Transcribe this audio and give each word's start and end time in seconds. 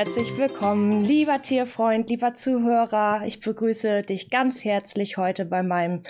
herzlich 0.00 0.34
willkommen, 0.38 1.04
lieber 1.04 1.42
Tierfreund, 1.42 2.08
lieber 2.08 2.32
Zuhörer. 2.32 3.20
Ich 3.26 3.38
begrüße 3.38 4.02
dich 4.02 4.30
ganz 4.30 4.64
herzlich 4.64 5.18
heute 5.18 5.44
bei 5.44 5.62
meinem 5.62 6.04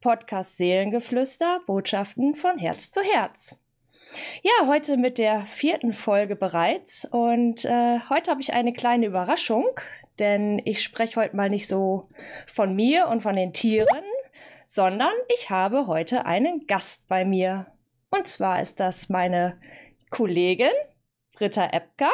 Podcast 0.00 0.58
Seelengeflüster, 0.58 1.58
Botschaften 1.66 2.36
von 2.36 2.56
Herz 2.56 2.92
zu 2.92 3.00
Herz. 3.00 3.56
Ja, 4.44 4.68
heute 4.68 4.96
mit 4.96 5.18
der 5.18 5.44
vierten 5.46 5.92
Folge 5.92 6.36
bereits 6.36 7.04
und 7.04 7.64
äh, 7.64 7.98
heute 8.08 8.30
habe 8.30 8.40
ich 8.40 8.54
eine 8.54 8.72
kleine 8.72 9.06
Überraschung, 9.06 9.66
denn 10.20 10.62
ich 10.64 10.80
spreche 10.80 11.20
heute 11.20 11.34
mal 11.34 11.50
nicht 11.50 11.66
so 11.66 12.10
von 12.46 12.76
mir 12.76 13.08
und 13.08 13.24
von 13.24 13.34
den 13.34 13.52
Tieren, 13.52 14.04
sondern 14.66 15.14
ich 15.34 15.50
habe 15.50 15.88
heute 15.88 16.26
einen 16.26 16.68
Gast 16.68 17.08
bei 17.08 17.24
mir. 17.24 17.66
Und 18.08 18.28
zwar 18.28 18.62
ist 18.62 18.78
das 18.78 19.08
meine 19.08 19.58
Kollegin 20.10 20.70
Britta 21.34 21.66
Epka. 21.72 22.12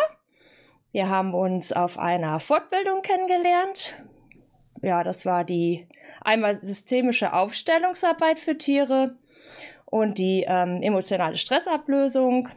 Wir 0.91 1.09
haben 1.09 1.35
uns 1.35 1.73
auf 1.73 1.99
einer 1.99 2.41
Fortbildung 2.41 3.03
kennengelernt. 3.03 3.95
Ja, 4.83 5.05
das 5.05 5.27
war 5.27 5.45
die 5.45 5.87
einmal 6.23 6.57
systemische 6.57 7.33
Aufstellungsarbeit 7.33 8.41
für 8.41 8.57
Tiere 8.57 9.17
und 9.85 10.19
die 10.19 10.45
ähm, 10.47 10.83
emotionale 10.83 11.37
Stressablösung. 11.37 12.49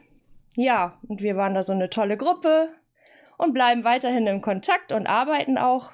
Ja, 0.56 0.98
und 1.08 1.22
wir 1.22 1.36
waren 1.36 1.54
da 1.54 1.64
so 1.64 1.72
eine 1.72 1.90
tolle 1.90 2.16
Gruppe 2.16 2.68
und 3.38 3.52
bleiben 3.52 3.84
weiterhin 3.84 4.26
im 4.26 4.40
Kontakt 4.40 4.92
und 4.92 5.06
arbeiten 5.06 5.58
auch 5.58 5.92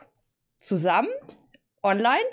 zusammen 0.60 1.08
online, 1.82 2.24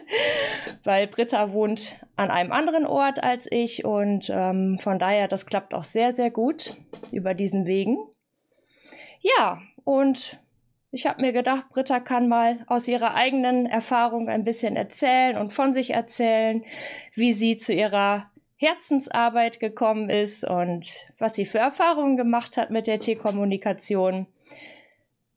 weil 0.84 1.06
Britta 1.06 1.52
wohnt 1.52 1.96
an 2.16 2.30
einem 2.30 2.52
anderen 2.52 2.86
Ort 2.86 3.22
als 3.22 3.46
ich 3.50 3.84
und 3.84 4.30
ähm, 4.32 4.78
von 4.78 4.98
daher, 4.98 5.28
das 5.28 5.46
klappt 5.46 5.72
auch 5.74 5.84
sehr, 5.84 6.14
sehr 6.14 6.30
gut 6.30 6.76
über 7.12 7.34
diesen 7.34 7.66
Wegen. 7.66 7.98
Ja, 9.22 9.62
und 9.84 10.38
ich 10.90 11.06
habe 11.06 11.22
mir 11.22 11.32
gedacht, 11.32 11.70
Britta 11.70 12.00
kann 12.00 12.28
mal 12.28 12.58
aus 12.66 12.86
ihrer 12.86 13.14
eigenen 13.14 13.66
Erfahrung 13.66 14.28
ein 14.28 14.44
bisschen 14.44 14.76
erzählen 14.76 15.38
und 15.38 15.54
von 15.54 15.72
sich 15.72 15.90
erzählen, 15.90 16.64
wie 17.14 17.32
sie 17.32 17.56
zu 17.56 17.72
ihrer 17.72 18.30
Herzensarbeit 18.56 19.58
gekommen 19.58 20.10
ist 20.10 20.44
und 20.44 21.06
was 21.18 21.34
sie 21.34 21.46
für 21.46 21.58
Erfahrungen 21.58 22.16
gemacht 22.16 22.56
hat 22.56 22.70
mit 22.70 22.86
der 22.86 23.00
Tierkommunikation. 23.00 24.26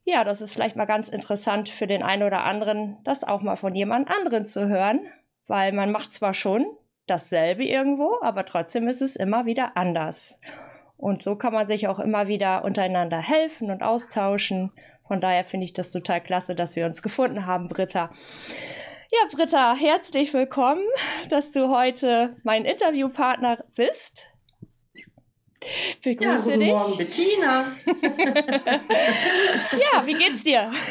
Ja, 0.04 0.24
das 0.24 0.42
ist 0.42 0.54
vielleicht 0.54 0.76
mal 0.76 0.86
ganz 0.86 1.10
interessant 1.10 1.70
für 1.70 1.88
den 1.88 2.04
einen 2.04 2.24
oder 2.24 2.44
anderen, 2.44 2.98
das 3.04 3.24
auch 3.24 3.42
mal 3.42 3.56
von 3.56 3.74
jemand 3.76 4.10
anderen 4.10 4.46
zu 4.46 4.68
hören, 4.68 5.08
weil 5.48 5.72
man 5.72 5.92
macht 5.92 6.12
zwar 6.12 6.34
schon 6.34 6.66
dasselbe 7.08 7.64
irgendwo, 7.64 8.18
aber 8.22 8.46
trotzdem 8.46 8.88
ist 8.88 9.02
es 9.02 9.16
immer 9.16 9.46
wieder 9.46 9.78
anders. 9.78 10.38
Und 10.98 11.24
so 11.24 11.36
kann 11.36 11.54
man 11.54 11.68
sich 11.68 11.88
auch 11.88 12.00
immer 12.00 12.28
wieder 12.28 12.64
untereinander 12.64 13.20
helfen 13.20 13.70
und 13.70 13.84
austauschen. 13.84 14.72
Von 15.08 15.22
daher 15.22 15.44
finde 15.44 15.66
ich 15.66 15.74
das 15.74 15.92
total 15.92 16.22
klasse, 16.22 16.56
dass 16.56 16.76
wir 16.76 16.86
uns 16.86 17.02
gefunden 17.02 17.46
haben, 17.46 17.68
Britta. 17.68 18.12
Ja, 19.12 19.20
Britta, 19.32 19.76
herzlich 19.76 20.34
willkommen, 20.34 20.84
dass 21.30 21.52
du 21.52 21.70
heute 21.70 22.36
mein 22.44 22.66
Interviewpartner 22.66 23.64
bist. 23.76 24.28
Begrüße 26.04 26.52
ja, 26.52 26.56
guten 26.56 26.60
dich. 26.60 26.70
Morgen, 26.70 26.98
Bettina. 26.98 27.66
ja, 29.72 30.06
wie 30.06 30.14
geht's 30.14 30.44
dir? 30.44 30.72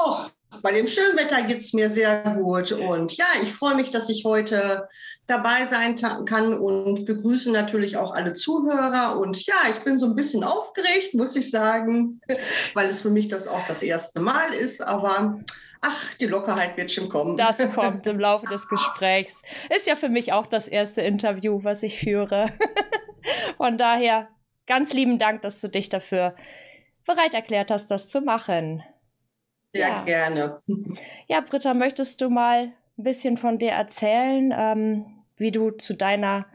Oh, 0.00 0.26
bei 0.62 0.72
dem 0.72 0.88
schönen 0.88 1.16
Wetter 1.16 1.42
geht 1.42 1.60
es 1.60 1.72
mir 1.72 1.90
sehr 1.90 2.22
gut. 2.38 2.72
Und 2.72 3.16
ja, 3.16 3.26
ich 3.42 3.52
freue 3.52 3.74
mich, 3.74 3.90
dass 3.90 4.08
ich 4.08 4.24
heute 4.24 4.88
dabei 5.26 5.66
sein 5.66 5.96
kann 6.24 6.58
und 6.58 7.04
begrüße 7.04 7.50
natürlich 7.52 7.96
auch 7.96 8.14
alle 8.14 8.32
Zuhörer. 8.32 9.18
Und 9.18 9.44
ja, 9.46 9.56
ich 9.70 9.82
bin 9.84 9.98
so 9.98 10.06
ein 10.06 10.14
bisschen 10.14 10.44
aufgeregt, 10.44 11.14
muss 11.14 11.36
ich 11.36 11.50
sagen, 11.50 12.20
weil 12.74 12.88
es 12.88 13.02
für 13.02 13.10
mich 13.10 13.28
das 13.28 13.46
auch 13.46 13.64
das 13.66 13.82
erste 13.82 14.20
Mal 14.20 14.52
ist. 14.52 14.82
Aber 14.82 15.40
ach, 15.80 16.14
die 16.14 16.26
Lockerheit 16.26 16.76
wird 16.76 16.90
schon 16.92 17.08
kommen. 17.08 17.36
Das 17.36 17.58
kommt 17.74 18.06
im 18.06 18.18
Laufe 18.18 18.46
des 18.46 18.68
Gesprächs. 18.68 19.42
Ist 19.74 19.86
ja 19.86 19.96
für 19.96 20.08
mich 20.08 20.32
auch 20.32 20.46
das 20.46 20.68
erste 20.68 21.02
Interview, 21.02 21.60
was 21.62 21.82
ich 21.82 21.98
führe. 21.98 22.50
Von 23.56 23.78
daher 23.78 24.28
ganz 24.66 24.92
lieben 24.92 25.18
Dank, 25.18 25.42
dass 25.42 25.60
du 25.60 25.68
dich 25.68 25.88
dafür 25.88 26.34
bereit 27.06 27.34
erklärt 27.34 27.70
hast, 27.70 27.90
das 27.90 28.08
zu 28.08 28.20
machen. 28.20 28.82
Sehr 29.78 29.88
ja. 29.88 30.02
gerne. 30.02 30.60
Ja, 31.28 31.40
Britta, 31.40 31.72
möchtest 31.72 32.20
du 32.20 32.30
mal 32.30 32.72
ein 32.98 33.04
bisschen 33.04 33.36
von 33.36 33.58
dir 33.58 33.70
erzählen, 33.70 34.52
ähm, 34.56 35.06
wie 35.36 35.52
du 35.52 35.70
zu 35.70 35.94
deiner 35.94 36.46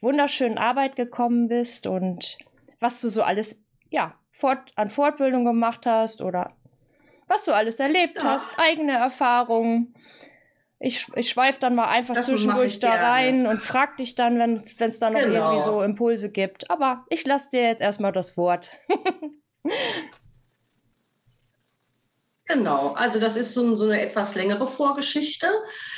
wunderschönen 0.00 0.58
Arbeit 0.58 0.96
gekommen 0.96 1.46
bist 1.46 1.86
und 1.86 2.38
was 2.80 3.00
du 3.00 3.08
so 3.08 3.22
alles 3.22 3.60
ja, 3.90 4.14
fort, 4.30 4.72
an 4.74 4.90
Fortbildung 4.90 5.44
gemacht 5.44 5.86
hast 5.86 6.22
oder 6.22 6.56
was 7.28 7.44
du 7.44 7.52
alles 7.52 7.78
erlebt 7.78 8.20
ja. 8.20 8.30
hast, 8.30 8.58
eigene 8.58 8.92
Erfahrungen. 8.92 9.94
Ich, 10.80 11.06
ich 11.14 11.30
schweife 11.30 11.60
dann 11.60 11.76
mal 11.76 11.86
einfach 11.86 12.16
das 12.16 12.26
zwischendurch 12.26 12.80
da 12.80 12.92
rein 12.92 13.46
und 13.46 13.62
frag 13.62 13.96
dich 13.98 14.16
dann, 14.16 14.40
wenn 14.40 14.56
es 14.88 14.98
da 14.98 15.10
noch 15.10 15.20
genau. 15.20 15.52
irgendwie 15.52 15.64
so 15.64 15.82
Impulse 15.82 16.32
gibt. 16.32 16.68
Aber 16.68 17.06
ich 17.08 17.24
lasse 17.24 17.50
dir 17.50 17.62
jetzt 17.62 17.80
erstmal 17.80 18.10
das 18.10 18.36
Wort. 18.36 18.72
Genau, 22.46 22.92
also 22.94 23.20
das 23.20 23.36
ist 23.36 23.54
so, 23.54 23.74
so, 23.76 23.84
eine 23.84 24.00
etwas 24.00 24.34
längere 24.34 24.66
Vorgeschichte. 24.66 25.46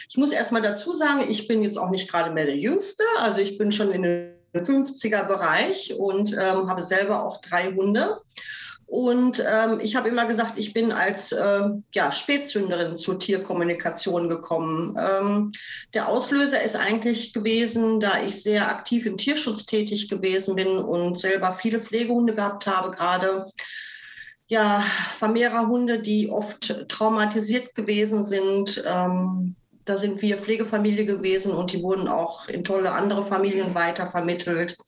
Ich 0.08 0.16
muss 0.16 0.30
erstmal 0.30 0.62
dazu 0.62 0.94
sagen, 0.94 1.24
ich 1.28 1.48
bin 1.48 1.62
jetzt 1.62 1.78
auch 1.78 1.90
nicht 1.90 2.10
gerade 2.10 2.30
mehr 2.30 2.44
der 2.44 2.58
Jüngste, 2.58 3.02
also 3.18 3.40
ich 3.40 3.56
bin 3.58 3.72
schon 3.72 3.92
in 3.92 4.02
den 4.02 4.34
50er 4.54 5.26
Bereich 5.26 5.94
und 5.98 6.32
ähm, 6.32 6.68
habe 6.68 6.82
selber 6.82 7.24
auch 7.24 7.40
drei 7.40 7.72
Hunde. 7.72 8.20
Und 8.86 9.42
ähm, 9.44 9.80
ich 9.80 9.96
habe 9.96 10.08
immer 10.08 10.26
gesagt, 10.26 10.52
ich 10.56 10.72
bin 10.72 10.92
als 10.92 11.32
äh, 11.32 11.62
ja, 11.92 12.12
Spätzünderin 12.12 12.96
zur 12.96 13.18
Tierkommunikation 13.18 14.28
gekommen. 14.28 14.96
Ähm, 14.98 15.52
der 15.94 16.08
Auslöser 16.08 16.62
ist 16.62 16.76
eigentlich 16.76 17.32
gewesen, 17.32 17.98
da 17.98 18.22
ich 18.22 18.42
sehr 18.42 18.68
aktiv 18.68 19.06
im 19.06 19.16
Tierschutz 19.16 19.66
tätig 19.66 20.08
gewesen 20.08 20.54
bin 20.54 20.78
und 20.78 21.18
selber 21.18 21.58
viele 21.60 21.80
Pflegehunde 21.80 22.34
gehabt 22.34 22.66
habe, 22.66 22.90
gerade 22.90 23.46
ja, 24.46 24.84
Vermehrerhunde, 25.18 26.00
die 26.00 26.30
oft 26.30 26.88
traumatisiert 26.88 27.74
gewesen 27.74 28.24
sind. 28.24 28.82
Ähm, 28.86 29.56
da 29.84 29.96
sind 29.96 30.22
wir 30.22 30.38
Pflegefamilie 30.38 31.04
gewesen 31.04 31.52
und 31.52 31.72
die 31.72 31.82
wurden 31.82 32.08
auch 32.08 32.48
in 32.48 32.64
tolle 32.64 32.92
andere 32.92 33.26
Familien 33.26 33.74
weitervermittelt. 33.74 34.78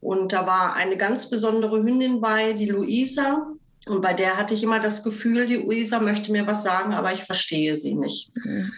Und 0.00 0.32
da 0.32 0.46
war 0.46 0.74
eine 0.74 0.96
ganz 0.96 1.28
besondere 1.28 1.82
Hündin 1.82 2.20
bei, 2.20 2.52
die 2.52 2.66
Luisa. 2.66 3.52
Und 3.86 4.02
bei 4.02 4.14
der 4.14 4.36
hatte 4.36 4.54
ich 4.54 4.62
immer 4.62 4.80
das 4.80 5.02
Gefühl, 5.02 5.46
die 5.46 5.56
Luisa 5.56 5.98
möchte 5.98 6.30
mir 6.30 6.46
was 6.46 6.62
sagen, 6.62 6.94
aber 6.94 7.12
ich 7.12 7.24
verstehe 7.24 7.76
sie 7.76 7.94
nicht. 7.94 8.30
Mhm. 8.44 8.72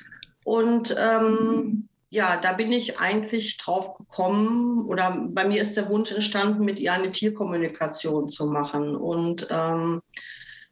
Und 0.45 0.97
ähm, 0.99 1.89
ja, 2.11 2.37
da 2.37 2.53
bin 2.53 2.73
ich 2.73 2.99
eigentlich 2.99 3.57
drauf 3.57 3.97
gekommen 3.97 4.85
oder 4.87 5.17
bei 5.29 5.45
mir 5.45 5.63
ist 5.63 5.77
der 5.77 5.89
Wunsch 5.89 6.11
entstanden, 6.11 6.65
mit 6.65 6.81
ihr 6.81 6.93
eine 6.93 7.13
Tierkommunikation 7.13 8.29
zu 8.29 8.47
machen. 8.47 8.97
Und 8.97 9.47
ähm, 9.51 10.03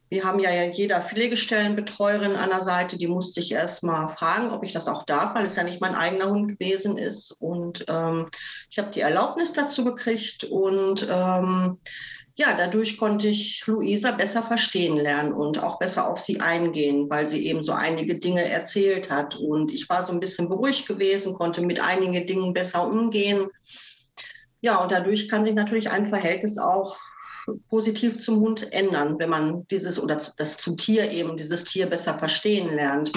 wir 0.09 0.25
haben 0.25 0.39
ja 0.39 0.51
jeder 0.65 0.99
Pflegestellenbetreuerin 0.99 2.35
an 2.35 2.49
der 2.49 2.63
Seite, 2.63 2.97
die 2.97 3.07
musste 3.07 3.39
ich 3.39 3.53
erst 3.53 3.83
mal 3.83 4.09
fragen, 4.09 4.51
ob 4.51 4.65
ich 4.65 4.73
das 4.73 4.89
auch 4.89 5.05
darf, 5.05 5.33
weil 5.33 5.45
es 5.45 5.55
ja 5.55 5.63
nicht 5.63 5.79
mein 5.79 5.95
eigener 5.95 6.29
Hund 6.29 6.59
gewesen 6.59 6.97
ist. 6.97 7.31
Und 7.39 7.85
ähm, 7.87 8.27
ich 8.69 8.77
habe 8.77 8.91
die 8.91 9.01
Erlaubnis 9.01 9.53
dazu 9.53 9.85
gekriegt 9.85 10.43
und 10.43 11.07
ähm, 11.09 11.79
ja, 12.39 12.55
dadurch 12.55 12.97
konnte 12.97 13.27
ich 13.27 13.67
Luisa 13.67 14.11
besser 14.11 14.41
verstehen 14.41 14.95
lernen 14.95 15.33
und 15.33 15.61
auch 15.61 15.77
besser 15.77 16.07
auf 16.07 16.21
sie 16.21 16.39
eingehen, 16.39 17.09
weil 17.09 17.27
sie 17.27 17.45
eben 17.45 17.61
so 17.61 17.73
einige 17.73 18.17
Dinge 18.17 18.49
erzählt 18.49 19.11
hat. 19.11 19.35
Und 19.35 19.73
ich 19.73 19.89
war 19.89 20.05
so 20.05 20.13
ein 20.13 20.21
bisschen 20.21 20.47
beruhigt 20.47 20.87
gewesen, 20.87 21.33
konnte 21.33 21.59
mit 21.59 21.81
einigen 21.81 22.25
Dingen 22.25 22.53
besser 22.53 22.87
umgehen. 22.87 23.49
Ja, 24.61 24.77
und 24.77 24.93
dadurch 24.93 25.27
kann 25.27 25.43
sich 25.43 25.53
natürlich 25.53 25.89
ein 25.89 26.07
Verhältnis 26.07 26.57
auch 26.57 26.95
positiv 27.67 28.21
zum 28.21 28.39
Hund 28.39 28.71
ändern, 28.71 29.19
wenn 29.19 29.29
man 29.29 29.67
dieses 29.67 30.01
oder 30.01 30.15
das 30.37 30.57
zum 30.59 30.77
Tier 30.77 31.11
eben, 31.11 31.35
dieses 31.35 31.65
Tier 31.65 31.87
besser 31.87 32.13
verstehen 32.13 32.73
lernt. 32.73 33.11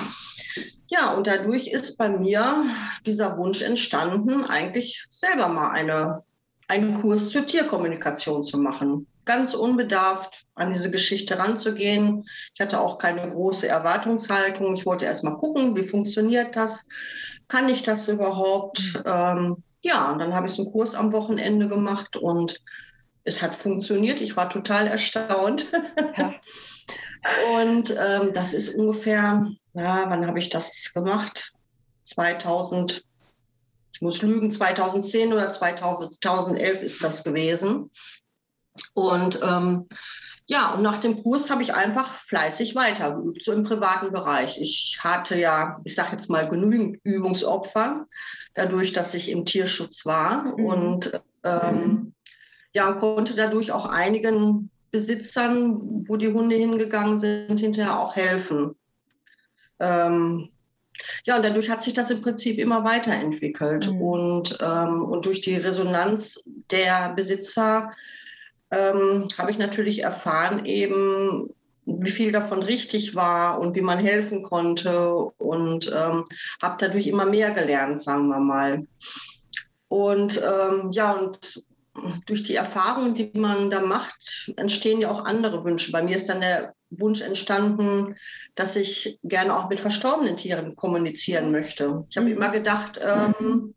Ja, 0.89 1.15
und 1.15 1.29
dadurch 1.29 1.69
ist 1.69 1.97
bei 1.97 2.09
mir 2.09 2.67
dieser 3.07 3.39
Wunsch 3.39 3.63
entstanden, 3.63 4.45
eigentlich 4.47 5.07
selber 5.11 5.47
mal 5.47 5.71
eine, 5.71 6.25
einen 6.67 6.95
Kurs 6.95 7.31
zur 7.31 7.47
Tierkommunikation 7.47 8.43
zu 8.43 8.59
machen 8.59 9.07
ganz 9.25 9.55
unbedarft 9.55 10.45
an 10.55 10.73
diese 10.73 10.91
Geschichte 10.91 11.39
ranzugehen. 11.39 12.25
Ich 12.55 12.61
hatte 12.61 12.81
auch 12.81 12.99
keine 12.99 13.31
große 13.31 13.69
Erwartungshaltung. 13.69 14.75
Ich 14.75 14.87
wollte 14.87 15.05
erst 15.05 15.25
mal 15.25 15.37
gucken, 15.37 15.77
wie 15.77 15.87
funktioniert 15.87 16.57
das? 16.57 16.87
Kann 17.49 17.69
ich 17.69 17.83
das 17.83 18.09
überhaupt? 18.09 18.81
Mhm. 18.95 19.03
Ähm, 19.07 19.57
ja, 19.83 20.13
und 20.13 20.19
dann 20.19 20.35
habe 20.35 20.47
ich 20.47 20.53
so 20.53 20.63
einen 20.63 20.73
Kurs 20.73 20.95
am 20.95 21.13
Wochenende 21.13 21.69
gemacht 21.69 22.17
und 22.17 22.61
es 23.25 23.43
hat 23.43 23.55
funktioniert. 23.55 24.21
Ich 24.21 24.37
war 24.37 24.49
total 24.49 24.87
erstaunt. 24.87 25.67
Ja. 26.17 26.33
und 27.61 27.95
ähm, 27.99 28.33
das 28.33 28.55
ist 28.55 28.75
ungefähr, 28.75 29.49
ja, 29.75 30.05
wann 30.09 30.27
habe 30.27 30.39
ich 30.39 30.49
das 30.49 30.93
gemacht? 30.95 31.53
2000, 32.05 33.05
ich 33.93 34.01
muss 34.01 34.23
lügen, 34.23 34.51
2010 34.51 35.33
oder 35.33 35.53
2011 35.53 36.83
ist 36.83 37.03
das 37.03 37.25
gewesen. 37.25 37.91
Und 38.95 39.41
ähm, 39.43 39.87
Ja, 40.47 40.75
und 40.75 40.83
nach 40.83 40.99
dem 40.99 41.23
Kurs 41.23 41.51
habe 41.51 41.63
ich 41.63 41.73
einfach 41.73 42.17
fleißig 42.17 42.75
weitergeübt, 42.75 43.45
so 43.45 43.53
im 43.53 43.63
privaten 43.63 44.13
Bereich. 44.13 44.61
Ich 44.61 44.99
hatte 45.01 45.39
ja, 45.39 45.81
ich 45.85 45.95
sage 45.95 46.13
jetzt 46.13 46.29
mal, 46.29 46.49
genügend 46.49 46.99
Übungsopfer, 47.05 48.07
dadurch, 48.55 48.93
dass 48.93 49.15
ich 49.15 49.31
im 49.31 49.45
Tierschutz 49.45 50.05
war 50.05 50.45
mhm. 50.45 50.65
und 50.65 51.23
ähm, 51.45 52.15
ja, 52.75 52.93
konnte 52.93 53.35
dadurch 53.35 53.73
auch 53.73 53.87
einigen 53.87 54.71
Besitzern, 54.91 56.07
wo 56.09 56.17
die 56.17 56.33
Hunde 56.33 56.57
hingegangen 56.57 57.19
sind, 57.19 57.61
hinterher 57.61 57.99
auch 57.99 58.15
helfen. 58.17 58.75
Ähm, 59.79 60.51
ja, 61.25 61.37
und 61.37 61.45
dadurch 61.45 61.71
hat 61.71 61.83
sich 61.83 61.95
das 61.95 62.11
im 62.11 62.21
Prinzip 62.21 62.59
immer 62.59 62.85
weiterentwickelt. 62.85 63.91
Mhm. 63.91 64.03
Und, 64.03 64.59
ähm, 64.61 65.03
und 65.03 65.25
durch 65.25 65.41
die 65.41 65.57
Resonanz 65.57 66.43
der 66.71 67.15
Besitzer 67.15 67.93
ähm, 68.73 69.29
habe 69.39 69.51
ich 69.51 69.59
natürlich 69.59 70.03
erfahren, 70.03 70.65
eben, 70.65 71.51
wie 71.85 72.11
viel 72.11 72.33
davon 72.33 72.63
richtig 72.63 73.15
war 73.15 73.61
und 73.61 73.77
wie 73.77 73.83
man 73.83 73.99
helfen 73.99 74.43
konnte 74.43 75.15
und 75.15 75.93
ähm, 75.95 76.25
habe 76.61 76.77
dadurch 76.79 77.07
immer 77.07 77.27
mehr 77.27 77.51
gelernt, 77.51 78.03
sagen 78.03 78.29
wir 78.29 78.41
mal. 78.41 78.87
Und 79.89 80.41
ähm, 80.43 80.91
ja, 80.93 81.13
und 81.13 81.63
durch 82.27 82.43
die 82.45 82.55
Erfahrungen, 82.55 83.15
die 83.15 83.31
man 83.35 83.71
da 83.71 83.81
macht, 83.81 84.51
entstehen 84.57 85.01
ja 85.01 85.11
auch 85.11 85.25
andere 85.25 85.65
Wünsche. 85.65 85.93
Bei 85.93 86.03
mir 86.03 86.17
ist 86.17 86.29
dann 86.29 86.41
der 86.41 86.75
Wunsch 86.91 87.21
entstanden, 87.21 88.17
dass 88.55 88.77
ich 88.77 89.19
gerne 89.23 89.55
auch 89.55 89.69
mit 89.69 89.81
verstorbenen 89.81 90.37
Tieren 90.37 90.77
kommunizieren 90.77 91.53
möchte. 91.53 92.07
Ich 92.09 92.17
habe 92.17 92.29
mhm. 92.29 92.37
immer 92.37 92.51
gedacht, 92.51 93.01
ähm, 93.03 93.75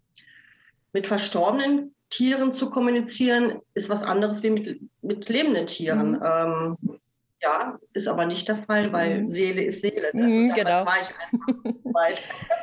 mit 0.94 1.07
verstorbenen 1.07 1.94
Tieren 2.15 2.53
zu 2.53 2.69
kommunizieren, 2.69 3.59
ist 3.73 3.89
was 3.89 4.03
anderes 4.03 4.41
wie 4.41 4.50
mit, 4.50 4.81
mit 5.01 5.27
lebenden 5.27 5.67
Tieren. 5.67 6.12
Mhm. 6.12 6.23
Ähm, 6.23 7.00
ja, 7.41 7.77
ist 7.94 8.07
aber 8.07 8.25
nicht 8.25 8.47
der 8.47 8.57
Fall, 8.57 8.94
weil 8.94 9.23
mhm. 9.23 9.29
Seele 9.29 9.63
ist 9.63 9.81
Seele. 9.81 10.12
Ne? 10.13 10.23
Mhm, 10.23 10.53
genau. 10.53 10.85
War 10.85 10.97
ich 11.01 11.09
einfach 11.19 11.73
weit. 11.94 12.21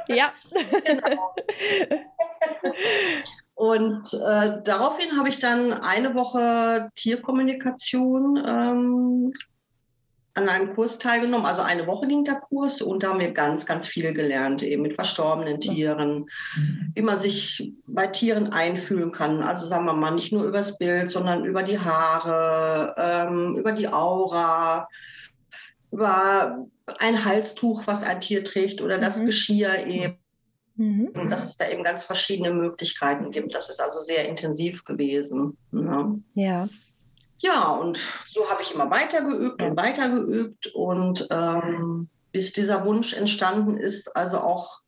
ja. 0.09 0.33
genau. 0.85 1.35
Und 3.55 4.15
äh, 4.15 4.63
daraufhin 4.65 5.17
habe 5.17 5.29
ich 5.29 5.39
dann 5.39 5.73
eine 5.73 6.15
Woche 6.15 6.91
Tierkommunikation 6.97 8.43
ähm, 8.45 9.33
an 10.35 10.49
einem 10.49 10.75
Kurs 10.75 10.99
teilgenommen. 10.99 11.47
Also 11.47 11.63
eine 11.63 11.87
Woche 11.87 12.07
ging 12.07 12.25
der 12.25 12.37
Kurs 12.37 12.81
und 12.81 13.03
da 13.03 13.11
haben 13.11 13.21
wir 13.21 13.33
ganz, 13.33 13.67
ganz 13.67 13.87
viel 13.87 14.15
gelernt, 14.15 14.63
eben 14.63 14.83
mit 14.83 14.95
verstorbenen 14.95 15.61
Tieren, 15.61 16.27
wie 16.95 17.03
man 17.03 17.21
sich 17.21 17.73
bei 17.87 18.07
Tieren 18.07 18.53
einfühlen 18.53 19.13
kann. 19.13 19.43
Also 19.43 19.67
sagen 19.67 19.85
wir 19.85 19.93
mal, 19.93 20.13
nicht 20.13 20.33
nur 20.33 20.45
übers 20.45 20.79
Bild, 20.79 21.09
sondern 21.09 21.45
über 21.45 21.63
die 21.63 21.79
Haare, 21.79 22.95
ähm, 22.97 23.57
über 23.57 23.73
die 23.73 23.89
Aura, 23.89 24.89
über 25.91 26.67
ein 26.99 27.25
Halstuch, 27.25 27.87
was 27.87 28.03
ein 28.03 28.21
Tier 28.21 28.45
trägt 28.45 28.81
oder 28.81 28.99
das 28.99 29.19
mhm. 29.19 29.27
Geschirr 29.27 29.87
eben. 29.87 30.17
Mhm. 30.77 31.09
Und 31.09 31.31
dass 31.31 31.51
es 31.51 31.59
da 31.59 31.69
eben 31.69 31.85
ganz 31.85 32.05
verschiedene 32.05 32.53
Möglichkeiten 32.55 33.31
gibt. 33.31 33.55
Das 33.55 33.69
ist 33.69 33.81
also 33.81 34.01
sehr 34.01 34.27
intensiv 34.27 34.87
gewesen. 34.87 35.59
Ne? 35.71 36.23
Ja. 36.33 36.69
Ja, 37.43 37.71
und 37.71 37.99
so 38.25 38.49
habe 38.49 38.63
ich 38.63 38.73
immer 38.73 38.91
weitergeübt 38.91 39.63
und 39.63 39.77
weitergeübt 39.77 40.69
und 40.75 41.27
ähm, 41.31 42.09
bis 42.31 42.53
dieser 42.53 42.85
Wunsch 42.87 43.15
entstanden 43.15 43.77
ist, 43.77 44.17
also 44.17 44.39
auch 44.39 44.81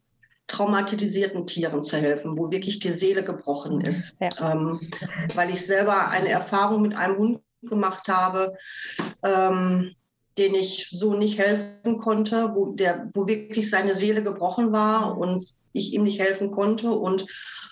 traumatisierten 0.46 1.48
Tieren 1.48 1.82
zu 1.82 1.96
helfen, 1.96 2.38
wo 2.38 2.52
wirklich 2.52 2.78
die 2.78 2.92
Seele 2.92 3.24
gebrochen 3.24 3.80
ist. 3.80 4.16
Ja. 4.20 4.52
Ähm, 4.52 4.80
weil 5.34 5.50
ich 5.50 5.66
selber 5.66 6.08
eine 6.08 6.28
Erfahrung 6.28 6.82
mit 6.82 6.94
einem 6.94 7.18
Hund 7.18 7.40
gemacht 7.62 8.08
habe, 8.08 8.54
ähm, 9.24 9.96
den 10.38 10.54
ich 10.54 10.88
so 10.90 11.14
nicht 11.14 11.38
helfen 11.38 11.98
konnte, 11.98 12.54
wo, 12.54 12.72
der, 12.72 13.10
wo 13.14 13.26
wirklich 13.26 13.68
seine 13.68 13.96
Seele 13.96 14.22
gebrochen 14.22 14.70
war 14.72 15.18
und 15.18 15.44
ich 15.72 15.92
ihm 15.92 16.04
nicht 16.04 16.20
helfen 16.20 16.52
konnte 16.52 16.92
und 16.92 17.26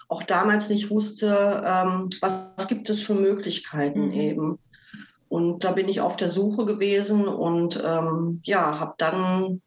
auch 0.08 0.23
damals 0.25 0.69
nicht 0.69 0.90
wusste, 0.90 1.62
ähm, 1.64 2.11
was, 2.20 2.50
was, 2.56 2.69
gibt 2.69 2.90
es 2.90 3.02
für 3.02 3.14
Möglichkeiten 3.14 4.08
mhm. 4.08 4.12
eben. 4.12 4.58
Und 5.32 5.64
da 5.64 5.73
bin 5.73 5.88
ich 5.88 6.02
auf 6.02 6.17
der 6.19 6.29
Suche 6.29 6.67
gewesen 6.67 7.26
und 7.26 7.82
ähm, 7.82 8.38
ja, 8.44 8.79
habe 8.79 8.93
dann 8.99 9.62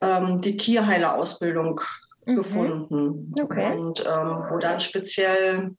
ähm, 0.00 0.40
die 0.40 0.56
Tierheilerausbildung 0.56 1.80
mhm. 2.26 2.34
gefunden. 2.34 3.32
Okay. 3.40 3.78
Und 3.78 4.00
ähm, 4.00 4.42
wo 4.50 4.58
dann 4.58 4.80
speziell 4.80 5.76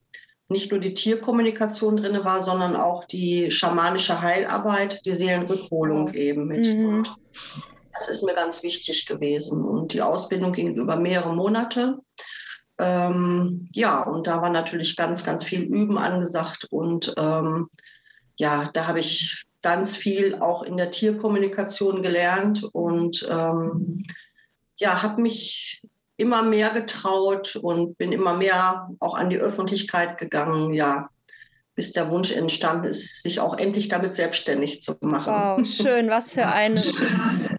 nicht 0.48 0.72
nur 0.72 0.80
die 0.80 0.94
Tierkommunikation 0.94 1.98
drin 1.98 2.24
war, 2.24 2.44
sondern 2.44 2.78
auch 2.78 3.04
die 3.04 3.52
schamanische 3.52 4.22
Heilarbeit, 4.22 5.06
die 5.06 5.16
Seelenrückholung 5.16 6.14
eben 6.14 6.48
mit. 6.48 6.66
Mhm. 6.66 6.86
Und 6.86 7.16
das 7.94 8.08
ist 8.08 8.24
mir 8.24 8.36
ganz 8.36 8.64
wichtig 8.64 9.06
gewesen. 9.06 9.66
Und 9.66 9.92
die 9.92 10.02
Ausbildung 10.02 10.54
ging 10.54 10.76
über 10.76 10.96
mehrere 10.96 11.36
Monate. 11.36 11.98
Ähm, 12.78 13.68
ja, 13.74 14.02
und 14.02 14.28
da 14.28 14.42
war 14.42 14.50
natürlich 14.50 14.96
ganz, 14.96 15.26
ganz 15.26 15.44
viel 15.44 15.64
Üben 15.64 15.98
angesagt 15.98 16.68
und 16.72 17.14
ähm, 17.18 17.68
ja, 18.42 18.72
da 18.74 18.88
habe 18.88 19.00
ich 19.00 19.46
ganz 19.62 19.96
viel 19.96 20.34
auch 20.40 20.64
in 20.64 20.76
der 20.76 20.90
Tierkommunikation 20.90 22.02
gelernt 22.02 22.64
und 22.74 23.24
ähm, 23.30 24.04
ja, 24.78 25.04
habe 25.04 25.22
mich 25.22 25.84
immer 26.18 26.42
mehr 26.42 26.72
getraut 26.72 27.56
und 27.56 28.00
bin 28.00 28.12
immer 28.12 28.34
mehr 28.34 28.90
auch 29.00 29.14
an 29.14 29.30
die 29.30 29.38
Öffentlichkeit 29.38 30.18
gegangen, 30.18 30.74
ja, 30.74 31.10
bis 31.76 31.92
der 31.92 32.10
Wunsch 32.10 32.32
entstanden 32.32 32.86
ist, 32.86 33.22
sich 33.22 33.40
auch 33.40 33.56
endlich 33.60 33.90
damit 33.90 34.16
selbstständig 34.16 34.82
zu 34.82 34.96
machen. 35.02 35.32
Wow, 35.32 35.68
schön, 35.68 36.10
was 36.10 36.32
für 36.32 36.48
ein, 36.48 36.82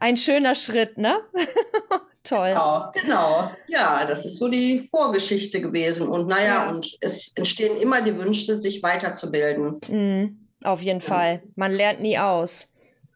ein 0.01 0.17
schöner 0.17 0.57
Schritt, 0.57 0.99
ne? 0.99 1.21
Toll. 2.25 2.49
Genau, 2.49 2.91
genau. 2.93 3.51
Ja, 3.69 4.05
das 4.05 4.27
ist 4.27 4.39
so 4.39 4.49
die 4.49 4.89
Vorgeschichte 4.91 5.61
gewesen. 5.61 6.09
Und 6.09 6.27
naja, 6.27 6.65
ja. 6.65 6.71
und 6.71 6.89
es 7.01 7.33
entstehen 7.37 7.81
immer 7.81 8.01
die 8.03 8.17
Wünsche, 8.17 8.59
sich 8.59 8.83
weiterzubilden. 8.83 9.81
Mhm. 9.89 10.42
Auf 10.65 10.83
jeden 10.83 11.01
Fall. 11.01 11.43
Man 11.57 11.73
lernt 11.73 12.01
nie 12.01 12.19
aus. 12.19 12.69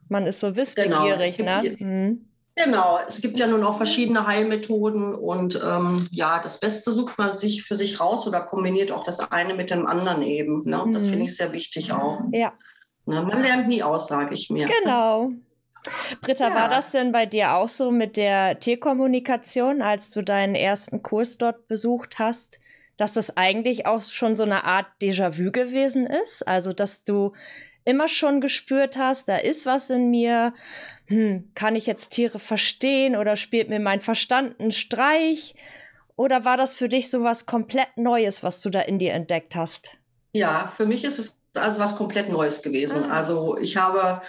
Man 0.08 0.26
ist 0.26 0.40
so 0.40 0.56
wissbegierig, 0.56 1.37
genau. 1.37 1.62
ne? 1.62 1.76
Mhm. 1.78 2.28
Genau, 2.58 2.98
es 3.06 3.20
gibt 3.20 3.38
ja 3.38 3.46
nun 3.46 3.62
auch 3.65 3.76
verschiedene 3.76 4.26
Heilmethoden 4.26 5.15
und 5.15 5.60
ähm, 5.62 6.08
ja, 6.10 6.41
das 6.43 6.58
Beste 6.58 6.91
sucht 6.91 7.19
man 7.19 7.36
sich 7.36 7.65
für 7.65 7.76
sich 7.76 8.00
raus 8.00 8.26
oder 8.26 8.41
kombiniert 8.41 8.91
auch 8.91 9.05
das 9.05 9.20
eine 9.31 9.53
mit 9.53 9.70
dem 9.70 9.86
anderen 9.86 10.22
eben. 10.22 10.65
Ne? 10.65 10.82
Das 10.94 11.03
mhm. 11.03 11.10
finde 11.10 11.24
ich 11.26 11.36
sehr 11.36 11.53
wichtig 11.53 11.93
auch. 11.93 12.20
Ja. 12.32 12.55
Ne? 13.05 13.20
Man 13.20 13.43
lernt 13.43 13.69
nie 13.69 13.82
aus, 13.82 14.08
sage 14.08 14.34
ich 14.34 14.48
mir. 14.48 14.69
Genau. 14.82 15.32
Britta, 16.22 16.48
ja. 16.48 16.55
war 16.55 16.69
das 16.70 16.93
denn 16.93 17.12
bei 17.12 17.26
dir 17.26 17.53
auch 17.53 17.69
so 17.69 17.91
mit 17.91 18.17
der 18.17 18.58
Tierkommunikation, 18.58 19.82
als 19.82 20.10
du 20.12 20.22
deinen 20.22 20.55
ersten 20.55 21.03
Kurs 21.03 21.36
dort 21.36 21.69
besucht 21.69 22.19
hast? 22.19 22.58
Dass 22.96 23.12
das 23.12 23.36
eigentlich 23.36 23.86
auch 23.86 24.00
schon 24.00 24.36
so 24.36 24.44
eine 24.44 24.65
Art 24.65 24.86
Déjà-vu 25.00 25.50
gewesen 25.50 26.06
ist. 26.06 26.46
Also, 26.46 26.72
dass 26.72 27.05
du 27.05 27.32
immer 27.84 28.08
schon 28.08 28.41
gespürt 28.41 28.96
hast, 28.98 29.29
da 29.29 29.36
ist 29.36 29.67
was 29.67 29.91
in 29.91 30.10
mir. 30.10 30.55
Hm, 31.06 31.50
kann 31.55 31.76
ich 31.76 31.86
jetzt 31.86 32.10
Tiere 32.10 32.38
verstehen 32.38 33.17
oder 33.17 33.36
spielt 33.36 33.69
mir 33.69 33.81
mein 33.81 34.00
Verstand 34.00 34.58
einen 34.60 34.72
Streich? 34.72 35.55
Oder 36.17 36.44
war 36.44 36.56
das 36.56 36.74
für 36.74 36.88
dich 36.88 37.10
so 37.10 37.22
was 37.22 37.46
komplett 37.46 37.96
Neues, 37.96 38.43
was 38.43 38.60
du 38.60 38.70
da 38.70 38.81
in 38.81 38.98
dir 38.98 39.12
entdeckt 39.12 39.55
hast? 39.55 39.96
Ja, 40.32 40.72
für 40.76 40.86
mich 40.86 41.05
ist 41.05 41.19
es 41.19 41.36
also 41.55 41.79
was 41.79 41.96
komplett 41.96 42.31
Neues 42.31 42.62
gewesen. 42.62 43.05
Ah. 43.05 43.19
Also 43.19 43.56
ich 43.58 43.76
habe 43.76 44.22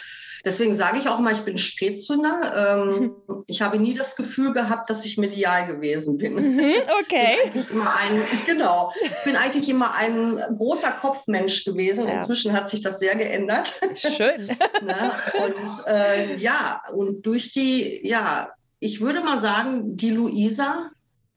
Deswegen 0.46 0.74
sage 0.74 1.00
ich 1.00 1.10
auch 1.10 1.20
mal, 1.20 1.34
ich 1.34 1.42
bin 1.42 1.58
Spätzünder. 1.58 2.80
Ähm, 2.80 3.16
ich 3.48 3.62
habe 3.62 3.80
nie 3.80 3.94
das 3.94 4.16
Gefühl 4.16 4.54
gehabt, 4.54 4.90
dass 4.90 5.06
ich 5.06 5.18
medial 5.18 5.68
gewesen 5.68 6.18
bin. 6.18 6.36
Mhm, 6.36 6.74
okay. 7.02 7.38
Ich 7.46 7.52
bin 7.52 7.66
immer 7.72 7.96
ein, 7.96 8.22
genau. 8.46 8.92
Ich 9.02 9.24
bin 9.24 9.36
eigentlich 9.36 9.70
immer 9.70 9.94
ein 9.94 10.38
großer 10.58 10.92
Kopfmensch 10.92 11.64
gewesen. 11.66 12.08
Ja. 12.08 12.16
Inzwischen 12.16 12.54
hat 12.54 12.70
sich 12.70 12.82
das 12.82 13.00
sehr 13.00 13.16
geändert. 13.16 13.80
Schön. 13.96 14.48
ne? 14.84 15.12
Und 15.44 15.88
äh, 15.88 16.36
ja, 16.38 16.82
und 16.94 17.26
durch 17.26 17.52
die, 17.52 18.08
ja, 18.08 18.50
ich 18.80 19.02
würde 19.02 19.22
mal 19.22 19.40
sagen, 19.40 19.98
die 19.98 20.12
Luisa 20.12 20.92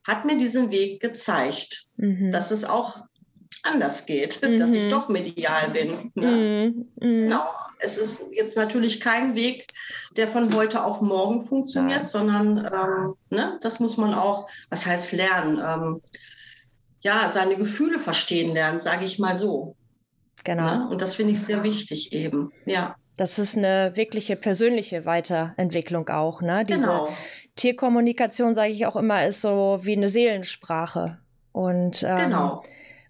hat 0.04 0.25
mir 0.25 0.37
diesen 0.37 0.71
Weg 0.71 1.00
gezeigt, 1.00 1.87
mhm. 1.97 2.33
dass 2.33 2.50
es 2.50 2.64
auch 2.64 2.99
anders 3.62 4.07
geht, 4.07 4.40
mhm. 4.43 4.59
dass 4.59 4.73
ich 4.73 4.85
mhm. 4.85 4.90
doch 4.90 5.09
medial 5.09 5.71
bin. 5.71 6.12
Ne? 6.14 6.31
Mhm. 6.31 6.88
mhm. 6.97 7.23
Genau 7.23 7.45
es 7.81 7.99
ist 7.99 8.25
jetzt 8.33 8.57
natürlich 8.57 9.00
kein 9.00 9.35
Weg, 9.35 9.67
der 10.17 10.29
von 10.29 10.55
heute 10.55 10.85
auf 10.85 11.00
morgen 11.00 11.45
funktioniert, 11.45 12.02
ja. 12.02 12.07
sondern 12.07 12.59
ähm, 12.59 13.14
ne, 13.31 13.59
das 13.62 13.81
muss 13.81 13.97
man 13.97 14.14
auch, 14.14 14.49
was 14.69 14.87
heißt 14.87 15.12
lernen? 15.12 15.61
Ähm, 15.64 16.02
ja, 17.00 17.31
seine 17.33 17.57
Gefühle 17.57 17.99
verstehen 17.99 18.52
lernen, 18.52 18.81
sage 18.81 19.05
ich 19.05 19.19
mal 19.19 19.38
so. 19.38 19.75
Genau. 20.45 20.64
Ne? 20.64 20.88
Und 20.90 21.02
das 21.02 21.14
finde 21.14 21.33
ich 21.33 21.40
sehr 21.43 21.62
wichtig 21.62 22.12
eben, 22.12 22.52
ja. 22.67 22.95
Das 23.17 23.38
ist 23.38 23.57
eine 23.57 23.93
wirkliche 23.97 24.37
persönliche 24.37 25.05
Weiterentwicklung 25.05 26.09
auch, 26.09 26.40
ne? 26.40 26.64
Diese 26.64 26.87
genau. 26.87 27.09
Tierkommunikation, 27.57 28.55
sage 28.55 28.71
ich 28.71 28.87
auch 28.87 28.97
immer, 28.97 29.26
ist 29.26 29.43
so 29.43 29.81
wie 29.83 29.97
eine 29.97 30.09
Seelensprache. 30.09 31.19
Und 31.52 32.02
ähm, 32.02 32.17
genau. 32.17 32.62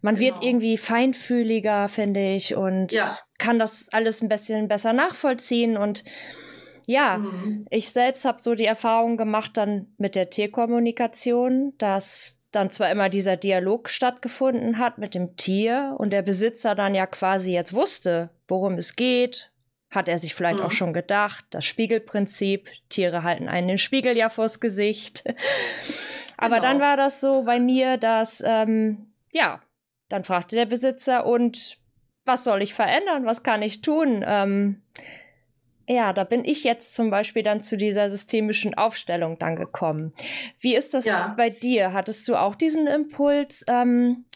Man 0.02 0.16
genau. 0.16 0.28
wird 0.28 0.45
irgendwie 0.45 0.76
feinfühliger, 0.76 1.88
finde 1.88 2.35
ich, 2.35 2.54
und 2.54 2.92
ja 2.92 3.19
kann 3.40 3.59
das 3.59 3.88
alles 3.90 4.23
ein 4.23 4.28
bisschen 4.28 4.69
besser 4.69 4.92
nachvollziehen 4.92 5.76
und 5.76 6.04
ja, 6.87 7.19
mhm. 7.19 7.66
ich 7.71 7.90
selbst 7.90 8.25
habe 8.25 8.42
so 8.42 8.54
die 8.54 8.64
Erfahrung 8.64 9.16
gemacht 9.16 9.57
dann 9.57 9.87
mit 9.97 10.14
der 10.14 10.30
Tierkommunikation, 10.30 11.73
dass 11.78 12.38
dann 12.52 12.71
zwar 12.71 12.90
immer 12.90 13.09
dieser 13.09 13.37
Dialog 13.37 13.88
stattgefunden 13.88 14.78
hat 14.78 14.99
mit 14.99 15.14
dem 15.14 15.37
Tier 15.37 15.95
und 15.99 16.11
der 16.11 16.23
Besitzer 16.23 16.75
dann 16.75 16.95
ja 16.95 17.07
quasi 17.07 17.52
jetzt 17.52 17.75
wusste, 17.75 18.30
worum 18.49 18.75
es 18.75 18.97
geht, 18.97 19.52
hat 19.88 20.09
er 20.09 20.19
sich 20.19 20.35
vielleicht 20.35 20.59
mhm. 20.59 20.64
auch 20.64 20.71
schon 20.73 20.92
gedacht, 20.92 21.45
das 21.50 21.64
Spiegelprinzip, 21.64 22.69
Tiere 22.88 23.23
halten 23.23 23.49
einen 23.49 23.69
den 23.69 23.78
Spiegel 23.78 24.16
ja 24.16 24.28
vors 24.28 24.61
Gesicht. 24.61 25.25
Aber 26.37 26.57
genau. 26.57 26.69
dann 26.69 26.80
war 26.80 26.97
das 26.97 27.21
so 27.21 27.42
bei 27.45 27.61
mir, 27.61 27.99
dass, 27.99 28.42
ähm, 28.45 29.12
ja, 29.30 29.61
dann 30.10 30.24
fragte 30.24 30.56
der 30.56 30.66
Besitzer, 30.66 31.24
und 31.24 31.78
was 32.26 32.44
soll 32.44 32.60
ich 32.62 32.74
verändern? 32.74 33.24
Was 33.24 33.42
kann 33.42 33.62
ich 33.62 33.80
tun? 33.80 34.22
Ähm, 34.26 34.82
ja, 35.88 36.12
da 36.12 36.24
bin 36.24 36.44
ich 36.44 36.62
jetzt 36.62 36.94
zum 36.94 37.10
Beispiel 37.10 37.42
dann 37.42 37.62
zu 37.62 37.76
dieser 37.76 38.10
systemischen 38.10 38.74
Aufstellung 38.74 39.38
dann 39.38 39.56
gekommen. 39.56 40.12
Wie 40.60 40.76
ist 40.76 40.94
das 40.94 41.06
ja. 41.06 41.34
bei 41.36 41.50
dir? 41.50 41.92
Hattest 41.92 42.28
du 42.28 42.36
auch 42.36 42.54
diesen 42.54 42.86
Impuls? 42.86 43.64
Ähm, 43.68 44.26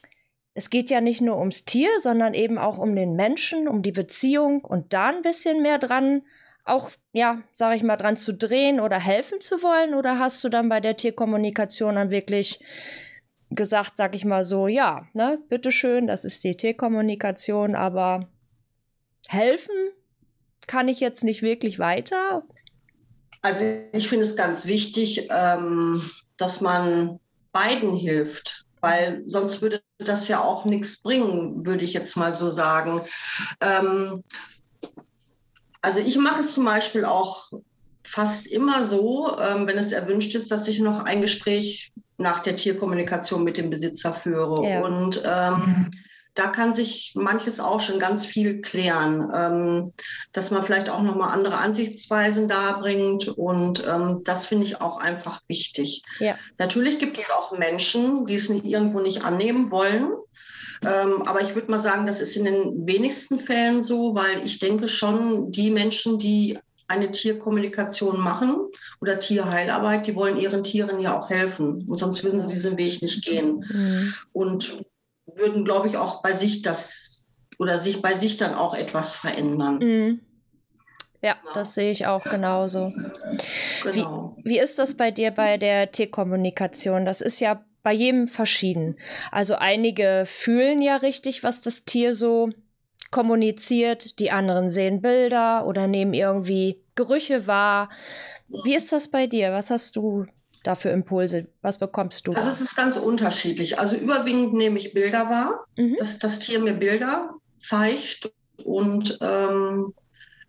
es 0.54 0.70
geht 0.70 0.90
ja 0.90 1.00
nicht 1.00 1.20
nur 1.20 1.38
ums 1.38 1.64
Tier, 1.64 1.90
sondern 1.98 2.34
eben 2.34 2.58
auch 2.58 2.78
um 2.78 2.96
den 2.96 3.14
Menschen, 3.14 3.68
um 3.68 3.82
die 3.82 3.92
Beziehung 3.92 4.64
und 4.64 4.92
da 4.92 5.08
ein 5.08 5.22
bisschen 5.22 5.62
mehr 5.62 5.78
dran, 5.78 6.22
auch, 6.64 6.90
ja, 7.12 7.42
sag 7.52 7.76
ich 7.76 7.82
mal, 7.82 7.96
dran 7.96 8.16
zu 8.16 8.32
drehen 8.32 8.80
oder 8.80 8.98
helfen 8.98 9.40
zu 9.40 9.62
wollen? 9.62 9.94
Oder 9.94 10.18
hast 10.18 10.42
du 10.42 10.48
dann 10.48 10.68
bei 10.68 10.80
der 10.80 10.96
Tierkommunikation 10.96 11.96
dann 11.96 12.10
wirklich 12.10 12.60
gesagt, 13.50 13.96
sag 13.96 14.14
ich 14.14 14.24
mal 14.24 14.44
so, 14.44 14.68
ja, 14.68 15.06
ne, 15.14 15.38
bitteschön, 15.48 16.06
das 16.06 16.24
ist 16.24 16.44
die 16.44 16.56
Tierkommunikation, 16.56 17.74
aber 17.74 18.28
helfen 19.28 19.74
kann 20.66 20.88
ich 20.88 21.00
jetzt 21.00 21.24
nicht 21.24 21.42
wirklich 21.42 21.78
weiter? 21.78 22.42
Also 23.42 23.64
ich 23.92 24.08
finde 24.08 24.24
es 24.24 24.36
ganz 24.36 24.64
wichtig, 24.64 25.28
ähm, 25.30 26.10
dass 26.36 26.60
man 26.60 27.20
beiden 27.52 27.94
hilft, 27.94 28.64
weil 28.80 29.22
sonst 29.26 29.60
würde 29.62 29.82
das 29.98 30.28
ja 30.28 30.42
auch 30.42 30.64
nichts 30.64 31.02
bringen, 31.02 31.64
würde 31.66 31.84
ich 31.84 31.92
jetzt 31.92 32.16
mal 32.16 32.34
so 32.34 32.50
sagen. 32.50 33.02
Ähm, 33.60 34.24
also 35.82 36.00
ich 36.00 36.16
mache 36.16 36.40
es 36.40 36.54
zum 36.54 36.64
Beispiel 36.64 37.04
auch 37.04 37.50
fast 38.02 38.46
immer 38.46 38.86
so, 38.86 39.38
ähm, 39.38 39.66
wenn 39.66 39.76
es 39.76 39.92
erwünscht 39.92 40.34
ist, 40.34 40.50
dass 40.50 40.68
ich 40.68 40.78
noch 40.78 41.04
ein 41.04 41.20
Gespräch 41.20 41.92
nach 42.24 42.40
der 42.40 42.56
Tierkommunikation 42.56 43.44
mit 43.44 43.58
dem 43.58 43.70
Besitzer 43.70 44.14
führe. 44.14 44.66
Ja. 44.66 44.80
Und 44.80 45.22
ähm, 45.24 45.90
da 46.34 46.48
kann 46.48 46.74
sich 46.74 47.12
manches 47.14 47.60
auch 47.60 47.80
schon 47.80 48.00
ganz 48.00 48.24
viel 48.24 48.60
klären, 48.60 49.30
ähm, 49.32 49.92
dass 50.32 50.50
man 50.50 50.64
vielleicht 50.64 50.88
auch 50.88 51.02
nochmal 51.02 51.32
andere 51.32 51.58
Ansichtsweisen 51.58 52.48
darbringt 52.48 53.28
und 53.28 53.86
ähm, 53.86 54.22
das 54.24 54.46
finde 54.46 54.64
ich 54.64 54.80
auch 54.80 54.98
einfach 54.98 55.42
wichtig. 55.46 56.02
Ja. 56.18 56.34
Natürlich 56.58 56.98
gibt 56.98 57.18
es 57.18 57.30
auch 57.30 57.56
Menschen, 57.56 58.26
die 58.26 58.34
es 58.34 58.48
nicht, 58.48 58.64
irgendwo 58.64 59.00
nicht 59.00 59.22
annehmen 59.22 59.70
wollen. 59.70 60.08
Ähm, 60.82 61.22
aber 61.22 61.42
ich 61.42 61.54
würde 61.54 61.70
mal 61.70 61.80
sagen, 61.80 62.06
das 62.06 62.20
ist 62.20 62.36
in 62.36 62.44
den 62.44 62.86
wenigsten 62.86 63.38
Fällen 63.38 63.82
so, 63.82 64.16
weil 64.16 64.44
ich 64.44 64.58
denke 64.58 64.88
schon, 64.88 65.52
die 65.52 65.70
Menschen, 65.70 66.18
die 66.18 66.58
eine 66.86 67.12
Tierkommunikation 67.12 68.20
machen 68.20 68.56
oder 69.00 69.18
Tierheilarbeit, 69.20 70.06
die 70.06 70.14
wollen 70.14 70.36
ihren 70.36 70.64
Tieren 70.64 71.00
ja 71.00 71.18
auch 71.18 71.30
helfen. 71.30 71.88
Und 71.88 71.96
sonst 71.96 72.22
würden 72.22 72.40
sie 72.40 72.48
diesen 72.48 72.76
Weg 72.76 73.02
nicht 73.02 73.24
gehen. 73.24 73.64
Mhm. 73.68 74.14
Und 74.32 74.78
würden, 75.26 75.64
glaube 75.64 75.88
ich, 75.88 75.96
auch 75.96 76.22
bei 76.22 76.34
sich 76.34 76.62
das 76.62 77.24
oder 77.58 77.78
sich 77.78 78.02
bei 78.02 78.14
sich 78.14 78.36
dann 78.36 78.54
auch 78.54 78.74
etwas 78.74 79.14
verändern. 79.14 79.78
Mhm. 79.78 80.20
Ja, 81.22 81.36
genau. 81.40 81.54
das 81.54 81.74
sehe 81.74 81.90
ich 81.90 82.06
auch 82.06 82.22
genauso. 82.24 82.92
Genau. 83.82 84.36
Wie, 84.42 84.50
wie 84.50 84.58
ist 84.58 84.78
das 84.78 84.94
bei 84.94 85.10
dir 85.10 85.30
bei 85.30 85.56
der 85.56 85.90
Tierkommunikation? 85.90 87.06
Das 87.06 87.22
ist 87.22 87.40
ja 87.40 87.64
bei 87.82 87.92
jedem 87.92 88.28
verschieden. 88.28 88.96
Also 89.30 89.54
einige 89.54 90.24
fühlen 90.26 90.82
ja 90.82 90.96
richtig, 90.96 91.42
was 91.42 91.62
das 91.62 91.84
Tier 91.84 92.14
so 92.14 92.50
kommuniziert, 93.14 94.18
die 94.18 94.32
anderen 94.32 94.68
sehen 94.68 95.00
Bilder 95.00 95.66
oder 95.66 95.86
nehmen 95.86 96.14
irgendwie 96.14 96.80
Gerüche 96.96 97.46
wahr. 97.46 97.88
Wie 98.48 98.74
ist 98.74 98.92
das 98.92 99.06
bei 99.06 99.28
dir? 99.28 99.52
Was 99.52 99.70
hast 99.70 99.94
du 99.94 100.26
da 100.64 100.74
für 100.74 100.88
Impulse? 100.88 101.46
Was 101.62 101.78
bekommst 101.78 102.26
du? 102.26 102.32
Also 102.32 102.48
es 102.48 102.60
ist 102.60 102.74
ganz 102.74 102.96
unterschiedlich. 102.96 103.78
Also 103.78 103.94
überwiegend 103.94 104.54
nehme 104.54 104.80
ich 104.80 104.94
Bilder 104.94 105.30
wahr, 105.30 105.64
mhm. 105.76 105.94
dass 105.96 106.18
das 106.18 106.40
Tier 106.40 106.58
mir 106.58 106.72
Bilder 106.72 107.36
zeigt 107.60 108.32
und 108.64 109.16
ähm, 109.20 109.94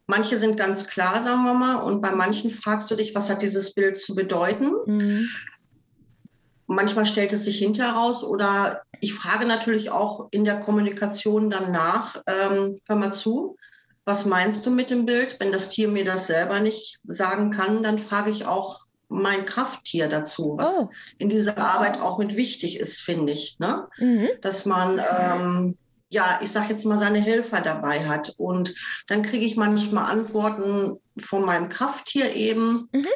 manche 0.07 0.39
sind 0.39 0.57
ganz 0.57 0.87
klar, 0.87 1.23
sagen 1.23 1.43
wir 1.43 1.53
mal, 1.53 1.83
und 1.83 2.01
bei 2.01 2.15
manchen 2.15 2.49
fragst 2.49 2.89
du 2.89 2.95
dich, 2.95 3.13
was 3.13 3.29
hat 3.29 3.43
dieses 3.43 3.75
Bild 3.75 3.99
zu 3.99 4.15
bedeuten? 4.15 4.71
Mhm. 4.87 5.29
Manchmal 6.67 7.05
stellt 7.05 7.31
es 7.33 7.45
sich 7.45 7.59
hinterher 7.59 7.93
raus 7.93 8.23
oder 8.23 8.81
ich 8.99 9.13
frage 9.13 9.45
natürlich 9.45 9.91
auch 9.91 10.27
in 10.31 10.45
der 10.45 10.59
Kommunikation 10.59 11.49
danach, 11.49 12.23
ähm, 12.27 12.79
hör 12.87 12.95
mal 12.95 13.13
zu, 13.13 13.57
was 14.05 14.25
meinst 14.25 14.65
du 14.65 14.71
mit 14.71 14.89
dem 14.89 15.05
Bild? 15.05 15.37
Wenn 15.39 15.51
das 15.51 15.69
Tier 15.69 15.87
mir 15.87 16.05
das 16.05 16.27
selber 16.27 16.59
nicht 16.59 16.99
sagen 17.03 17.51
kann, 17.51 17.83
dann 17.83 17.99
frage 17.99 18.29
ich 18.29 18.45
auch 18.45 18.85
mein 19.07 19.45
Krafttier 19.45 20.07
dazu, 20.07 20.55
was 20.57 20.79
oh. 20.79 20.89
in 21.17 21.29
dieser 21.29 21.57
Arbeit 21.57 21.99
auch 21.99 22.17
mit 22.17 22.35
wichtig 22.35 22.79
ist, 22.79 23.01
finde 23.01 23.33
ich. 23.33 23.57
Ne? 23.59 23.87
Mhm. 23.97 24.29
Dass 24.41 24.65
man, 24.65 24.99
ähm, 24.99 25.77
ja, 26.09 26.39
ich 26.41 26.51
sage 26.51 26.73
jetzt 26.73 26.85
mal, 26.85 26.99
seine 26.99 27.19
Helfer 27.19 27.61
dabei 27.61 28.07
hat. 28.07 28.33
Und 28.37 28.75
dann 29.07 29.23
kriege 29.23 29.45
ich 29.45 29.57
manchmal 29.57 30.11
Antworten 30.11 30.97
von 31.17 31.43
meinem 31.45 31.69
Krafttier 31.69 32.35
eben. 32.35 32.89
Mhm. 32.91 33.07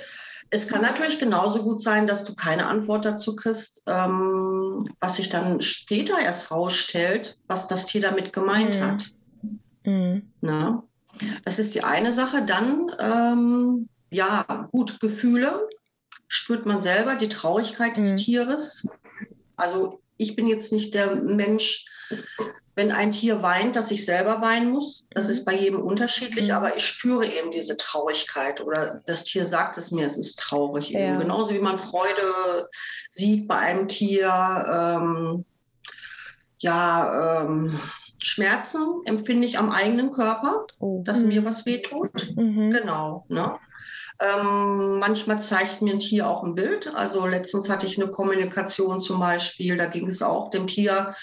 Es 0.51 0.67
kann 0.67 0.81
natürlich 0.81 1.19
genauso 1.19 1.63
gut 1.63 1.81
sein, 1.81 2.07
dass 2.07 2.23
du 2.23 2.33
keine 2.33 2.67
Antwort 2.67 3.05
dazu 3.05 3.35
kriegst, 3.35 3.83
ähm, 3.85 4.89
was 4.99 5.17
sich 5.17 5.29
dann 5.29 5.61
später 5.61 6.19
erst 6.19 6.51
rausstellt, 6.51 7.39
was 7.47 7.67
das 7.67 7.85
Tier 7.85 8.01
damit 8.01 8.33
gemeint 8.33 8.77
mhm. 8.77 8.83
hat. 8.83 9.05
Mhm. 9.83 10.31
Na? 10.41 10.83
Das 11.45 11.59
ist 11.59 11.75
die 11.75 11.83
eine 11.83 12.13
Sache. 12.13 12.43
Dann, 12.45 12.91
ähm, 12.99 13.89
ja, 14.09 14.43
gut, 14.71 14.99
Gefühle 14.99 15.67
spürt 16.27 16.65
man 16.65 16.81
selber, 16.81 17.15
die 17.15 17.29
Traurigkeit 17.29 17.97
des 17.97 18.13
mhm. 18.13 18.17
Tieres. 18.17 18.87
Also 19.55 20.01
ich 20.17 20.35
bin 20.35 20.47
jetzt 20.47 20.71
nicht 20.71 20.93
der 20.93 21.15
Mensch, 21.15 21.85
wenn 22.79 22.91
ein 22.93 23.11
Tier 23.11 23.43
weint, 23.43 23.75
dass 23.75 23.91
ich 23.91 24.05
selber 24.05 24.39
weinen 24.39 24.71
muss. 24.71 25.05
Das 25.09 25.25
mhm. 25.25 25.31
ist 25.33 25.45
bei 25.45 25.53
jedem 25.53 25.81
unterschiedlich, 25.81 26.47
mhm. 26.47 26.55
aber 26.55 26.77
ich 26.77 26.85
spüre 26.85 27.25
eben 27.25 27.51
diese 27.51 27.75
Traurigkeit 27.75 28.61
oder 28.61 29.01
das 29.05 29.25
Tier 29.25 29.45
sagt 29.45 29.77
es 29.77 29.91
mir, 29.91 30.07
es 30.07 30.17
ist 30.17 30.39
traurig. 30.39 30.91
Ja. 30.91 31.17
Genauso 31.17 31.53
wie 31.53 31.59
man 31.59 31.77
Freude 31.77 32.69
sieht 33.09 33.49
bei 33.49 33.57
einem 33.57 33.89
Tier. 33.89 34.29
Ähm, 34.71 35.45
ja, 36.59 37.41
ähm, 37.43 37.81
Schmerzen 38.17 39.01
empfinde 39.03 39.45
ich 39.45 39.57
am 39.57 39.71
eigenen 39.71 40.13
Körper, 40.13 40.65
oh. 40.79 41.03
dass 41.03 41.17
mir 41.19 41.43
was 41.43 41.65
wehtut. 41.65 42.33
Mhm. 42.37 42.69
Genau. 42.69 43.25
Ne? 43.27 43.59
Ähm, 44.21 44.99
manchmal 44.99 45.41
zeigt 45.41 45.81
mir 45.81 45.95
ein 45.95 45.99
Tier 45.99 46.29
auch 46.29 46.43
ein 46.43 46.55
Bild. 46.55 46.95
Also 46.95 47.25
letztens 47.25 47.69
hatte 47.69 47.87
ich 47.87 48.01
eine 48.01 48.09
Kommunikation 48.09 49.01
zum 49.01 49.19
Beispiel, 49.19 49.75
da 49.75 49.87
ging 49.87 50.07
es 50.07 50.21
auch, 50.21 50.49
dem 50.49 50.67
Tier 50.67 51.13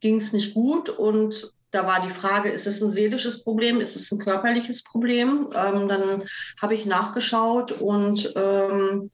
ging 0.00 0.18
es 0.18 0.32
nicht 0.32 0.54
gut 0.54 0.88
und 0.88 1.52
da 1.70 1.86
war 1.86 2.00
die 2.06 2.12
Frage, 2.12 2.48
ist 2.48 2.66
es 2.66 2.82
ein 2.82 2.90
seelisches 2.90 3.44
Problem, 3.44 3.80
ist 3.80 3.96
es 3.96 4.10
ein 4.10 4.18
körperliches 4.18 4.82
Problem? 4.82 5.50
Ähm, 5.54 5.88
dann 5.88 6.24
habe 6.60 6.74
ich 6.74 6.86
nachgeschaut 6.86 7.72
und 7.72 8.32
ähm, 8.36 9.10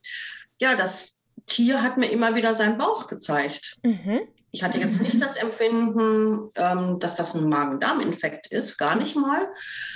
ja, 0.60 0.76
das 0.76 1.14
Tier 1.46 1.82
hat 1.82 1.96
mir 1.96 2.10
immer 2.10 2.34
wieder 2.36 2.54
seinen 2.54 2.78
Bauch 2.78 3.08
gezeigt. 3.08 3.78
Mhm. 3.82 4.20
Ich 4.54 4.62
hatte 4.62 4.78
jetzt 4.78 5.00
nicht 5.00 5.21
das 5.21 5.37
Empfinden, 5.37 6.50
ähm, 6.56 6.99
dass 6.99 7.16
das 7.16 7.35
ein 7.35 7.49
Magen-Darm-Infekt 7.49 8.49
ist, 8.49 8.76
gar 8.76 8.97
nicht 8.97 9.16
mal. 9.16 9.49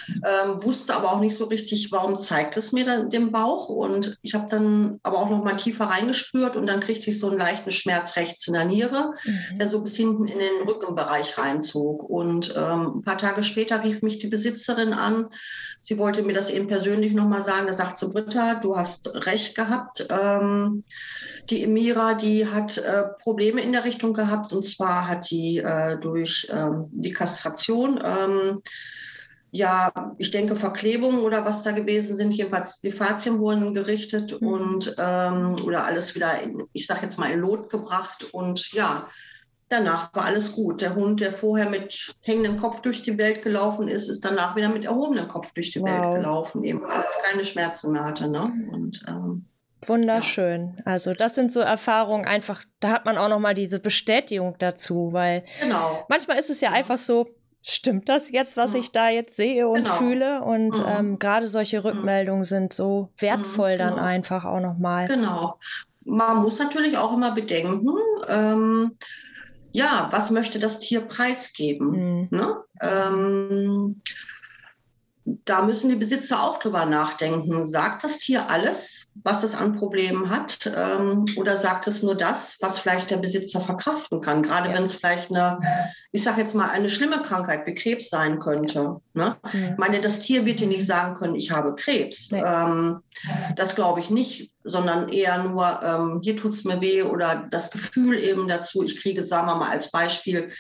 Ähm, 0.09 0.65
wusste 0.65 0.97
aber 0.97 1.13
auch 1.13 1.21
nicht 1.21 1.37
so 1.37 1.45
richtig, 1.45 1.93
warum 1.93 2.19
zeigt 2.19 2.57
es 2.57 2.73
mir 2.73 2.87
dann 2.87 3.11
den 3.11 3.33
Bauch. 3.33 3.69
Und 3.69 4.19
ich 4.23 4.33
habe 4.33 4.49
dann 4.49 4.99
aber 5.03 5.19
auch 5.19 5.29
noch 5.29 5.45
mal 5.45 5.57
tiefer 5.57 5.85
reingespürt 5.85 6.57
und 6.57 6.67
dann 6.67 6.81
kriegte 6.81 7.11
ich 7.11 7.21
so 7.21 7.29
einen 7.29 7.39
leichten 7.39 7.71
Schmerz 7.71 8.17
rechts 8.17 8.49
in 8.49 8.55
der 8.55 8.65
Niere, 8.65 9.13
mhm. 9.25 9.59
der 9.59 9.69
so 9.69 9.83
bis 9.83 9.95
hinten 9.95 10.27
in 10.27 10.39
den 10.39 10.67
Rückenbereich 10.67 11.37
reinzog. 11.37 12.03
Und 12.03 12.55
ähm, 12.57 12.97
ein 12.97 13.03
paar 13.03 13.19
Tage 13.19 13.43
später 13.43 13.85
rief 13.85 14.01
mich 14.01 14.21
die 14.21 14.29
Besitzerin 14.29 14.95
an. 14.95 15.29
Sie 15.81 15.99
wollte 15.99 16.23
mir 16.23 16.33
das 16.33 16.49
eben 16.49 16.67
persönlich 16.67 17.13
noch 17.13 17.29
mal 17.29 17.43
sagen. 17.43 17.67
Da 17.67 17.75
sagt 17.75 17.99
sie, 17.99 18.09
Britta, 18.09 18.55
du 18.55 18.75
hast 18.75 19.15
recht 19.27 19.55
gehabt. 19.55 20.07
Ähm, 20.09 20.85
die 21.51 21.63
Emira, 21.63 22.15
die 22.15 22.49
hat 22.49 22.79
äh, 22.79 23.05
Probleme 23.21 23.61
in 23.61 23.73
der 23.73 23.85
Richtung 23.85 24.15
gehabt 24.15 24.46
und 24.53 24.65
zwar 24.65 25.09
hat 25.09 25.31
die 25.31 25.59
äh, 25.59 25.99
durch 25.99 26.49
ähm, 26.51 26.87
die 26.91 27.13
Kastration 27.13 28.01
ähm, 28.03 28.63
ja, 29.57 30.15
ich 30.19 30.31
denke 30.31 30.57
Verklebungen 30.57 31.21
oder 31.21 31.45
was 31.45 31.63
da 31.63 31.71
gewesen 31.71 32.17
sind. 32.17 32.33
Jedenfalls 32.33 32.81
die 32.81 32.91
Fazien 32.91 33.39
wurden 33.39 33.75
gerichtet 33.75 34.41
mhm. 34.41 34.49
und 34.49 34.97
ähm, 34.99 35.57
oder 35.65 35.85
alles 35.85 36.15
wieder, 36.15 36.41
in, 36.41 36.65
ich 36.73 36.87
sage 36.87 37.03
jetzt 37.03 37.19
mal 37.19 37.31
in 37.31 37.41
Lot 37.41 37.71
gebracht 37.71 38.27
und 38.33 38.73
ja, 38.73 39.09
danach 39.69 40.15
war 40.15 40.25
alles 40.25 40.53
gut. 40.53 40.81
Der 40.81 40.95
Hund, 40.95 41.21
der 41.21 41.33
vorher 41.33 41.71
mit 41.71 42.15
hängendem 42.21 42.61
Kopf 42.61 42.83
durch 42.83 43.03
die 43.03 43.19
Welt 43.19 43.43
gelaufen 43.43 43.89
ist, 43.89 44.09
ist 44.09 44.25
danach 44.25 44.57
wieder 44.57 44.69
mit 44.69 44.85
erhobenem 44.85 45.29
Kopf 45.29 45.53
durch 45.55 45.73
die 45.73 45.81
wow. 45.81 45.89
Welt 45.89 46.15
gelaufen, 46.17 46.65
eben 46.65 46.83
weil 46.83 47.01
es 47.01 47.31
keine 47.31 47.45
Schmerzen 47.45 47.93
mehr 47.93 48.05
hatte. 48.05 48.29
Ne? 48.29 48.53
Und, 48.71 49.05
ähm, 49.09 49.47
Wunderschön. 49.87 50.75
Ja. 50.79 50.83
Also 50.85 51.15
das 51.15 51.35
sind 51.35 51.53
so 51.53 51.61
Erfahrungen 51.61 52.25
einfach, 52.25 52.65
da 52.81 52.91
hat 52.91 53.05
man 53.05 53.19
auch 53.19 53.29
noch 53.29 53.39
mal 53.39 53.55
diese 53.55 53.79
Bestätigung 53.79 54.57
dazu, 54.59 55.13
weil 55.13 55.45
genau. 55.61 56.05
manchmal 56.09 56.39
ist 56.39 56.51
es 56.51 56.61
ja, 56.61 56.71
ja. 56.71 56.75
einfach 56.75 56.99
so, 56.99 57.29
stimmt 57.63 58.09
das 58.09 58.31
jetzt, 58.31 58.57
was 58.57 58.75
ja. 58.75 58.81
ich 58.81 58.93
da 58.93 59.09
jetzt 59.09 59.37
sehe 59.37 59.69
und 59.69 59.85
genau. 59.85 59.95
fühle? 59.95 60.43
Und 60.43 60.79
mhm. 60.79 60.85
ähm, 60.87 61.19
gerade 61.19 61.49
solche 61.49 61.81
mhm. 61.81 61.87
Rückmeldungen 61.87 62.45
sind 62.45 62.73
so 62.73 63.11
wertvoll 63.19 63.75
mhm, 63.75 63.79
genau. 63.79 63.91
dann 63.91 63.99
einfach 63.99 64.45
auch 64.45 64.61
noch 64.61 64.79
mal. 64.79 65.09
Genau. 65.09 65.59
Man 66.05 66.43
muss 66.43 66.59
natürlich 66.59 66.97
auch 66.97 67.13
immer 67.13 67.33
bedenken, 67.33 67.89
ähm, 68.29 68.97
ja, 69.73 70.09
was 70.11 70.31
möchte 70.31 70.59
das 70.59 70.79
Tier 70.79 71.01
preisgeben? 71.01 71.91
Mhm. 71.91 72.29
Ne? 72.31 72.57
Ähm, 72.81 74.03
da 75.27 75.63
müssen 75.63 75.91
die 75.91 75.97
Besitzer 75.97 76.41
auch 76.41 76.61
drüber 76.61 76.87
nachdenken. 76.87 77.67
Sagt 77.67 78.05
das 78.05 78.19
Tier 78.19 78.49
alles, 78.49 79.07
was 79.25 79.43
es 79.43 79.57
an 79.57 79.77
Problemen 79.77 80.31
hat? 80.31 80.71
Ähm, 80.73 81.25
oder 81.37 81.57
sagt 81.57 81.89
es 81.89 82.03
nur 82.05 82.15
das, 82.15 82.57
was 82.61 82.79
vielleicht 82.79 83.11
der 83.11 83.17
Besitzer 83.17 83.61
verkraften 83.61 84.21
kann? 84.21 84.45
Gerade 84.45 84.69
ja. 84.69 84.77
wenn 84.77 84.85
es 84.85 84.95
vielleicht 84.95 85.31
eine, 85.31 85.59
ich 86.13 86.23
sage 86.23 86.41
jetzt 86.41 86.55
mal, 86.55 86.71
eine 86.71 86.89
schlimme 86.89 87.23
Krankheit 87.23 87.67
wie 87.67 87.75
Krebs 87.75 88.09
sein 88.09 88.39
könnte. 88.39 89.01
Ne? 89.15 89.37
Mhm. 89.53 89.71
Ich 89.73 89.79
meine, 89.79 90.01
das 90.01 90.21
Tier 90.21 90.47
wird 90.47 90.61
dir 90.61 90.69
nicht 90.69 90.87
sagen 90.87 91.17
können, 91.17 91.35
ich 91.35 91.51
habe 91.51 91.75
Krebs. 91.75 92.31
Nee. 92.31 92.45
Ähm, 92.47 93.01
das 93.57 93.75
glaube 93.75 93.99
ich 93.99 94.11
nicht, 94.11 94.53
sondern 94.63 95.09
eher 95.09 95.43
nur, 95.43 95.81
ähm, 95.83 96.21
hier 96.23 96.37
tut 96.37 96.53
es 96.53 96.63
mir 96.63 96.81
weh 96.81 97.03
oder 97.03 97.49
das 97.51 97.73
Gefühl 97.73 98.23
eben 98.23 98.47
dazu. 98.47 98.85
Ich 98.85 99.01
kriege, 99.01 99.25
sagen 99.25 99.49
wir 99.49 99.57
mal 99.57 99.71
als 99.71 99.91
Beispiel, 99.91 100.51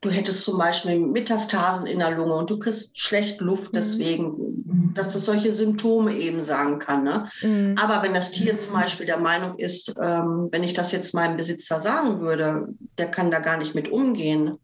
du 0.00 0.10
hättest 0.10 0.44
zum 0.44 0.58
Beispiel 0.58 0.98
Metastasen 0.98 1.86
in 1.86 1.98
der 1.98 2.12
Lunge 2.12 2.34
und 2.34 2.50
du 2.50 2.58
kriegst 2.58 2.98
schlecht 2.98 3.40
Luft 3.40 3.72
mhm. 3.72 3.76
deswegen, 3.76 4.92
dass 4.94 5.14
es 5.14 5.24
solche 5.24 5.52
Symptome 5.54 6.16
eben 6.16 6.44
sagen 6.44 6.78
kann. 6.78 7.04
Ne? 7.04 7.28
Mhm. 7.42 7.74
Aber 7.78 8.02
wenn 8.02 8.14
das 8.14 8.30
Tier 8.30 8.58
zum 8.58 8.74
Beispiel 8.74 9.06
der 9.06 9.18
Meinung 9.18 9.58
ist, 9.58 9.94
ähm, 10.00 10.48
wenn 10.50 10.62
ich 10.62 10.74
das 10.74 10.92
jetzt 10.92 11.14
meinem 11.14 11.36
Besitzer 11.36 11.80
sagen 11.80 12.20
würde, 12.20 12.68
der 12.96 13.10
kann 13.10 13.30
da 13.30 13.40
gar 13.40 13.58
nicht 13.58 13.74
mit 13.74 13.90
umgehen, 13.90 14.58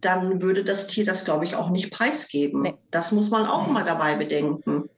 dann 0.00 0.42
würde 0.42 0.64
das 0.64 0.86
Tier 0.86 1.04
das, 1.04 1.24
glaube 1.24 1.44
ich, 1.44 1.54
auch 1.56 1.70
nicht 1.70 1.90
preisgeben. 1.90 2.60
Nee. 2.60 2.74
Das 2.90 3.12
muss 3.12 3.30
man 3.30 3.46
auch 3.46 3.66
mal 3.68 3.84
dabei 3.84 4.16
bedenken. 4.16 4.90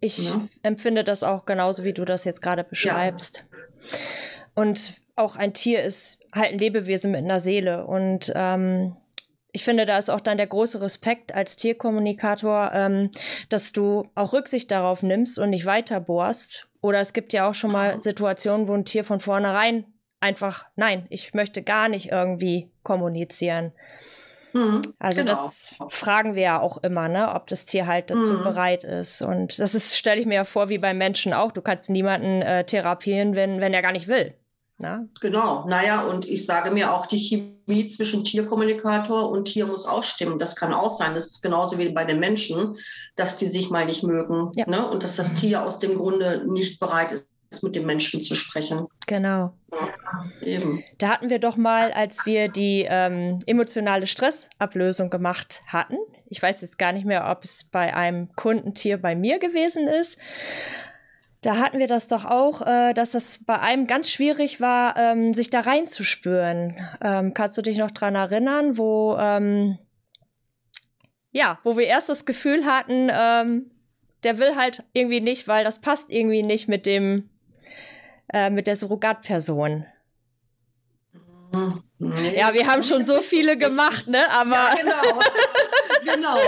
Ich 0.00 0.30
ja? 0.30 0.46
empfinde 0.62 1.04
das 1.04 1.22
auch 1.22 1.46
genauso, 1.46 1.84
wie 1.84 1.94
du 1.94 2.04
das 2.04 2.24
jetzt 2.24 2.42
gerade 2.42 2.64
beschreibst. 2.64 3.44
Ja. 3.50 3.98
Und 4.54 4.94
auch 5.16 5.36
ein 5.36 5.54
Tier 5.54 5.82
ist 5.82 6.19
halt 6.34 6.52
ein 6.52 6.58
Lebewesen 6.58 7.12
mit 7.12 7.24
einer 7.24 7.40
Seele. 7.40 7.86
Und 7.86 8.32
ähm, 8.34 8.96
ich 9.52 9.64
finde, 9.64 9.86
da 9.86 9.98
ist 9.98 10.10
auch 10.10 10.20
dann 10.20 10.36
der 10.36 10.46
große 10.46 10.80
Respekt 10.80 11.34
als 11.34 11.56
Tierkommunikator, 11.56 12.70
ähm, 12.72 13.10
dass 13.48 13.72
du 13.72 14.08
auch 14.14 14.32
Rücksicht 14.32 14.70
darauf 14.70 15.02
nimmst 15.02 15.38
und 15.38 15.50
nicht 15.50 15.66
weiter 15.66 16.00
bohrst. 16.00 16.68
Oder 16.80 17.00
es 17.00 17.12
gibt 17.12 17.32
ja 17.32 17.48
auch 17.48 17.54
schon 17.54 17.72
mal 17.72 18.00
Situationen, 18.00 18.68
wo 18.68 18.74
ein 18.74 18.84
Tier 18.84 19.04
von 19.04 19.20
vornherein 19.20 19.84
einfach, 20.20 20.66
nein, 20.76 21.06
ich 21.10 21.34
möchte 21.34 21.62
gar 21.62 21.88
nicht 21.88 22.10
irgendwie 22.10 22.70
kommunizieren. 22.82 23.72
Mhm, 24.52 24.82
also 24.98 25.22
genau. 25.22 25.34
das 25.34 25.76
fragen 25.88 26.34
wir 26.34 26.42
ja 26.42 26.60
auch 26.60 26.78
immer, 26.78 27.08
ne, 27.08 27.34
ob 27.34 27.46
das 27.46 27.66
Tier 27.66 27.86
halt 27.86 28.10
dazu 28.10 28.34
mhm. 28.34 28.42
bereit 28.42 28.84
ist. 28.84 29.22
Und 29.22 29.58
das 29.58 29.74
ist, 29.74 29.96
stelle 29.96 30.20
ich 30.20 30.26
mir 30.26 30.34
ja 30.34 30.44
vor, 30.44 30.68
wie 30.68 30.78
beim 30.78 30.98
Menschen 30.98 31.32
auch. 31.32 31.52
Du 31.52 31.62
kannst 31.62 31.90
niemanden 31.90 32.42
äh, 32.42 32.64
therapieren, 32.64 33.34
wenn, 33.34 33.60
wenn 33.60 33.74
er 33.74 33.82
gar 33.82 33.92
nicht 33.92 34.08
will. 34.08 34.34
Na? 34.80 35.04
Genau, 35.20 35.66
naja, 35.68 36.02
und 36.04 36.26
ich 36.26 36.46
sage 36.46 36.70
mir 36.70 36.94
auch, 36.94 37.04
die 37.04 37.18
Chemie 37.18 37.86
zwischen 37.88 38.24
Tierkommunikator 38.24 39.30
und 39.30 39.44
Tier 39.44 39.66
muss 39.66 39.84
auch 39.84 40.02
stimmen. 40.02 40.38
Das 40.38 40.56
kann 40.56 40.72
auch 40.72 40.92
sein. 40.92 41.14
Das 41.14 41.26
ist 41.26 41.42
genauso 41.42 41.76
wie 41.78 41.90
bei 41.90 42.06
den 42.06 42.18
Menschen, 42.18 42.78
dass 43.14 43.36
die 43.36 43.46
sich 43.46 43.68
mal 43.68 43.84
nicht 43.84 44.02
mögen 44.02 44.50
ja. 44.56 44.66
ne? 44.66 44.88
und 44.88 45.04
dass 45.04 45.16
das 45.16 45.34
Tier 45.34 45.62
aus 45.62 45.80
dem 45.80 45.98
Grunde 45.98 46.44
nicht 46.48 46.80
bereit 46.80 47.12
ist, 47.12 47.62
mit 47.62 47.76
dem 47.76 47.84
Menschen 47.84 48.22
zu 48.22 48.34
sprechen. 48.34 48.86
Genau. 49.06 49.52
Ja, 49.70 50.24
eben. 50.40 50.82
Da 50.96 51.10
hatten 51.10 51.28
wir 51.28 51.40
doch 51.40 51.58
mal, 51.58 51.92
als 51.92 52.24
wir 52.24 52.48
die 52.48 52.86
ähm, 52.88 53.40
emotionale 53.44 54.06
Stressablösung 54.06 55.10
gemacht 55.10 55.60
hatten, 55.66 55.96
ich 56.30 56.40
weiß 56.40 56.62
jetzt 56.62 56.78
gar 56.78 56.92
nicht 56.92 57.04
mehr, 57.04 57.28
ob 57.28 57.44
es 57.44 57.64
bei 57.64 57.94
einem 57.94 58.32
Kundentier 58.34 58.96
bei 58.96 59.14
mir 59.14 59.40
gewesen 59.40 59.88
ist, 59.88 60.16
da 61.42 61.56
hatten 61.56 61.78
wir 61.78 61.86
das 61.86 62.08
doch 62.08 62.24
auch, 62.24 62.62
äh, 62.66 62.92
dass 62.92 63.12
das 63.12 63.38
bei 63.44 63.58
einem 63.58 63.86
ganz 63.86 64.10
schwierig 64.10 64.60
war, 64.60 64.96
ähm, 64.96 65.34
sich 65.34 65.48
da 65.48 65.60
reinzuspüren. 65.60 66.76
Ähm, 67.00 67.34
kannst 67.34 67.56
du 67.56 67.62
dich 67.62 67.78
noch 67.78 67.90
dran 67.90 68.14
erinnern, 68.14 68.76
wo, 68.76 69.16
ähm, 69.18 69.78
ja, 71.32 71.58
wo 71.64 71.78
wir 71.78 71.86
erst 71.86 72.08
das 72.08 72.26
Gefühl 72.26 72.66
hatten, 72.66 73.08
ähm, 73.10 73.70
der 74.22 74.38
will 74.38 74.56
halt 74.56 74.84
irgendwie 74.92 75.20
nicht, 75.20 75.48
weil 75.48 75.64
das 75.64 75.80
passt 75.80 76.10
irgendwie 76.10 76.42
nicht 76.42 76.68
mit 76.68 76.84
dem, 76.84 77.30
äh, 78.32 78.50
mit 78.50 78.66
der 78.66 78.76
Surrogatperson. 78.76 79.86
Mhm. 81.52 81.82
Ja, 82.00 82.54
wir 82.54 82.66
haben 82.66 82.82
schon 82.82 83.04
so 83.04 83.20
viele 83.20 83.58
gemacht, 83.58 84.06
ne? 84.06 84.30
Aber 84.30 84.54
ja, 84.54 84.74
genau. 84.74 85.20
genau. 86.14 86.38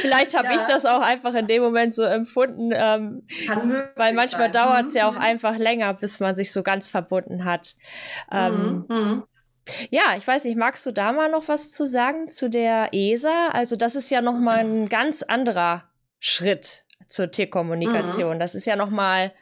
Vielleicht 0.00 0.36
habe 0.36 0.48
ja. 0.48 0.56
ich 0.56 0.62
das 0.62 0.84
auch 0.84 1.00
einfach 1.00 1.34
in 1.34 1.46
dem 1.46 1.62
Moment 1.62 1.94
so 1.94 2.02
empfunden, 2.02 2.72
ähm, 2.74 3.22
weil 3.94 4.12
manchmal 4.14 4.50
dauert 4.50 4.86
es 4.86 4.94
ja 4.94 5.08
auch 5.08 5.14
mhm. 5.14 5.20
einfach 5.20 5.56
länger, 5.56 5.94
bis 5.94 6.18
man 6.18 6.34
sich 6.34 6.52
so 6.52 6.64
ganz 6.64 6.88
verbunden 6.88 7.44
hat. 7.44 7.76
Ähm, 8.32 8.84
mhm. 8.88 8.96
mhm. 8.96 9.22
Ja, 9.90 10.16
ich 10.16 10.26
weiß 10.26 10.42
nicht, 10.44 10.56
magst 10.56 10.84
du 10.86 10.90
da 10.90 11.12
mal 11.12 11.30
noch 11.30 11.46
was 11.46 11.70
zu 11.70 11.86
sagen 11.86 12.28
zu 12.28 12.50
der 12.50 12.88
ESA? 12.90 13.50
Also 13.52 13.76
das 13.76 13.94
ist 13.94 14.10
ja 14.10 14.20
noch 14.20 14.36
mal 14.36 14.58
ein 14.58 14.88
ganz 14.88 15.22
anderer 15.22 15.84
Schritt 16.18 16.84
zur 17.06 17.30
Tierkommunikation. 17.30 18.36
Mhm. 18.36 18.40
Das 18.40 18.56
ist 18.56 18.66
ja 18.66 18.74
noch 18.74 18.90
mal 18.90 19.32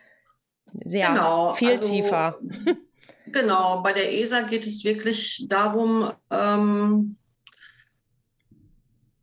ja, 0.85 1.09
genau. 1.09 1.53
viel 1.55 1.71
also, 1.71 1.89
tiefer. 1.89 2.39
Genau, 3.33 3.81
bei 3.83 3.93
der 3.93 4.13
ESA 4.13 4.43
geht 4.43 4.67
es 4.67 4.85
wirklich 4.85 5.47
darum, 5.49 6.13
ähm, 6.31 7.17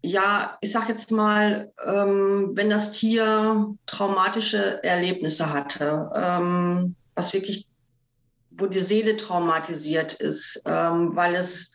ja, 0.01 0.57
ich 0.61 0.71
sage 0.71 0.93
jetzt 0.93 1.11
mal, 1.11 1.73
ähm, 1.85 2.51
wenn 2.53 2.69
das 2.69 2.91
Tier 2.91 3.75
traumatische 3.85 4.81
Erlebnisse 4.83 5.51
hatte, 5.51 6.11
ähm, 6.15 6.95
was 7.15 7.33
wirklich, 7.33 7.67
wo 8.51 8.67
die 8.67 8.79
Seele 8.79 9.17
traumatisiert 9.17 10.13
ist, 10.13 10.61
ähm, 10.65 11.15
weil 11.15 11.35
es 11.35 11.71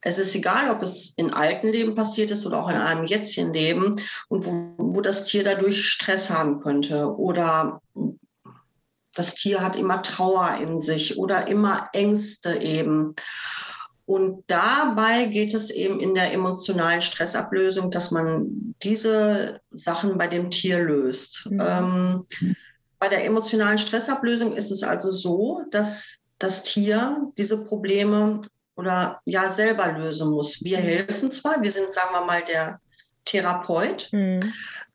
es 0.00 0.18
ist 0.18 0.34
egal, 0.36 0.70
ob 0.70 0.82
es 0.82 1.12
in 1.16 1.32
alten 1.32 1.68
Leben 1.68 1.96
passiert 1.96 2.30
ist 2.30 2.46
oder 2.46 2.62
auch 2.62 2.68
in 2.68 2.76
einem 2.76 3.04
jetzigen 3.04 3.52
Leben 3.52 3.96
und 4.28 4.46
wo, 4.46 4.74
wo 4.78 5.00
das 5.00 5.24
Tier 5.24 5.42
dadurch 5.42 5.84
Stress 5.84 6.30
haben 6.30 6.60
könnte 6.60 7.16
oder 7.16 7.82
das 9.18 9.34
Tier 9.34 9.60
hat 9.60 9.74
immer 9.74 10.02
Trauer 10.02 10.58
in 10.60 10.78
sich 10.78 11.18
oder 11.18 11.48
immer 11.48 11.88
Ängste 11.92 12.54
eben. 12.58 13.16
Und 14.06 14.44
dabei 14.46 15.24
geht 15.24 15.54
es 15.54 15.70
eben 15.70 15.98
in 15.98 16.14
der 16.14 16.32
emotionalen 16.32 17.02
Stressablösung, 17.02 17.90
dass 17.90 18.12
man 18.12 18.74
diese 18.80 19.60
Sachen 19.70 20.18
bei 20.18 20.28
dem 20.28 20.52
Tier 20.52 20.78
löst. 20.78 21.48
Mhm. 21.50 21.60
Ähm, 21.60 22.26
bei 23.00 23.08
der 23.08 23.24
emotionalen 23.24 23.78
Stressablösung 23.78 24.54
ist 24.54 24.70
es 24.70 24.84
also 24.84 25.10
so, 25.10 25.64
dass 25.72 26.20
das 26.38 26.62
Tier 26.62 27.28
diese 27.36 27.64
Probleme 27.64 28.42
oder 28.76 29.20
ja 29.24 29.50
selber 29.50 29.90
lösen 29.98 30.30
muss. 30.30 30.62
Wir 30.62 30.78
mhm. 30.78 30.82
helfen 30.82 31.32
zwar, 31.32 31.60
wir 31.60 31.72
sind, 31.72 31.90
sagen 31.90 32.12
wir 32.12 32.24
mal, 32.24 32.44
der 32.48 32.80
Therapeut 33.28 34.08
mhm. 34.12 34.40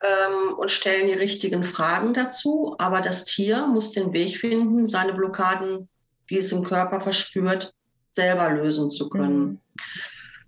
ähm, 0.01 0.53
und 0.57 0.71
stellen 0.71 1.07
die 1.07 1.13
richtigen 1.13 1.63
Fragen 1.63 2.13
dazu, 2.13 2.75
aber 2.79 3.01
das 3.01 3.25
Tier 3.25 3.67
muss 3.67 3.91
den 3.91 4.11
Weg 4.13 4.37
finden, 4.37 4.87
seine 4.87 5.13
Blockaden, 5.13 5.87
die 6.29 6.39
es 6.39 6.51
im 6.51 6.63
Körper 6.63 6.99
verspürt, 6.99 7.73
selber 8.11 8.49
lösen 8.49 8.89
zu 8.89 9.09
können. 9.09 9.39
Mhm. 9.39 9.59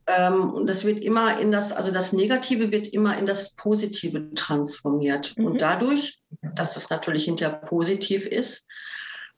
Ähm, 0.07 0.53
und 0.53 0.67
das 0.67 0.85
wird 0.85 1.03
immer 1.03 1.39
in 1.39 1.51
das, 1.51 1.71
also 1.71 1.91
das 1.91 2.13
Negative 2.13 2.71
wird 2.71 2.87
immer 2.87 3.17
in 3.17 3.25
das 3.25 3.53
Positive 3.53 4.33
transformiert. 4.35 5.35
Mhm. 5.37 5.45
Und 5.45 5.61
dadurch, 5.61 6.19
dass 6.55 6.77
es 6.77 6.89
natürlich 6.89 7.25
hinterher 7.25 7.57
positiv 7.57 8.25
ist, 8.25 8.65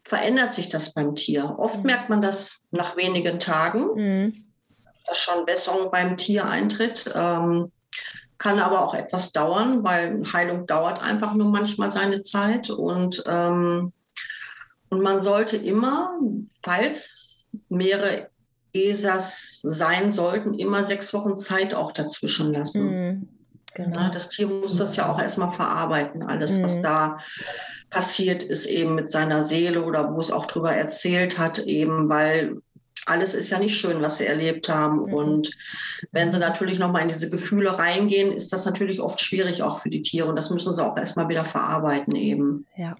verändert 0.03 0.53
sich 0.53 0.69
das 0.69 0.93
beim 0.93 1.15
Tier. 1.15 1.55
Oft 1.57 1.77
mhm. 1.77 1.85
merkt 1.85 2.09
man 2.09 2.21
das 2.21 2.61
nach 2.71 2.97
wenigen 2.97 3.39
Tagen, 3.39 3.95
mhm. 3.95 4.45
dass 5.05 5.17
schon 5.17 5.45
Besserung 5.45 5.89
beim 5.91 6.17
Tier 6.17 6.45
eintritt. 6.45 7.11
Ähm, 7.15 7.71
kann 8.37 8.59
aber 8.59 8.81
auch 8.81 8.93
etwas 8.93 9.31
dauern, 9.31 9.83
weil 9.83 10.23
Heilung 10.31 10.67
dauert 10.67 11.01
einfach 11.01 11.33
nur 11.33 11.49
manchmal 11.49 11.91
seine 11.91 12.21
Zeit. 12.21 12.69
Und, 12.69 13.23
ähm, 13.27 13.91
und 14.89 15.01
man 15.01 15.19
sollte 15.19 15.57
immer, 15.57 16.19
falls 16.63 17.45
mehrere 17.69 18.29
ESAs 18.73 19.59
sein 19.63 20.11
sollten, 20.11 20.53
immer 20.53 20.83
sechs 20.83 21.13
Wochen 21.13 21.35
Zeit 21.35 21.73
auch 21.73 21.91
dazwischen 21.91 22.53
lassen. 22.53 22.85
Mhm, 22.85 23.29
genau. 23.73 24.09
das 24.09 24.29
Tier 24.29 24.47
muss 24.47 24.77
das 24.77 24.95
ja 24.95 25.11
auch 25.11 25.19
erstmal 25.19 25.51
verarbeiten, 25.51 26.23
alles, 26.23 26.53
mhm. 26.53 26.63
was 26.63 26.81
da 26.81 27.17
passiert 27.89 28.43
ist, 28.43 28.65
eben 28.65 28.95
mit 28.95 29.09
seiner 29.09 29.45
Seele 29.45 29.83
oder 29.83 30.13
wo 30.13 30.19
es 30.19 30.31
auch 30.31 30.45
drüber 30.45 30.73
erzählt 30.73 31.39
hat, 31.39 31.59
eben 31.59 32.09
weil 32.09 32.57
alles 33.07 33.33
ist 33.33 33.49
ja 33.49 33.59
nicht 33.59 33.77
schön, 33.77 34.01
was 34.01 34.17
sie 34.17 34.25
erlebt 34.25 34.69
haben. 34.69 35.05
Mhm. 35.05 35.13
Und 35.13 35.57
wenn 36.11 36.31
sie 36.31 36.39
natürlich 36.39 36.79
nochmal 36.79 37.03
in 37.03 37.07
diese 37.07 37.29
Gefühle 37.29 37.77
reingehen, 37.77 38.31
ist 38.31 38.51
das 38.53 38.65
natürlich 38.65 39.01
oft 39.01 39.21
schwierig 39.21 39.63
auch 39.63 39.79
für 39.79 39.89
die 39.89 40.01
Tiere. 40.01 40.27
Und 40.27 40.35
das 40.35 40.49
müssen 40.49 40.73
sie 40.73 40.83
auch 40.83 40.97
erstmal 40.97 41.29
wieder 41.29 41.45
verarbeiten 41.45 42.15
eben. 42.15 42.65
Ja. 42.75 42.95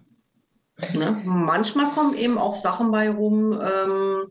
Ne? 0.94 1.22
Manchmal 1.26 1.92
kommen 1.92 2.16
eben 2.16 2.38
auch 2.38 2.56
Sachen 2.56 2.92
bei 2.92 3.10
rum, 3.10 3.54
ähm, 3.54 4.28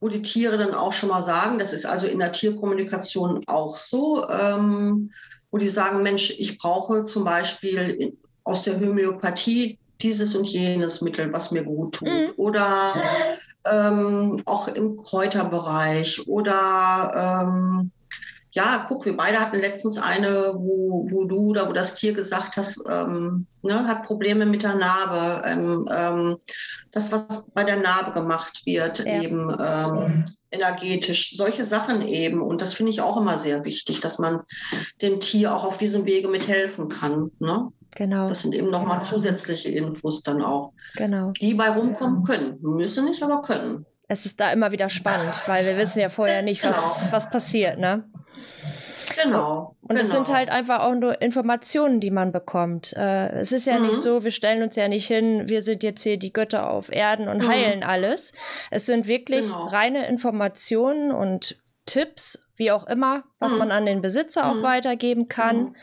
wo 0.00 0.08
die 0.08 0.22
Tiere 0.22 0.56
dann 0.58 0.74
auch 0.74 0.92
schon 0.92 1.08
mal 1.10 1.22
sagen, 1.22 1.58
das 1.58 1.72
ist 1.72 1.84
also 1.84 2.06
in 2.06 2.18
der 2.18 2.32
Tierkommunikation 2.32 3.44
auch 3.46 3.76
so, 3.76 4.28
ähm, 4.28 5.12
wo 5.50 5.58
die 5.58 5.68
sagen, 5.68 6.02
Mensch, 6.02 6.30
ich 6.30 6.58
brauche 6.58 7.04
zum 7.04 7.24
Beispiel 7.24 8.16
aus 8.44 8.62
der 8.62 8.80
Homöopathie 8.80 9.78
dieses 10.00 10.34
und 10.34 10.44
jenes 10.44 11.00
Mittel, 11.00 11.32
was 11.32 11.50
mir 11.50 11.64
gut 11.64 11.96
tut. 11.96 12.08
Mhm. 12.08 12.30
Oder 12.36 12.94
ähm, 13.70 14.42
auch 14.44 14.68
im 14.68 14.96
Kräuterbereich. 14.96 16.26
Oder 16.26 17.44
ähm, 17.46 17.90
ja, 18.50 18.86
guck, 18.88 19.04
wir 19.04 19.16
beide 19.16 19.38
hatten 19.38 19.60
letztens 19.60 19.98
eine, 19.98 20.54
wo, 20.56 21.06
wo 21.10 21.24
du 21.24 21.50
oder 21.50 21.68
wo 21.68 21.72
das 21.72 21.94
Tier 21.94 22.12
gesagt 22.12 22.56
hast, 22.56 22.82
ähm, 22.90 23.46
ne, 23.62 23.86
hat 23.86 24.04
Probleme 24.04 24.46
mit 24.46 24.62
der 24.62 24.74
Narbe. 24.74 25.46
Ähm, 25.46 25.88
ähm, 25.92 26.36
das, 26.90 27.12
was 27.12 27.44
bei 27.54 27.64
der 27.64 27.76
Narbe 27.76 28.12
gemacht 28.12 28.62
wird, 28.64 29.04
ja. 29.04 29.22
eben 29.22 29.54
ähm, 29.60 30.24
energetisch, 30.50 31.36
solche 31.36 31.64
Sachen 31.64 32.02
eben. 32.02 32.40
Und 32.40 32.60
das 32.60 32.72
finde 32.72 32.90
ich 32.90 33.00
auch 33.02 33.18
immer 33.18 33.38
sehr 33.38 33.64
wichtig, 33.64 34.00
dass 34.00 34.18
man 34.18 34.40
dem 35.02 35.20
Tier 35.20 35.54
auch 35.54 35.64
auf 35.64 35.78
diesem 35.78 36.06
Wege 36.06 36.28
mithelfen 36.28 36.88
kann. 36.88 37.30
Ne? 37.38 37.68
Genau. 37.98 38.28
Das 38.28 38.42
sind 38.42 38.54
eben 38.54 38.70
nochmal 38.70 39.02
zusätzliche 39.02 39.70
Infos 39.70 40.22
dann 40.22 40.40
auch. 40.40 40.72
Genau. 40.94 41.32
Die 41.32 41.54
bei 41.54 41.68
rumkommen 41.68 42.22
können. 42.22 42.56
Müssen 42.60 43.06
nicht, 43.06 43.24
aber 43.24 43.42
können. 43.42 43.86
Es 44.06 44.24
ist 44.24 44.38
da 44.38 44.52
immer 44.52 44.70
wieder 44.70 44.88
spannend, 44.88 45.34
weil 45.48 45.66
wir 45.66 45.76
wissen 45.76 45.98
ja 45.98 46.08
vorher 46.08 46.42
nicht, 46.42 46.62
was, 46.62 47.00
genau. 47.00 47.12
was 47.12 47.28
passiert, 47.28 47.76
ne? 47.80 48.04
Genau. 49.20 49.76
Und 49.80 49.96
es 49.96 50.12
genau. 50.12 50.14
sind 50.24 50.32
halt 50.32 50.48
einfach 50.48 50.78
auch 50.78 50.94
nur 50.94 51.20
Informationen, 51.20 51.98
die 51.98 52.12
man 52.12 52.30
bekommt. 52.30 52.92
Äh, 52.96 53.32
es 53.40 53.50
ist 53.50 53.66
ja 53.66 53.80
mhm. 53.80 53.88
nicht 53.88 53.96
so, 53.96 54.22
wir 54.22 54.30
stellen 54.30 54.62
uns 54.62 54.76
ja 54.76 54.86
nicht 54.86 55.08
hin, 55.08 55.48
wir 55.48 55.60
sind 55.60 55.82
jetzt 55.82 56.04
hier 56.04 56.18
die 56.18 56.32
Götter 56.32 56.70
auf 56.70 56.92
Erden 56.92 57.26
und 57.26 57.42
mhm. 57.42 57.48
heilen 57.48 57.82
alles. 57.82 58.32
Es 58.70 58.86
sind 58.86 59.08
wirklich 59.08 59.46
genau. 59.46 59.66
reine 59.66 60.06
Informationen 60.06 61.10
und 61.10 61.60
Tipps, 61.84 62.38
wie 62.54 62.70
auch 62.70 62.86
immer, 62.86 63.24
was 63.40 63.54
mhm. 63.54 63.58
man 63.58 63.70
an 63.72 63.86
den 63.86 64.02
Besitzer 64.02 64.48
auch 64.48 64.54
mhm. 64.54 64.62
weitergeben 64.62 65.26
kann. 65.26 65.74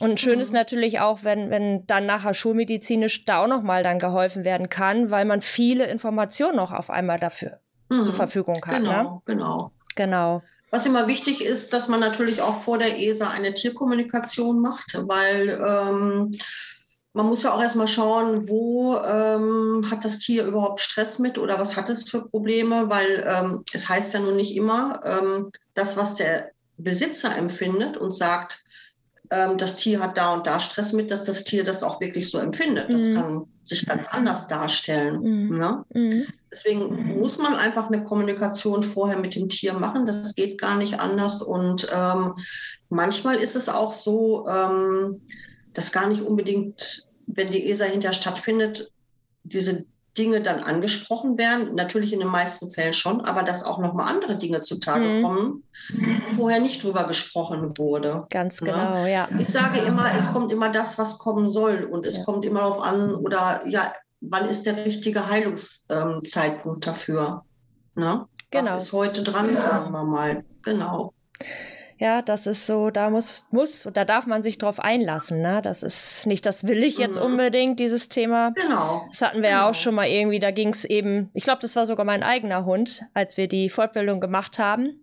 Und 0.00 0.18
schön 0.20 0.40
ist 0.40 0.50
mhm. 0.50 0.58
natürlich 0.58 1.00
auch, 1.00 1.22
wenn, 1.22 1.50
wenn 1.50 1.86
dann 1.86 2.06
nachher 2.06 2.34
schulmedizinisch 2.34 3.24
da 3.24 3.42
auch 3.42 3.46
nochmal 3.46 3.82
dann 3.82 3.98
geholfen 3.98 4.44
werden 4.44 4.68
kann, 4.68 5.10
weil 5.10 5.24
man 5.24 5.42
viele 5.42 5.86
Informationen 5.86 6.56
noch 6.56 6.72
auf 6.72 6.90
einmal 6.90 7.18
dafür 7.18 7.60
mhm. 7.88 8.02
zur 8.02 8.14
Verfügung 8.14 8.64
hat. 8.66 8.74
Genau, 8.76 9.02
ne? 9.02 9.22
genau. 9.24 9.72
Genau. 9.96 10.42
Was 10.70 10.86
immer 10.86 11.06
wichtig 11.06 11.44
ist, 11.44 11.72
dass 11.72 11.86
man 11.86 12.00
natürlich 12.00 12.42
auch 12.42 12.62
vor 12.62 12.78
der 12.78 12.98
ESA 12.98 13.30
eine 13.30 13.54
Tierkommunikation 13.54 14.60
macht, 14.60 14.98
weil 15.06 15.50
ähm, 15.50 16.36
man 17.12 17.26
muss 17.26 17.44
ja 17.44 17.54
auch 17.54 17.62
erstmal 17.62 17.86
schauen, 17.86 18.48
wo 18.48 18.96
ähm, 18.96 19.88
hat 19.88 20.04
das 20.04 20.18
Tier 20.18 20.44
überhaupt 20.44 20.80
Stress 20.80 21.20
mit 21.20 21.38
oder 21.38 21.60
was 21.60 21.76
hat 21.76 21.88
es 21.88 22.10
für 22.10 22.28
Probleme, 22.28 22.90
weil 22.90 23.24
ähm, 23.24 23.64
es 23.72 23.88
heißt 23.88 24.14
ja 24.14 24.20
nun 24.20 24.34
nicht 24.34 24.56
immer, 24.56 25.00
ähm, 25.04 25.52
das, 25.74 25.96
was 25.96 26.16
der 26.16 26.50
Besitzer 26.76 27.36
empfindet 27.36 27.96
und 27.96 28.12
sagt, 28.12 28.64
ähm, 29.30 29.58
das 29.58 29.76
Tier 29.76 30.00
hat 30.00 30.18
da 30.18 30.34
und 30.34 30.46
da 30.46 30.60
Stress 30.60 30.92
mit, 30.92 31.10
dass 31.10 31.24
das 31.24 31.44
Tier 31.44 31.64
das 31.64 31.82
auch 31.82 32.00
wirklich 32.00 32.30
so 32.30 32.38
empfindet. 32.38 32.92
Das 32.92 33.02
mhm. 33.02 33.14
kann 33.14 33.46
sich 33.64 33.86
ganz 33.86 34.06
anders 34.06 34.48
darstellen. 34.48 35.20
Mhm. 35.20 35.58
Ne? 35.58 35.84
Mhm. 35.94 36.26
Deswegen 36.50 37.18
muss 37.18 37.38
man 37.38 37.54
einfach 37.54 37.88
eine 37.88 38.04
Kommunikation 38.04 38.84
vorher 38.84 39.18
mit 39.18 39.34
dem 39.34 39.48
Tier 39.48 39.72
machen. 39.72 40.06
Das 40.06 40.34
geht 40.34 40.60
gar 40.60 40.76
nicht 40.76 41.00
anders. 41.00 41.42
Und 41.42 41.88
ähm, 41.92 42.34
manchmal 42.90 43.36
ist 43.36 43.56
es 43.56 43.68
auch 43.68 43.94
so, 43.94 44.46
ähm, 44.48 45.22
dass 45.72 45.92
gar 45.92 46.08
nicht 46.08 46.22
unbedingt, 46.22 47.08
wenn 47.26 47.50
die 47.50 47.70
ESA 47.70 47.84
hinterher 47.84 48.14
stattfindet, 48.14 48.92
diese 49.42 49.86
Dinge 50.16 50.40
dann 50.40 50.60
angesprochen 50.60 51.38
werden, 51.38 51.74
natürlich 51.74 52.12
in 52.12 52.20
den 52.20 52.28
meisten 52.28 52.70
Fällen 52.70 52.92
schon, 52.92 53.20
aber 53.22 53.42
dass 53.42 53.64
auch 53.64 53.78
nochmal 53.78 54.08
andere 54.08 54.36
Dinge 54.36 54.60
zutage 54.60 55.04
mhm. 55.04 55.22
kommen, 55.22 55.64
vorher 56.36 56.60
nicht 56.60 56.82
drüber 56.82 57.04
gesprochen 57.06 57.76
wurde. 57.78 58.26
Ganz 58.30 58.60
ne? 58.60 58.70
genau, 58.70 59.06
ja. 59.06 59.28
Ich 59.38 59.48
sage 59.48 59.80
immer, 59.80 60.14
es 60.16 60.32
kommt 60.32 60.52
immer 60.52 60.70
das, 60.70 60.98
was 60.98 61.18
kommen 61.18 61.48
soll 61.48 61.84
und 61.84 62.06
es 62.06 62.18
ja. 62.18 62.24
kommt 62.24 62.44
immer 62.44 62.60
darauf 62.60 62.80
an, 62.80 63.14
oder 63.14 63.62
ja, 63.66 63.92
wann 64.20 64.48
ist 64.48 64.66
der 64.66 64.76
richtige 64.84 65.28
Heilungszeitpunkt 65.28 66.86
ähm, 66.86 66.92
dafür? 66.92 67.42
Ne? 67.96 68.26
Genau. 68.50 68.70
Was 68.70 68.84
ist 68.84 68.92
heute 68.92 69.22
dran, 69.22 69.56
sagen 69.56 69.90
wir 69.90 70.04
mal. 70.04 70.44
Genau. 70.62 71.12
Ja, 71.98 72.22
das 72.22 72.46
ist 72.46 72.66
so, 72.66 72.90
da 72.90 73.10
muss, 73.10 73.46
muss, 73.50 73.88
da 73.92 74.04
darf 74.04 74.26
man 74.26 74.42
sich 74.42 74.58
drauf 74.58 74.80
einlassen, 74.80 75.40
ne? 75.40 75.60
Das 75.62 75.82
ist 75.82 76.26
nicht, 76.26 76.44
das 76.44 76.66
will 76.66 76.82
ich 76.82 76.98
jetzt 76.98 77.18
mhm. 77.18 77.26
unbedingt, 77.26 77.78
dieses 77.78 78.08
Thema. 78.08 78.50
Genau. 78.50 79.06
Das 79.10 79.22
hatten 79.22 79.42
wir 79.42 79.50
genau. 79.50 79.62
ja 79.62 79.70
auch 79.70 79.74
schon 79.74 79.94
mal 79.94 80.08
irgendwie, 80.08 80.40
da 80.40 80.50
ging 80.50 80.70
es 80.70 80.84
eben, 80.84 81.30
ich 81.34 81.44
glaube, 81.44 81.60
das 81.62 81.76
war 81.76 81.86
sogar 81.86 82.04
mein 82.04 82.22
eigener 82.22 82.64
Hund, 82.64 83.04
als 83.14 83.36
wir 83.36 83.48
die 83.48 83.70
Fortbildung 83.70 84.20
gemacht 84.20 84.58
haben 84.58 85.00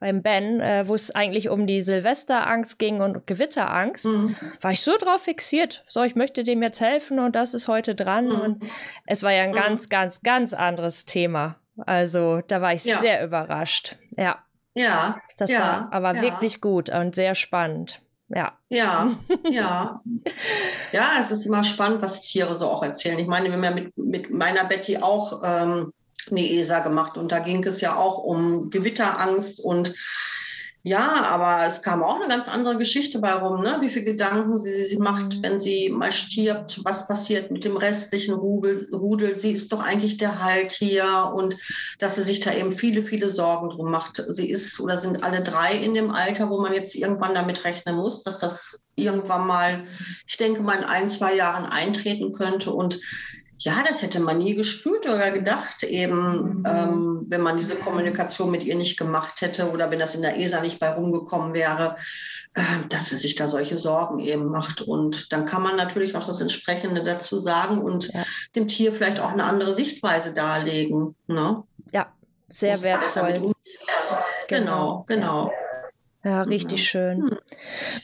beim 0.00 0.22
Ben, 0.22 0.60
äh, 0.60 0.88
wo 0.88 0.94
es 0.94 1.14
eigentlich 1.14 1.50
um 1.50 1.66
die 1.66 1.82
Silvesterangst 1.82 2.78
ging 2.78 3.02
und 3.02 3.26
Gewitterangst, 3.26 4.06
mhm. 4.06 4.34
war 4.62 4.72
ich 4.72 4.80
so 4.80 4.96
drauf 4.98 5.22
fixiert. 5.22 5.84
So, 5.86 6.02
ich 6.02 6.16
möchte 6.16 6.42
dem 6.42 6.62
jetzt 6.62 6.80
helfen 6.80 7.20
und 7.20 7.36
das 7.36 7.54
ist 7.54 7.68
heute 7.68 7.94
dran. 7.94 8.26
Mhm. 8.26 8.40
Und 8.40 8.62
es 9.06 9.22
war 9.22 9.32
ja 9.32 9.42
ein 9.42 9.50
mhm. 9.50 9.56
ganz, 9.56 9.88
ganz, 9.90 10.22
ganz 10.22 10.54
anderes 10.54 11.04
Thema. 11.04 11.56
Also 11.76 12.40
da 12.48 12.62
war 12.62 12.72
ich 12.72 12.84
ja. 12.84 12.98
sehr 12.98 13.24
überrascht. 13.24 13.96
Ja. 14.16 14.38
Ja. 14.80 15.20
Das 15.36 15.50
ja, 15.50 15.60
war 15.60 15.88
aber 15.92 16.14
ja. 16.16 16.22
wirklich 16.22 16.60
gut 16.60 16.90
und 16.90 17.14
sehr 17.14 17.34
spannend. 17.34 18.00
Ja. 18.28 18.52
Ja, 18.68 19.10
ja. 19.50 20.00
ja, 20.92 21.12
es 21.20 21.30
ist 21.30 21.46
immer 21.46 21.64
spannend, 21.64 22.02
was 22.02 22.20
Tiere 22.20 22.56
so 22.56 22.68
auch 22.68 22.82
erzählen. 22.82 23.18
Ich 23.18 23.26
meine, 23.26 23.46
wir 23.46 23.54
haben 23.54 23.64
ja 23.64 23.70
mit, 23.70 23.96
mit 23.96 24.30
meiner 24.30 24.64
Betty 24.64 24.98
auch 24.98 25.42
ähm, 25.44 25.92
eine 26.30 26.50
ESA 26.50 26.80
gemacht 26.80 27.16
und 27.16 27.32
da 27.32 27.40
ging 27.40 27.64
es 27.64 27.80
ja 27.80 27.96
auch 27.96 28.18
um 28.18 28.70
Gewitterangst 28.70 29.60
und 29.60 29.94
ja, 30.82 31.24
aber 31.26 31.66
es 31.68 31.82
kam 31.82 32.02
auch 32.02 32.16
eine 32.16 32.28
ganz 32.28 32.48
andere 32.48 32.78
Geschichte 32.78 33.18
bei 33.18 33.34
rum, 33.34 33.62
ne? 33.62 33.78
wie 33.80 33.90
viele 33.90 34.06
Gedanken 34.06 34.58
sie 34.58 34.84
sich 34.84 34.98
macht, 34.98 35.36
mhm. 35.36 35.42
wenn 35.42 35.58
sie 35.58 35.90
mal 35.90 36.10
stirbt, 36.10 36.80
was 36.84 37.06
passiert 37.06 37.50
mit 37.50 37.64
dem 37.64 37.76
restlichen 37.76 38.32
Rudel, 38.32 38.88
Rudel. 38.90 39.38
Sie 39.38 39.52
ist 39.52 39.72
doch 39.72 39.80
eigentlich 39.84 40.16
der 40.16 40.42
Halt 40.42 40.72
hier 40.72 41.32
und 41.34 41.56
dass 41.98 42.16
sie 42.16 42.22
sich 42.22 42.40
da 42.40 42.54
eben 42.54 42.72
viele, 42.72 43.02
viele 43.02 43.28
Sorgen 43.28 43.68
drum 43.68 43.90
macht. 43.90 44.24
Sie 44.28 44.48
ist 44.48 44.80
oder 44.80 44.96
sind 44.96 45.22
alle 45.22 45.42
drei 45.42 45.74
in 45.74 45.92
dem 45.92 46.12
Alter, 46.12 46.48
wo 46.48 46.58
man 46.60 46.72
jetzt 46.72 46.94
irgendwann 46.94 47.34
damit 47.34 47.64
rechnen 47.64 47.96
muss, 47.96 48.22
dass 48.22 48.38
das 48.38 48.80
irgendwann 48.96 49.46
mal, 49.46 49.84
ich 50.26 50.38
denke 50.38 50.62
mal 50.62 50.78
in 50.78 50.84
ein, 50.84 51.10
zwei 51.10 51.34
Jahren 51.34 51.66
eintreten 51.66 52.32
könnte. 52.32 52.72
Und 52.72 53.00
ja, 53.62 53.84
das 53.86 54.00
hätte 54.00 54.20
man 54.20 54.38
nie 54.38 54.54
gespürt 54.54 55.06
oder 55.06 55.30
gedacht, 55.30 55.82
eben, 55.82 56.60
mhm. 56.60 56.64
ähm, 56.66 57.26
wenn 57.28 57.42
man 57.42 57.58
diese 57.58 57.76
Kommunikation 57.76 58.50
mit 58.50 58.64
ihr 58.64 58.74
nicht 58.74 58.98
gemacht 58.98 59.42
hätte 59.42 59.70
oder 59.70 59.90
wenn 59.90 59.98
das 59.98 60.14
in 60.14 60.22
der 60.22 60.38
ESA 60.38 60.60
nicht 60.60 60.80
bei 60.80 60.88
rumgekommen 60.88 61.52
wäre, 61.52 61.96
äh, 62.54 62.62
dass 62.88 63.10
sie 63.10 63.16
sich 63.16 63.34
da 63.34 63.46
solche 63.46 63.76
Sorgen 63.76 64.18
eben 64.20 64.46
macht. 64.46 64.80
Und 64.80 65.30
dann 65.32 65.44
kann 65.44 65.62
man 65.62 65.76
natürlich 65.76 66.16
auch 66.16 66.26
das 66.26 66.40
Entsprechende 66.40 67.04
dazu 67.04 67.38
sagen 67.38 67.82
und 67.82 68.12
ja. 68.14 68.24
dem 68.56 68.66
Tier 68.66 68.94
vielleicht 68.94 69.20
auch 69.20 69.32
eine 69.32 69.44
andere 69.44 69.74
Sichtweise 69.74 70.32
darlegen. 70.32 71.14
Ne? 71.26 71.62
Ja, 71.92 72.06
sehr 72.48 72.80
wertvoll. 72.80 73.52
Genau, 74.48 75.04
genau. 75.04 75.04
genau. 75.06 75.52
Ja, 76.24 76.42
richtig 76.42 76.80
mhm. 76.80 76.84
schön. 76.84 77.22
Hm. 77.22 77.38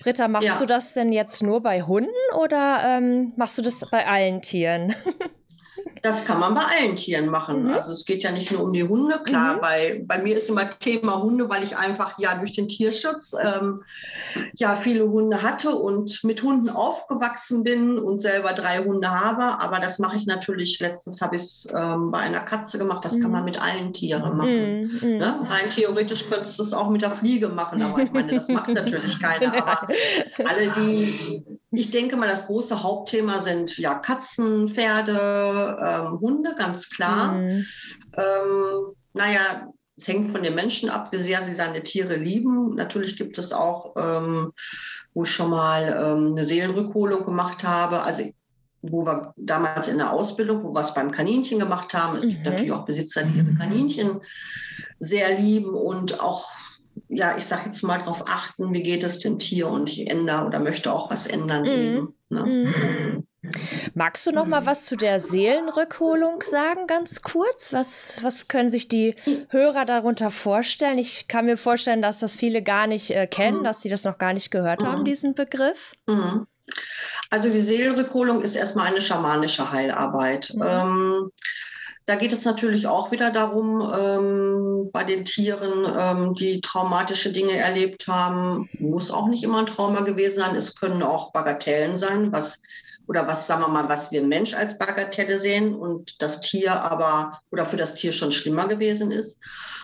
Britta, 0.01 0.29
machst 0.29 0.49
ja. 0.49 0.59
du 0.59 0.67
das 0.67 0.93
denn 0.93 1.13
jetzt 1.13 1.43
nur 1.43 1.63
bei 1.63 1.83
Hunden 1.83 2.11
oder 2.39 2.83
ähm, 2.85 3.33
machst 3.37 3.57
du 3.59 3.63
das 3.63 3.85
bei 3.91 4.07
allen 4.07 4.43
Tieren? 4.43 4.95
Das 6.07 6.25
kann 6.25 6.39
man 6.39 6.55
bei 6.55 6.63
allen 6.63 6.95
Tieren 6.95 7.27
machen. 7.27 7.65
Mhm. 7.65 7.71
Also 7.71 7.91
es 7.91 8.05
geht 8.05 8.23
ja 8.23 8.31
nicht 8.31 8.53
nur 8.53 8.63
um 8.63 8.73
die 8.73 8.85
Hunde. 8.85 9.19
Klar, 9.25 9.57
mhm. 9.57 9.61
bei, 9.61 10.05
bei 10.07 10.19
mir 10.23 10.37
ist 10.37 10.49
immer 10.49 10.71
Thema 10.71 11.21
Hunde, 11.21 11.51
weil 11.51 11.65
ich 11.65 11.77
einfach 11.77 12.17
ja 12.21 12.37
durch 12.37 12.53
den 12.53 12.69
Tierschutz 12.69 13.35
ähm, 13.43 13.83
ja 14.55 14.77
viele 14.77 15.09
Hunde 15.09 15.43
hatte 15.43 15.75
und 15.75 16.23
mit 16.23 16.45
Hunden 16.45 16.69
aufgewachsen 16.69 17.65
bin 17.65 17.99
und 17.99 18.19
selber 18.19 18.53
drei 18.53 18.85
Hunde 18.85 19.11
habe. 19.11 19.61
Aber 19.61 19.81
das 19.81 19.99
mache 19.99 20.17
ich 20.17 20.27
natürlich, 20.27 20.79
letztens 20.79 21.21
habe 21.21 21.35
ich 21.35 21.43
es 21.43 21.69
ähm, 21.77 22.13
bei 22.13 22.19
einer 22.19 22.41
Katze 22.41 22.79
gemacht, 22.79 23.05
das 23.05 23.17
mhm. 23.17 23.23
kann 23.23 23.31
man 23.33 23.45
mit 23.45 23.61
allen 23.61 23.93
Tieren 23.93 24.37
machen. 24.37 24.83
Mhm. 24.83 25.01
Mhm. 25.03 25.19
Ne? 25.19 25.41
Rein 25.51 25.71
theoretisch 25.71 26.31
könntest 26.31 26.57
du 26.61 26.63
es 26.63 26.73
auch 26.73 26.89
mit 26.89 27.03
der 27.03 27.11
Fliege 27.11 27.49
machen, 27.49 27.83
aber 27.83 28.01
ich 28.01 28.13
meine, 28.13 28.33
das 28.33 28.47
macht 28.47 28.69
natürlich 28.69 29.21
keiner. 29.21 29.55
Aber 29.55 29.89
alle, 30.45 30.71
die 30.71 31.43
ich 31.79 31.91
denke 31.91 32.17
mal, 32.17 32.29
das 32.29 32.47
große 32.47 32.83
Hauptthema 32.83 33.41
sind 33.41 33.77
ja 33.79 33.95
Katzen, 33.95 34.69
Pferde, 34.69 35.79
ähm, 35.83 36.21
Hunde, 36.21 36.55
ganz 36.57 36.91
klar. 36.91 37.33
Mhm. 37.33 37.67
Ähm, 38.17 38.95
naja, 39.13 39.73
es 39.97 40.09
hängt 40.09 40.31
von 40.31 40.43
den 40.43 40.55
Menschen 40.55 40.91
ab, 40.91 41.11
wie 41.13 41.19
sehr 41.19 41.43
sie 41.43 41.55
seine 41.55 41.83
Tiere 41.83 42.17
lieben. 42.17 42.75
Natürlich 42.75 43.17
gibt 43.17 43.39
es 43.39 43.53
auch, 43.53 43.95
ähm, 43.97 44.53
wo 45.15 45.25
ich 45.25 45.33
schon 45.33 45.51
mal 45.51 45.83
ähm, 45.85 46.33
eine 46.33 46.45
Seelenrückholung 46.45 47.25
gemacht 47.25 47.65
habe, 47.65 48.03
also 48.03 48.25
wo 48.83 49.05
wir 49.05 49.33
damals 49.37 49.89
in 49.89 49.99
der 49.99 50.13
Ausbildung, 50.13 50.63
wo 50.63 50.75
wir 50.75 50.81
es 50.81 50.95
beim 50.95 51.11
Kaninchen 51.11 51.59
gemacht 51.59 51.95
haben. 51.95 52.17
Es 52.17 52.25
mhm. 52.25 52.31
gibt 52.31 52.45
natürlich 52.45 52.73
auch 52.73 52.85
Besitzer, 52.85 53.25
die 53.25 53.39
ihre 53.39 53.55
Kaninchen 53.55 54.21
sehr 54.99 55.39
lieben 55.39 55.75
und 55.75 56.21
auch, 56.21 56.49
ja, 57.17 57.37
ich 57.37 57.47
sage 57.47 57.63
jetzt 57.67 57.83
mal 57.83 57.99
darauf 57.99 58.25
achten, 58.27 58.73
wie 58.73 58.83
geht 58.83 59.03
es 59.03 59.21
dem 59.21 59.39
Tier 59.39 59.69
und 59.69 59.89
ich 59.89 60.09
ändere 60.09 60.45
oder 60.45 60.61
möchte 60.61 60.93
auch 60.93 61.11
was 61.11 61.27
ändern 61.27 61.63
mhm. 61.63 61.69
eben. 61.69 62.15
Ne? 62.29 62.45
Mhm. 62.45 63.27
Magst 63.95 64.27
du 64.27 64.33
noch 64.33 64.47
mal 64.47 64.67
was 64.67 64.85
zu 64.85 64.97
der 64.97 65.21
Seelenrückholung 65.21 66.43
sagen, 66.43 66.87
ganz 66.87 67.23
kurz? 67.23 67.73
Was, 67.73 68.19
was 68.23 68.49
können 68.49 68.71
sich 68.71 68.89
die 68.89 69.15
Hörer 69.51 69.85
darunter 69.85 70.31
vorstellen? 70.31 70.99
Ich 70.99 71.29
kann 71.29 71.47
mir 71.47 71.57
vorstellen, 71.57 72.03
dass 72.03 72.19
das 72.19 72.35
viele 72.35 72.63
gar 72.63 72.87
nicht 72.87 73.13
äh, 73.13 73.27
kennen, 73.27 73.61
mhm. 73.61 73.65
dass 73.65 73.83
sie 73.83 73.89
das 73.89 74.05
noch 74.05 74.19
gar 74.19 74.33
nicht 74.33 74.51
gehört 74.51 74.83
haben, 74.83 75.01
mhm. 75.01 75.05
diesen 75.05 75.35
Begriff. 75.35 75.95
Mhm. 76.07 76.47
Also 77.31 77.49
die 77.49 77.61
Seelenrückholung 77.61 78.43
ist 78.43 78.57
erstmal 78.57 78.89
eine 78.89 79.01
schamanische 79.01 79.71
Heilarbeit. 79.71 80.53
Mhm. 80.55 80.65
Ähm, 80.67 81.31
da 82.07 82.15
geht 82.15 82.33
es 82.33 82.45
natürlich 82.45 82.87
auch 82.87 83.11
wieder 83.11 83.33
darum, 83.33 83.83
ähm, 83.99 84.91
bei 84.93 85.03
den 85.03 85.25
Tieren, 85.25 85.85
ähm, 85.99 86.35
die 86.35 86.61
traumatische 86.61 87.33
Dinge 87.33 87.57
erlebt 87.57 88.07
haben, 88.07 88.69
muss 88.79 89.11
auch 89.11 89.27
nicht 89.27 89.43
immer 89.43 89.59
ein 89.59 89.67
Trauma 89.67 90.01
gewesen 90.03 90.39
sein. 90.39 90.55
Es 90.55 90.77
können 90.77 91.03
auch 91.03 91.33
Bagatellen 91.33 91.99
sein, 91.99 92.31
was 92.31 92.61
oder 93.09 93.27
was, 93.27 93.47
sagen 93.47 93.63
wir 93.63 93.69
mal, 93.69 93.89
was 93.89 94.11
wir 94.11 94.23
Mensch 94.23 94.55
als 94.55 94.79
Bagatelle 94.79 95.39
sehen 95.39 95.75
und 95.75 96.21
das 96.23 96.41
Tier 96.41 96.81
aber 96.81 97.41
oder 97.51 97.67
für 97.67 97.77
das 97.77 97.95
Tier 97.95 98.13
schon 98.13 98.33
schlimmer 98.33 98.67
gewesen 98.69 99.11
ist. 99.11 99.39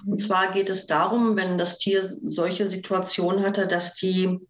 Und 0.07 0.19
zwar 0.19 0.53
geht 0.53 0.71
es 0.71 0.87
darum, 0.87 1.37
wenn 1.37 1.59
das 1.59 1.79
Tier 1.79 2.05
solche 2.05 2.69
Situationen 2.69 3.45
hatte, 3.45 3.67
dass 3.67 3.95
die, 3.95 4.41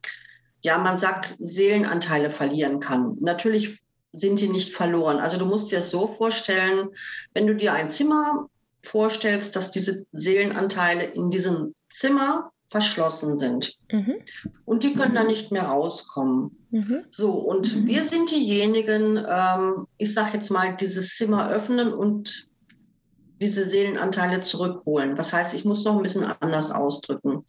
ja, 0.63 0.79
man 0.79 0.97
sagt, 0.97 1.35
Seelenanteile 1.39 2.31
verlieren 2.31 2.81
kann. 2.81 3.17
Natürlich 3.21 3.82
sind 4.13 4.41
die 4.41 4.49
nicht 4.49 4.73
verloren. 4.75 5.19
Also 5.19 5.39
du 5.39 5.47
musst 5.47 5.71
dir 5.73 5.79
es 5.79 5.91
so 5.91 6.07
vorstellen, 6.07 6.89
wenn 7.35 7.47
du 7.47 7.55
dir 7.55 7.73
ein 7.73 7.91
Zimmer 7.91 8.49
vorstellst, 8.83 9.57
dass 9.57 9.71
diese 9.71 10.07
Seelenanteile 10.13 11.05
in 11.05 11.31
diesem 11.31 11.75
Zimmer 11.89 12.53
verschlossen 12.69 13.37
sind. 13.37 13.77
Mhm. 13.91 14.17
Und 14.65 14.83
die 14.83 14.95
können 14.95 15.13
mhm. 15.13 15.17
dann 15.17 15.27
nicht 15.27 15.53
mehr 15.53 15.65
rauskommen. 15.65 16.57
Mhm. 16.71 17.05
So, 17.11 17.33
und 17.33 17.77
mhm. 17.77 17.87
wir 17.87 18.03
sind 18.05 18.31
diejenigen, 18.31 19.23
ähm, 19.29 19.87
ich 19.99 20.15
sage 20.15 20.39
jetzt 20.39 20.51
mal, 20.51 20.75
dieses 20.77 21.15
Zimmer 21.15 21.51
öffnen 21.51 21.93
und 21.93 22.49
diese 23.41 23.67
Seelenanteile 23.67 24.41
zurückholen. 24.41 25.17
Das 25.17 25.33
heißt, 25.33 25.53
ich 25.55 25.65
muss 25.65 25.85
noch 25.85 25.97
ein 25.97 26.03
bisschen 26.03 26.25
anders 26.41 26.71
ausdrücken. 26.71 27.45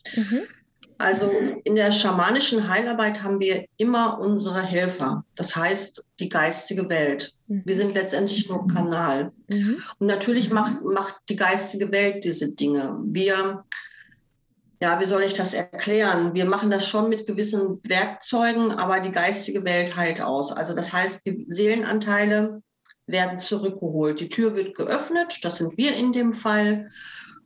Also 0.97 1.31
in 1.63 1.75
der 1.75 1.91
schamanischen 1.91 2.67
Heilarbeit 2.67 3.23
haben 3.23 3.39
wir 3.39 3.65
immer 3.77 4.19
unsere 4.19 4.61
Helfer, 4.61 5.23
das 5.35 5.55
heißt 5.55 6.03
die 6.19 6.29
geistige 6.29 6.89
Welt. 6.89 7.33
Mhm. 7.47 7.63
Wir 7.65 7.75
sind 7.75 7.93
letztendlich 7.93 8.49
nur 8.49 8.67
Kanal. 8.67 9.31
Mhm. 9.47 9.81
Und 9.99 10.07
natürlich 10.07 10.49
macht, 10.51 10.83
macht 10.83 11.17
die 11.29 11.35
geistige 11.35 11.91
Welt 11.91 12.23
diese 12.23 12.53
Dinge. 12.53 12.97
Wir 13.05 13.63
ja, 14.83 14.99
wie 14.99 15.05
soll 15.05 15.23
ich 15.23 15.33
das 15.33 15.53
erklären? 15.53 16.33
Wir 16.33 16.43
machen 16.43 16.69
das 16.69 16.85
schon 16.85 17.07
mit 17.07 17.25
gewissen 17.25 17.79
Werkzeugen, 17.83 18.71
aber 18.71 18.99
die 18.99 19.13
geistige 19.13 19.63
Welt 19.63 19.95
heilt 19.95 20.19
aus. 20.19 20.51
Also 20.51 20.75
das 20.75 20.91
heißt, 20.91 21.25
die 21.25 21.45
Seelenanteile 21.47 22.61
werden 23.07 23.37
zurückgeholt. 23.37 24.19
Die 24.19 24.27
Tür 24.27 24.57
wird 24.57 24.75
geöffnet, 24.75 25.39
das 25.41 25.59
sind 25.59 25.77
wir 25.77 25.95
in 25.95 26.11
dem 26.11 26.33
Fall. 26.33 26.89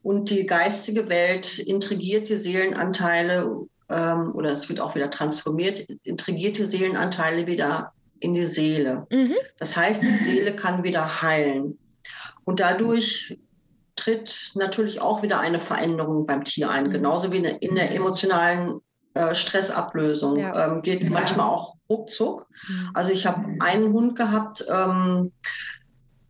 Und 0.08 0.30
die 0.30 0.46
geistige 0.46 1.10
Welt 1.10 1.60
intrigiert 1.60 2.30
die 2.30 2.38
Seelenanteile 2.38 3.68
ähm, 3.90 4.32
oder 4.34 4.54
es 4.54 4.70
wird 4.70 4.80
auch 4.80 4.96
wieder 4.96 5.12
transformiert, 5.12 5.86
intrigiert 6.04 6.58
die 6.58 6.64
Seelenanteile 6.64 7.46
wieder 7.46 7.92
in 8.22 8.34
die 8.34 8.46
Seele. 8.46 9.06
Mhm. 9.10 9.36
Das 9.60 9.76
heißt, 9.76 10.02
die 10.02 10.24
Seele 10.24 10.56
kann 10.56 10.86
wieder 10.86 11.22
heilen. 11.22 11.78
Und 12.46 12.62
dadurch 12.62 13.38
tritt 13.98 14.54
natürlich 14.56 15.02
auch 15.02 15.24
wieder 15.24 15.42
eine 15.42 15.60
Veränderung 15.60 16.26
beim 16.26 16.46
Tier 16.46 16.70
ein, 16.70 16.86
mhm. 16.86 16.92
genauso 16.92 17.34
wie 17.34 17.46
in 17.46 17.76
der 17.76 17.94
emotionalen 17.94 18.80
äh, 19.14 19.36
Stressablösung. 19.36 20.38
Ja. 20.38 20.70
Ähm, 20.72 20.84
geht 20.84 21.02
ja. 21.02 21.10
manchmal 21.10 21.50
auch 21.50 21.76
ruckzuck. 21.90 22.48
Mhm. 22.70 22.92
Also 22.94 23.12
ich 23.12 23.26
habe 23.26 23.58
einen 23.60 23.92
Hund 23.92 24.16
gehabt, 24.16 24.66
ähm, 24.74 25.34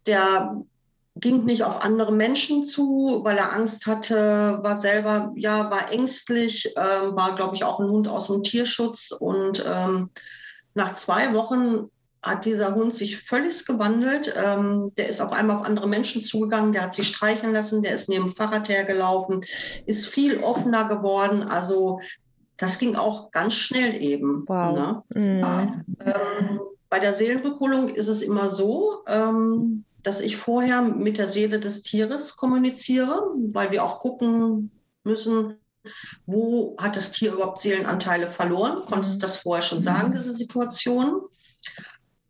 der 0.07 0.63
ging 1.19 1.45
nicht 1.45 1.63
auf 1.63 1.83
andere 1.83 2.11
Menschen 2.11 2.65
zu, 2.65 3.21
weil 3.23 3.37
er 3.37 3.53
Angst 3.53 3.85
hatte, 3.85 4.59
war 4.61 4.79
selber, 4.79 5.31
ja, 5.35 5.69
war 5.71 5.91
ängstlich, 5.91 6.75
äh, 6.75 6.79
war, 6.79 7.35
glaube 7.35 7.55
ich, 7.55 7.63
auch 7.63 7.79
ein 7.79 7.89
Hund 7.89 8.07
aus 8.07 8.27
dem 8.27 8.43
Tierschutz. 8.43 9.11
Und 9.11 9.63
ähm, 9.67 10.09
nach 10.73 10.95
zwei 10.95 11.33
Wochen 11.33 11.89
hat 12.21 12.45
dieser 12.45 12.75
Hund 12.75 12.93
sich 12.93 13.23
völlig 13.23 13.65
gewandelt. 13.65 14.33
Ähm, 14.37 14.91
der 14.97 15.09
ist 15.09 15.21
auf 15.21 15.31
einmal 15.31 15.57
auf 15.57 15.65
andere 15.65 15.87
Menschen 15.87 16.21
zugegangen, 16.21 16.73
der 16.73 16.83
hat 16.83 16.93
sich 16.93 17.07
streicheln 17.07 17.53
lassen, 17.53 17.81
der 17.81 17.93
ist 17.93 18.09
neben 18.09 18.25
dem 18.25 18.35
Fahrrad 18.35 18.69
hergelaufen, 18.69 19.45
ist 19.85 20.07
viel 20.07 20.43
offener 20.43 20.87
geworden. 20.87 21.43
Also 21.43 21.99
das 22.57 22.79
ging 22.79 22.95
auch 22.95 23.31
ganz 23.31 23.53
schnell 23.53 24.01
eben. 24.01 24.43
Wow. 24.47 24.77
Ne? 24.77 25.03
Mhm. 25.15 25.85
Ähm, 26.05 26.59
bei 26.89 26.99
der 26.99 27.13
Seelenrückholung 27.13 27.89
ist 27.89 28.07
es 28.07 28.21
immer 28.21 28.49
so, 28.49 29.03
ähm, 29.07 29.83
dass 30.07 30.21
ich 30.21 30.37
vorher 30.37 30.81
mit 30.81 31.17
der 31.17 31.27
Seele 31.27 31.59
des 31.59 31.81
Tieres 31.81 32.37
kommuniziere, 32.37 33.23
weil 33.51 33.71
wir 33.71 33.83
auch 33.83 33.99
gucken 33.99 34.71
müssen, 35.03 35.57
wo 36.25 36.77
hat 36.79 36.95
das 36.95 37.11
Tier 37.11 37.33
überhaupt 37.33 37.59
Seelenanteile 37.59 38.31
verloren? 38.31 38.85
Konntest 38.85 39.21
das 39.21 39.37
vorher 39.39 39.63
schon 39.63 39.81
sagen, 39.81 40.13
diese 40.13 40.33
Situation? 40.33 41.23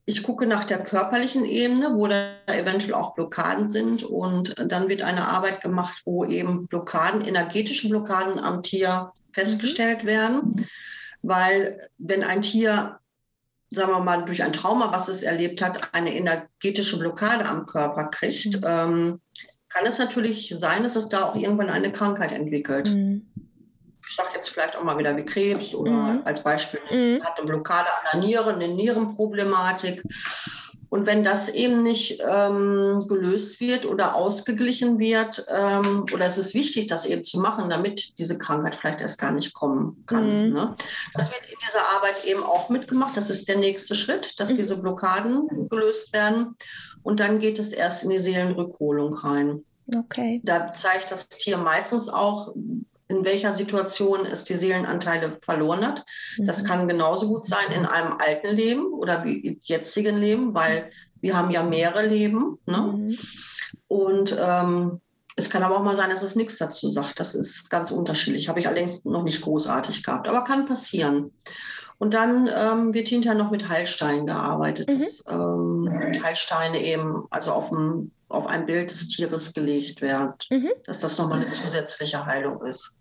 Ich 0.06 0.24
gucke 0.24 0.48
nach 0.48 0.64
der 0.64 0.84
körperlichen 0.84 1.46
Ebene, 1.46 1.94
wo 1.94 2.08
da 2.08 2.32
eventuell 2.48 2.96
auch 2.96 3.14
Blockaden 3.14 3.68
sind. 3.68 4.04
Und 4.04 4.56
dann 4.58 4.90
wird 4.90 5.04
eine 5.04 5.28
Arbeit 5.28 5.62
gemacht, 5.62 6.02
wo 6.04 6.26
eben 6.26 6.66
Blockaden, 6.66 7.26
energetische 7.26 7.90
Blockaden 7.90 8.40
am 8.40 8.64
Tier 8.64 9.12
festgestellt 9.34 10.04
mhm. 10.04 10.08
werden. 10.08 10.68
Weil 11.22 11.90
wenn 12.00 12.24
ein 12.24 12.42
Tier, 12.42 13.00
sagen 13.72 13.92
wir 13.92 14.00
mal, 14.00 14.26
durch 14.26 14.44
ein 14.44 14.54
Trauma, 14.54 14.92
was 14.92 15.08
es 15.08 15.24
erlebt 15.24 15.62
hat, 15.62 15.94
eine 15.94 16.16
energetische 16.16 16.98
Blockade 17.00 17.46
am 17.46 17.66
Körper 17.66 18.06
kriegt, 18.06 18.62
mhm. 18.62 18.64
ähm, 18.66 19.22
kann 19.70 19.86
es 19.86 19.98
natürlich 20.00 20.54
sein, 20.58 20.84
dass 20.84 20.96
es 20.96 21.10
da 21.10 21.26
auch 21.26 21.36
irgendwann 21.36 21.70
eine 21.70 21.92
Krankheit 21.92 22.32
entwickelt. 22.32 22.90
Mhm 22.90 23.28
ich 24.10 24.16
sage 24.16 24.30
jetzt 24.36 24.50
vielleicht 24.50 24.76
auch 24.76 24.84
mal 24.84 24.98
wieder 24.98 25.16
wie 25.18 25.26
Krebs 25.26 25.74
oder 25.76 25.92
mhm. 25.92 26.22
als 26.26 26.42
Beispiel 26.42 26.80
mhm. 26.90 27.24
hat 27.24 27.38
eine 27.38 27.48
Blockade 27.48 27.88
an 27.90 28.06
der 28.14 28.20
Niere, 28.22 28.54
eine 28.54 28.68
Nierenproblematik. 28.68 30.04
Und 30.90 31.06
wenn 31.06 31.24
das 31.24 31.50
eben 31.50 31.84
nicht 31.84 32.22
ähm, 32.28 33.06
gelöst 33.08 33.60
wird 33.60 33.86
oder 33.86 34.16
ausgeglichen 34.16 35.00
wird, 35.00 35.46
ähm, 35.54 36.06
oder 36.14 36.28
es 36.28 36.38
ist 36.38 36.54
wichtig, 36.54 36.88
das 36.88 37.06
eben 37.06 37.26
zu 37.26 37.40
machen, 37.40 37.70
damit 37.70 38.18
diese 38.18 38.38
Krankheit 38.38 38.76
vielleicht 38.76 39.02
erst 39.02 39.20
gar 39.20 39.32
nicht 39.32 39.54
kommen 39.54 40.04
kann. 40.06 40.48
Mhm. 40.48 40.54
Ne? 40.54 40.76
Das 41.14 41.30
wird 41.30 41.42
in 41.50 41.58
dieser 41.66 41.88
Arbeit 41.96 42.24
eben 42.26 42.44
auch 42.44 42.70
mitgemacht. 42.70 43.18
Das 43.18 43.30
ist 43.30 43.48
der 43.48 43.58
nächste 43.58 43.96
Schritt, 43.96 44.40
dass 44.40 44.50
mhm. 44.50 44.56
diese 44.56 44.82
Blockaden 44.82 45.68
gelöst 45.70 46.14
werden. 46.14 46.56
Und 47.04 47.20
dann 47.20 47.40
geht 47.40 47.60
es 47.60 47.74
erst 47.74 48.04
in 48.04 48.10
die 48.10 48.20
Seelenrückholung 48.20 49.14
rein. 49.14 49.64
Okay. 49.96 50.42
Da 50.44 50.74
zeigt 50.74 51.12
das 51.12 51.30
Tier 51.30 51.58
meistens 51.58 52.10
auch, 52.10 52.54
in 53.10 53.24
welcher 53.24 53.54
Situation 53.54 54.26
es 54.26 54.44
die 54.44 54.56
Seelenanteile 54.56 55.38
verloren 55.42 55.86
hat. 55.86 56.06
Das 56.38 56.64
mhm. 56.64 56.68
kann 56.68 56.88
genauso 56.88 57.28
gut 57.28 57.46
sein 57.46 57.72
in 57.74 57.86
einem 57.86 58.18
alten 58.18 58.56
Leben 58.56 58.86
oder 58.94 59.24
wie 59.24 59.60
jetzigen 59.64 60.18
Leben, 60.18 60.54
weil 60.54 60.92
wir 61.22 61.38
haben 61.38 61.52
ja 61.52 61.64
mehrere 61.64 62.06
Leben. 62.06 62.60
Ne? 62.66 62.78
Mhm. 62.78 63.18
Und 63.88 64.38
ähm, 64.40 65.02
es 65.36 65.50
kann 65.50 65.64
aber 65.64 65.78
auch 65.78 65.84
mal 65.84 65.96
sein, 65.96 66.10
dass 66.10 66.24
es 66.24 66.36
nichts 66.36 66.58
dazu 66.58 66.92
sagt. 66.92 67.20
Das 67.20 67.36
ist 67.36 67.70
ganz 67.70 67.92
unterschiedlich. 67.92 68.50
Habe 68.50 68.60
ich 68.60 68.68
allerdings 68.68 69.06
noch 69.06 69.24
nicht 69.24 69.42
großartig 69.42 70.04
gehabt, 70.04 70.28
aber 70.28 70.44
kann 70.44 70.68
passieren. 70.68 71.32
Und 72.00 72.14
dann 72.14 72.50
ähm, 72.54 72.94
wird 72.94 73.08
hinterher 73.08 73.38
noch 73.38 73.52
mit 73.52 73.70
Heilsteinen 73.70 74.28
gearbeitet. 74.28 74.90
Mhm. 74.90 75.00
Dass, 75.00 75.24
ähm, 75.30 76.22
Heilsteine 76.24 76.84
eben, 76.84 77.26
also 77.30 77.54
auf 77.54 77.70
dem 77.70 78.12
auf 78.30 78.46
ein 78.48 78.66
Bild 78.66 78.92
des 78.92 79.08
Tieres 79.08 79.54
gelegt 79.54 80.02
werden, 80.02 80.34
mhm. 80.50 80.72
dass 80.86 81.00
das 81.00 81.18
nochmal 81.18 81.42
eine 81.42 81.50
zusätzliche 81.50 82.26
Heilung 82.26 82.62
ist. 82.66 82.94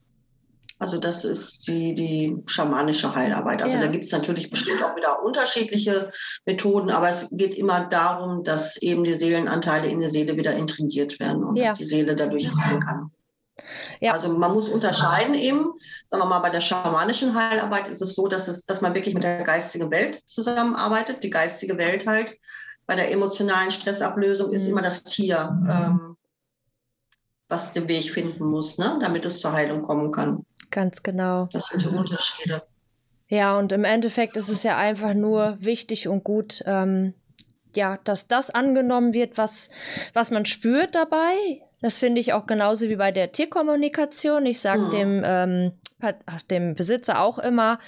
Also 0.78 0.98
das 0.98 1.24
ist 1.24 1.66
die, 1.68 1.94
die 1.94 2.36
schamanische 2.46 3.14
Heilarbeit. 3.14 3.62
Also 3.62 3.76
ja. 3.76 3.80
da 3.80 3.86
gibt 3.86 4.04
es 4.04 4.12
natürlich 4.12 4.50
bestimmt 4.50 4.82
auch 4.82 4.94
wieder 4.94 5.22
unterschiedliche 5.22 6.10
Methoden, 6.44 6.90
aber 6.90 7.08
es 7.08 7.28
geht 7.30 7.54
immer 7.54 7.86
darum, 7.86 8.44
dass 8.44 8.76
eben 8.82 9.02
die 9.04 9.14
Seelenanteile 9.14 9.88
in 9.88 10.00
die 10.00 10.08
Seele 10.08 10.36
wieder 10.36 10.54
intrigiert 10.54 11.18
werden 11.18 11.44
und 11.44 11.56
ja. 11.56 11.70
dass 11.70 11.78
die 11.78 11.84
Seele 11.84 12.14
dadurch 12.14 12.54
heilen 12.54 12.80
kann. 12.80 13.10
Ja. 14.00 14.12
Also 14.12 14.28
man 14.28 14.52
muss 14.52 14.68
unterscheiden 14.68 15.34
eben, 15.34 15.72
sagen 16.06 16.22
wir 16.22 16.26
mal, 16.26 16.40
bei 16.40 16.50
der 16.50 16.60
schamanischen 16.60 17.34
Heilarbeit 17.34 17.88
ist 17.88 18.02
es 18.02 18.14
so, 18.14 18.28
dass, 18.28 18.46
es, 18.48 18.66
dass 18.66 18.82
man 18.82 18.94
wirklich 18.94 19.14
mit 19.14 19.24
der 19.24 19.44
geistigen 19.44 19.90
Welt 19.90 20.22
zusammenarbeitet. 20.26 21.24
Die 21.24 21.30
geistige 21.30 21.78
Welt 21.78 22.06
halt 22.06 22.36
bei 22.86 22.94
der 22.94 23.10
emotionalen 23.10 23.70
Stressablösung 23.70 24.52
ist 24.52 24.64
mhm. 24.64 24.70
immer 24.70 24.82
das 24.82 25.04
Tier, 25.04 25.58
ähm, 25.68 26.16
was 27.48 27.72
den 27.72 27.88
Weg 27.88 28.10
finden 28.10 28.44
muss, 28.44 28.78
ne? 28.78 28.98
damit 29.00 29.24
es 29.24 29.40
zur 29.40 29.52
Heilung 29.52 29.82
kommen 29.82 30.12
kann. 30.12 30.44
Ganz 30.70 31.02
genau. 31.02 31.48
Das 31.52 31.68
sind 31.68 31.82
die 31.82 31.88
Unterschiede. 31.88 32.62
Ja, 33.28 33.58
und 33.58 33.72
im 33.72 33.84
Endeffekt 33.84 34.36
ist 34.36 34.48
es 34.48 34.62
ja 34.62 34.76
einfach 34.76 35.14
nur 35.14 35.56
wichtig 35.60 36.06
und 36.08 36.22
gut, 36.22 36.62
ähm, 36.66 37.14
ja, 37.74 37.98
dass 38.04 38.28
das 38.28 38.50
angenommen 38.50 39.12
wird, 39.12 39.36
was, 39.36 39.70
was 40.14 40.30
man 40.30 40.46
spürt 40.46 40.94
dabei. 40.94 41.34
Das 41.82 41.98
finde 41.98 42.20
ich 42.20 42.32
auch 42.32 42.46
genauso 42.46 42.88
wie 42.88 42.96
bei 42.96 43.12
der 43.12 43.32
Tierkommunikation. 43.32 44.46
Ich 44.46 44.60
sage 44.60 44.82
mhm. 44.82 44.90
dem, 44.90 45.22
ähm, 45.24 45.72
dem 46.50 46.74
Besitzer 46.74 47.20
auch 47.20 47.38
immer, 47.38 47.78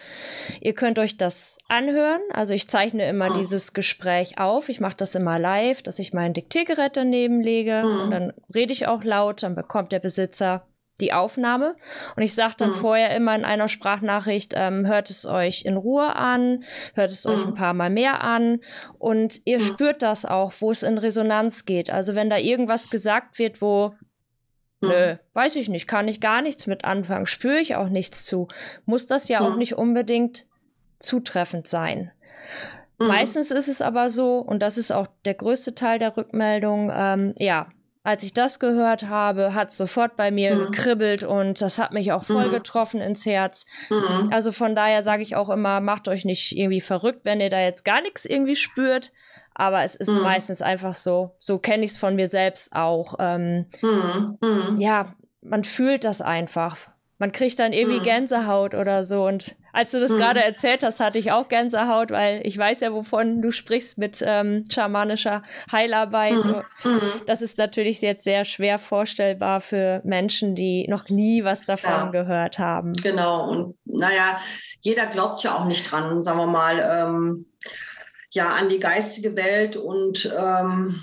ihr 0.60 0.74
könnt 0.74 0.98
euch 0.98 1.16
das 1.16 1.56
anhören. 1.68 2.20
Also 2.32 2.52
ich 2.52 2.68
zeichne 2.68 3.08
immer 3.08 3.30
mhm. 3.30 3.34
dieses 3.34 3.72
Gespräch 3.72 4.38
auf. 4.38 4.68
Ich 4.68 4.80
mache 4.80 4.96
das 4.96 5.14
immer 5.14 5.38
live, 5.38 5.82
dass 5.82 5.98
ich 5.98 6.12
mein 6.12 6.34
Diktiergerät 6.34 6.96
daneben 6.96 7.40
lege 7.40 7.82
mhm. 7.84 8.00
und 8.00 8.10
dann 8.10 8.32
rede 8.54 8.72
ich 8.72 8.86
auch 8.86 9.04
laut, 9.04 9.42
dann 9.42 9.54
bekommt 9.54 9.92
der 9.92 10.00
Besitzer 10.00 10.67
die 11.00 11.12
Aufnahme. 11.12 11.76
Und 12.16 12.22
ich 12.22 12.34
sage 12.34 12.54
dann 12.58 12.70
mhm. 12.70 12.74
vorher 12.74 13.14
immer 13.14 13.34
in 13.34 13.44
einer 13.44 13.68
Sprachnachricht, 13.68 14.54
ähm, 14.56 14.86
hört 14.86 15.10
es 15.10 15.26
euch 15.26 15.64
in 15.64 15.76
Ruhe 15.76 16.14
an, 16.16 16.64
hört 16.94 17.12
es 17.12 17.24
mhm. 17.24 17.32
euch 17.32 17.46
ein 17.46 17.54
paar 17.54 17.74
Mal 17.74 17.90
mehr 17.90 18.22
an 18.22 18.60
und 18.98 19.40
ihr 19.44 19.58
mhm. 19.58 19.64
spürt 19.64 20.02
das 20.02 20.24
auch, 20.24 20.52
wo 20.60 20.70
es 20.70 20.82
in 20.82 20.98
Resonanz 20.98 21.64
geht. 21.64 21.90
Also 21.90 22.14
wenn 22.14 22.30
da 22.30 22.38
irgendwas 22.38 22.90
gesagt 22.90 23.38
wird, 23.38 23.62
wo 23.62 23.94
mhm. 24.80 24.88
Nö, 24.88 25.16
weiß 25.34 25.56
ich 25.56 25.68
nicht, 25.68 25.88
kann 25.88 26.08
ich 26.08 26.20
gar 26.20 26.42
nichts 26.42 26.66
mit 26.66 26.84
anfangen, 26.84 27.26
spüre 27.26 27.58
ich 27.58 27.74
auch 27.74 27.88
nichts 27.88 28.24
zu, 28.24 28.48
muss 28.84 29.06
das 29.06 29.28
ja 29.28 29.40
auch 29.40 29.52
mhm. 29.52 29.58
nicht 29.58 29.74
unbedingt 29.74 30.46
zutreffend 30.98 31.66
sein. 31.66 32.12
Meistens 33.00 33.52
ist 33.52 33.68
es 33.68 33.80
aber 33.80 34.10
so, 34.10 34.38
und 34.38 34.60
das 34.60 34.76
ist 34.76 34.90
auch 34.90 35.06
der 35.24 35.34
größte 35.34 35.74
Teil 35.74 36.00
der 36.00 36.16
Rückmeldung, 36.16 36.90
ähm, 36.92 37.32
ja, 37.36 37.68
als 38.02 38.22
ich 38.22 38.32
das 38.32 38.58
gehört 38.58 39.08
habe, 39.08 39.54
hat 39.54 39.72
sofort 39.72 40.16
bei 40.16 40.30
mir 40.30 40.54
mhm. 40.54 40.70
gekribbelt 40.70 41.24
und 41.24 41.60
das 41.60 41.78
hat 41.78 41.92
mich 41.92 42.12
auch 42.12 42.24
voll 42.24 42.48
mhm. 42.48 42.52
getroffen 42.52 43.00
ins 43.00 43.26
Herz. 43.26 43.66
Mhm. 43.90 44.30
Also 44.32 44.52
von 44.52 44.74
daher 44.74 45.02
sage 45.02 45.22
ich 45.22 45.36
auch 45.36 45.50
immer, 45.50 45.80
macht 45.80 46.08
euch 46.08 46.24
nicht 46.24 46.56
irgendwie 46.56 46.80
verrückt, 46.80 47.20
wenn 47.24 47.40
ihr 47.40 47.50
da 47.50 47.60
jetzt 47.60 47.84
gar 47.84 48.00
nichts 48.00 48.24
irgendwie 48.24 48.56
spürt. 48.56 49.12
Aber 49.54 49.82
es 49.82 49.96
ist 49.96 50.10
mhm. 50.10 50.22
meistens 50.22 50.62
einfach 50.62 50.94
so. 50.94 51.34
So 51.38 51.58
kenne 51.58 51.84
ich 51.84 51.90
es 51.90 51.98
von 51.98 52.14
mir 52.14 52.28
selbst 52.28 52.72
auch. 52.74 53.16
Ähm, 53.18 53.66
mhm. 53.82 54.38
Mhm. 54.40 54.76
ja, 54.78 55.14
man 55.42 55.64
fühlt 55.64 56.04
das 56.04 56.22
einfach. 56.22 56.76
Man 57.18 57.32
kriegt 57.32 57.58
dann 57.58 57.72
irgendwie 57.72 57.98
Gänsehaut 57.98 58.74
oder 58.74 59.02
so 59.02 59.26
und 59.26 59.56
als 59.72 59.90
du 59.90 60.00
das 60.00 60.10
mhm. 60.10 60.18
gerade 60.18 60.42
erzählt 60.42 60.82
hast, 60.82 61.00
hatte 61.00 61.18
ich 61.18 61.32
auch 61.32 61.48
Gänsehaut, 61.48 62.10
weil 62.10 62.40
ich 62.44 62.56
weiß 62.56 62.80
ja, 62.80 62.92
wovon 62.92 63.42
du 63.42 63.50
sprichst 63.50 63.98
mit 63.98 64.22
ähm, 64.24 64.64
schamanischer 64.70 65.42
Heilarbeit. 65.70 66.44
Mhm. 66.44 66.62
mhm. 66.84 67.00
Das 67.26 67.42
ist 67.42 67.58
natürlich 67.58 68.00
jetzt 68.00 68.24
sehr 68.24 68.44
schwer 68.44 68.78
vorstellbar 68.78 69.60
für 69.60 70.00
Menschen, 70.04 70.54
die 70.54 70.86
noch 70.88 71.08
nie 71.08 71.44
was 71.44 71.62
davon 71.62 71.90
ja. 71.90 72.10
gehört 72.10 72.58
haben. 72.58 72.92
Genau. 72.94 73.48
Und 73.48 73.74
naja, 73.84 74.40
jeder 74.80 75.06
glaubt 75.06 75.42
ja 75.42 75.56
auch 75.56 75.64
nicht 75.64 75.90
dran, 75.90 76.22
sagen 76.22 76.38
wir 76.38 76.46
mal, 76.46 76.78
ähm, 76.78 77.46
ja, 78.30 78.48
an 78.50 78.68
die 78.68 78.80
geistige 78.80 79.36
Welt 79.36 79.76
und 79.76 80.30
ähm, 80.38 81.00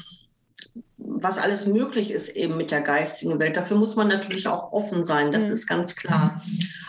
was 1.07 1.37
alles 1.37 1.65
möglich 1.65 2.11
ist 2.11 2.29
eben 2.29 2.57
mit 2.57 2.71
der 2.71 2.81
geistigen 2.81 3.39
Welt. 3.39 3.57
Dafür 3.57 3.77
muss 3.77 3.95
man 3.95 4.07
natürlich 4.07 4.47
auch 4.47 4.71
offen 4.71 5.03
sein, 5.03 5.31
das 5.31 5.45
mhm. 5.45 5.51
ist 5.53 5.67
ganz 5.67 5.95
klar. 5.95 6.41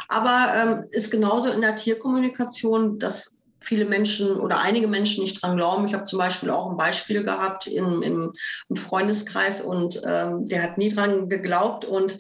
Aber 0.09 0.53
ähm, 0.55 0.85
ist 0.91 1.11
genauso 1.11 1.51
in 1.51 1.61
der 1.61 1.77
Tierkommunikation, 1.77 2.99
dass 2.99 3.36
viele 3.67 3.85
Menschen 3.85 4.37
oder 4.37 4.61
einige 4.61 4.87
Menschen 4.87 5.25
nicht 5.25 5.43
dran 5.43 5.57
glauben. 5.57 5.87
Ich 5.87 5.95
habe 5.95 6.05
zum 6.05 6.21
Beispiel 6.21 6.51
auch 6.51 6.71
ein 6.71 6.77
Beispiel 6.77 7.25
gehabt 7.25 7.67
in, 7.67 8.01
im, 8.03 8.33
im 8.69 8.77
Freundeskreis 8.77 9.61
und 9.61 10.01
ähm, 10.07 10.49
der 10.49 10.63
hat 10.63 10.79
nie 10.79 10.95
dran 10.95 11.29
geglaubt. 11.29 11.85
Und 11.85 12.17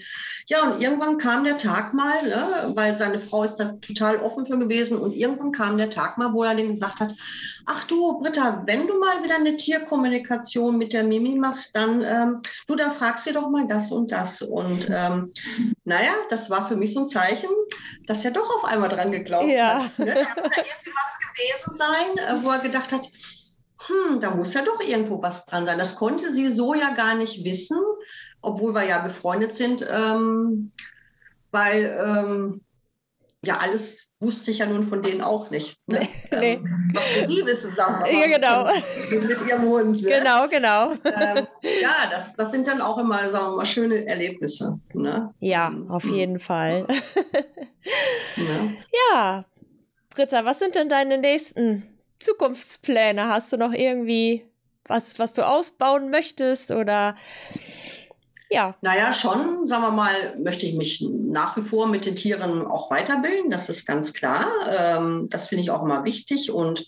ja, 0.48 0.68
und 0.68 0.80
irgendwann 0.80 1.18
kam 1.18 1.44
der 1.44 1.58
Tag 1.58 1.94
mal, 1.94 2.22
ne, 2.24 2.72
weil 2.74 2.96
seine 2.96 3.20
Frau 3.20 3.44
ist 3.44 3.56
da 3.56 3.76
total 3.80 4.18
offen 4.18 4.46
für 4.46 4.58
gewesen. 4.58 4.98
Und 4.98 5.14
irgendwann 5.14 5.52
kam 5.52 5.78
der 5.78 5.90
Tag 5.90 6.18
mal, 6.18 6.32
wo 6.32 6.42
er 6.42 6.56
dem 6.56 6.70
gesagt 6.70 6.98
hat, 6.98 7.14
ach 7.64 7.84
du, 7.84 8.20
Britta, 8.20 8.62
wenn 8.66 8.86
du 8.88 8.98
mal 8.98 9.22
wieder 9.22 9.36
eine 9.36 9.56
Tierkommunikation 9.56 10.76
mit 10.76 10.92
der 10.92 11.04
Mimi 11.04 11.36
machst, 11.36 11.76
dann, 11.76 12.02
ähm, 12.02 12.42
du, 12.66 12.74
dann 12.74 12.94
fragst 12.94 13.24
sie 13.24 13.32
doch 13.32 13.50
mal 13.50 13.66
das 13.68 13.92
und 13.92 14.10
das. 14.10 14.42
Und 14.42 14.88
ähm, 14.90 15.32
naja, 15.86 16.12
das 16.28 16.50
war 16.50 16.68
für 16.68 16.76
mich 16.76 16.92
so 16.92 17.00
ein 17.00 17.08
Zeichen, 17.08 17.50
dass 18.06 18.24
er 18.24 18.32
doch 18.32 18.54
auf 18.56 18.64
einmal 18.64 18.88
dran 18.88 19.12
geglaubt 19.12 19.48
ja. 19.48 19.84
hat. 19.84 19.98
Ne? 19.98 20.14
Da 20.14 20.42
muss 20.42 20.56
ja 20.56 20.62
irgendwie 20.62 20.92
was 20.92 21.18
gewesen 21.32 21.74
sein, 21.74 22.18
äh, 22.18 22.44
wo 22.44 22.50
er 22.50 22.58
gedacht 22.58 22.92
hat, 22.92 23.08
hm, 23.86 24.20
da 24.20 24.30
muss 24.30 24.54
ja 24.54 24.62
doch 24.62 24.80
irgendwo 24.80 25.22
was 25.22 25.46
dran 25.46 25.64
sein. 25.64 25.78
Das 25.78 25.96
konnte 25.96 26.34
sie 26.34 26.48
so 26.48 26.74
ja 26.74 26.94
gar 26.94 27.14
nicht 27.14 27.44
wissen 27.44 27.78
obwohl 28.46 28.74
wir 28.74 28.84
ja 28.84 29.00
befreundet 29.00 29.54
sind, 29.56 29.86
ähm, 29.90 30.70
weil 31.50 31.98
ähm, 32.06 32.60
ja 33.46 33.58
alles 33.58 34.06
wusste 34.18 34.50
ich 34.50 34.58
ja 34.58 34.66
nun 34.66 34.88
von 34.88 35.02
denen 35.02 35.20
auch 35.20 35.50
nicht. 35.50 35.78
Ne? 35.86 36.00
Nee. 36.30 36.54
Ähm, 36.54 36.90
was 36.94 37.24
die 37.28 37.44
wissen, 37.44 37.74
sagen 37.74 38.04
wir 38.04 38.12
mal. 38.12 38.20
Ja, 38.20 38.36
genau. 38.38 39.26
Mit, 39.26 39.46
ihrem 39.46 39.62
Hund. 39.62 40.02
Ne? 40.02 40.08
Genau, 40.08 40.48
genau. 40.48 40.92
Ähm, 41.04 41.46
ja, 41.82 42.10
das, 42.10 42.34
das 42.34 42.50
sind 42.50 42.66
dann 42.66 42.80
auch 42.80 42.98
immer, 42.98 43.28
sagen 43.28 43.52
wir 43.52 43.56
mal, 43.56 43.66
schöne 43.66 44.06
Erlebnisse. 44.06 44.80
Ne? 44.94 45.32
Ja, 45.40 45.70
mhm. 45.70 45.90
auf 45.90 46.04
jeden 46.04 46.38
Fall. 46.38 46.86
ja. 48.36 48.72
ja, 49.12 49.44
Britta, 50.10 50.44
was 50.44 50.58
sind 50.58 50.74
denn 50.74 50.88
deine 50.88 51.18
nächsten 51.18 51.82
Zukunftspläne? 52.20 53.28
Hast 53.28 53.52
du 53.52 53.58
noch 53.58 53.72
irgendwie 53.72 54.46
was, 54.88 55.18
was 55.18 55.34
du 55.34 55.46
ausbauen 55.46 56.10
möchtest 56.10 56.70
oder 56.70 57.16
ja. 58.48 58.76
Naja, 58.80 59.12
schon, 59.12 59.66
sagen 59.66 59.82
wir 59.82 59.90
mal, 59.90 60.36
möchte 60.38 60.66
ich 60.66 60.74
mich 60.74 61.04
nach 61.10 61.56
wie 61.56 61.62
vor 61.62 61.86
mit 61.88 62.06
den 62.06 62.16
Tieren 62.16 62.66
auch 62.66 62.90
weiterbilden, 62.90 63.50
das 63.50 63.68
ist 63.68 63.86
ganz 63.86 64.12
klar. 64.12 64.46
Ähm, 64.78 65.28
das 65.30 65.48
finde 65.48 65.62
ich 65.62 65.70
auch 65.70 65.82
immer 65.82 66.04
wichtig 66.04 66.50
und 66.50 66.86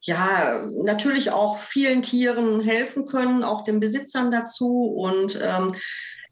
ja, 0.00 0.66
natürlich 0.82 1.30
auch 1.30 1.60
vielen 1.60 2.02
Tieren 2.02 2.60
helfen 2.60 3.06
können, 3.06 3.42
auch 3.42 3.64
den 3.64 3.80
Besitzern 3.80 4.30
dazu 4.30 4.84
und 4.84 5.40
ähm, 5.42 5.74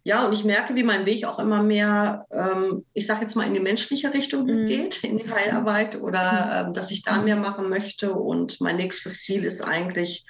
ja, 0.05 0.27
und 0.27 0.33
ich 0.33 0.45
merke, 0.45 0.75
wie 0.75 0.83
mein 0.83 1.07
Weg 1.07 1.25
auch 1.25 1.39
immer 1.39 1.63
mehr, 1.63 2.27
ähm, 2.33 2.85
ich 2.93 3.07
sage 3.07 3.23
jetzt 3.23 3.37
mal, 3.37 3.47
in 3.47 3.55
die 3.55 3.61
menschliche 3.61 4.13
Richtung 4.13 4.47
mhm. 4.47 4.67
geht, 4.67 5.05
in 5.05 5.17
die 5.17 5.31
Heilarbeit 5.31 6.01
oder 6.01 6.69
äh, 6.69 6.75
dass 6.75 6.91
ich 6.91 7.03
da 7.03 7.23
mehr 7.23 7.37
machen 7.37 7.69
möchte. 7.69 8.13
Und 8.13 8.61
mein 8.61 8.77
nächstes 8.77 9.21
Ziel 9.21 9.45
ist 9.45 9.63
eigentlich 9.63 10.27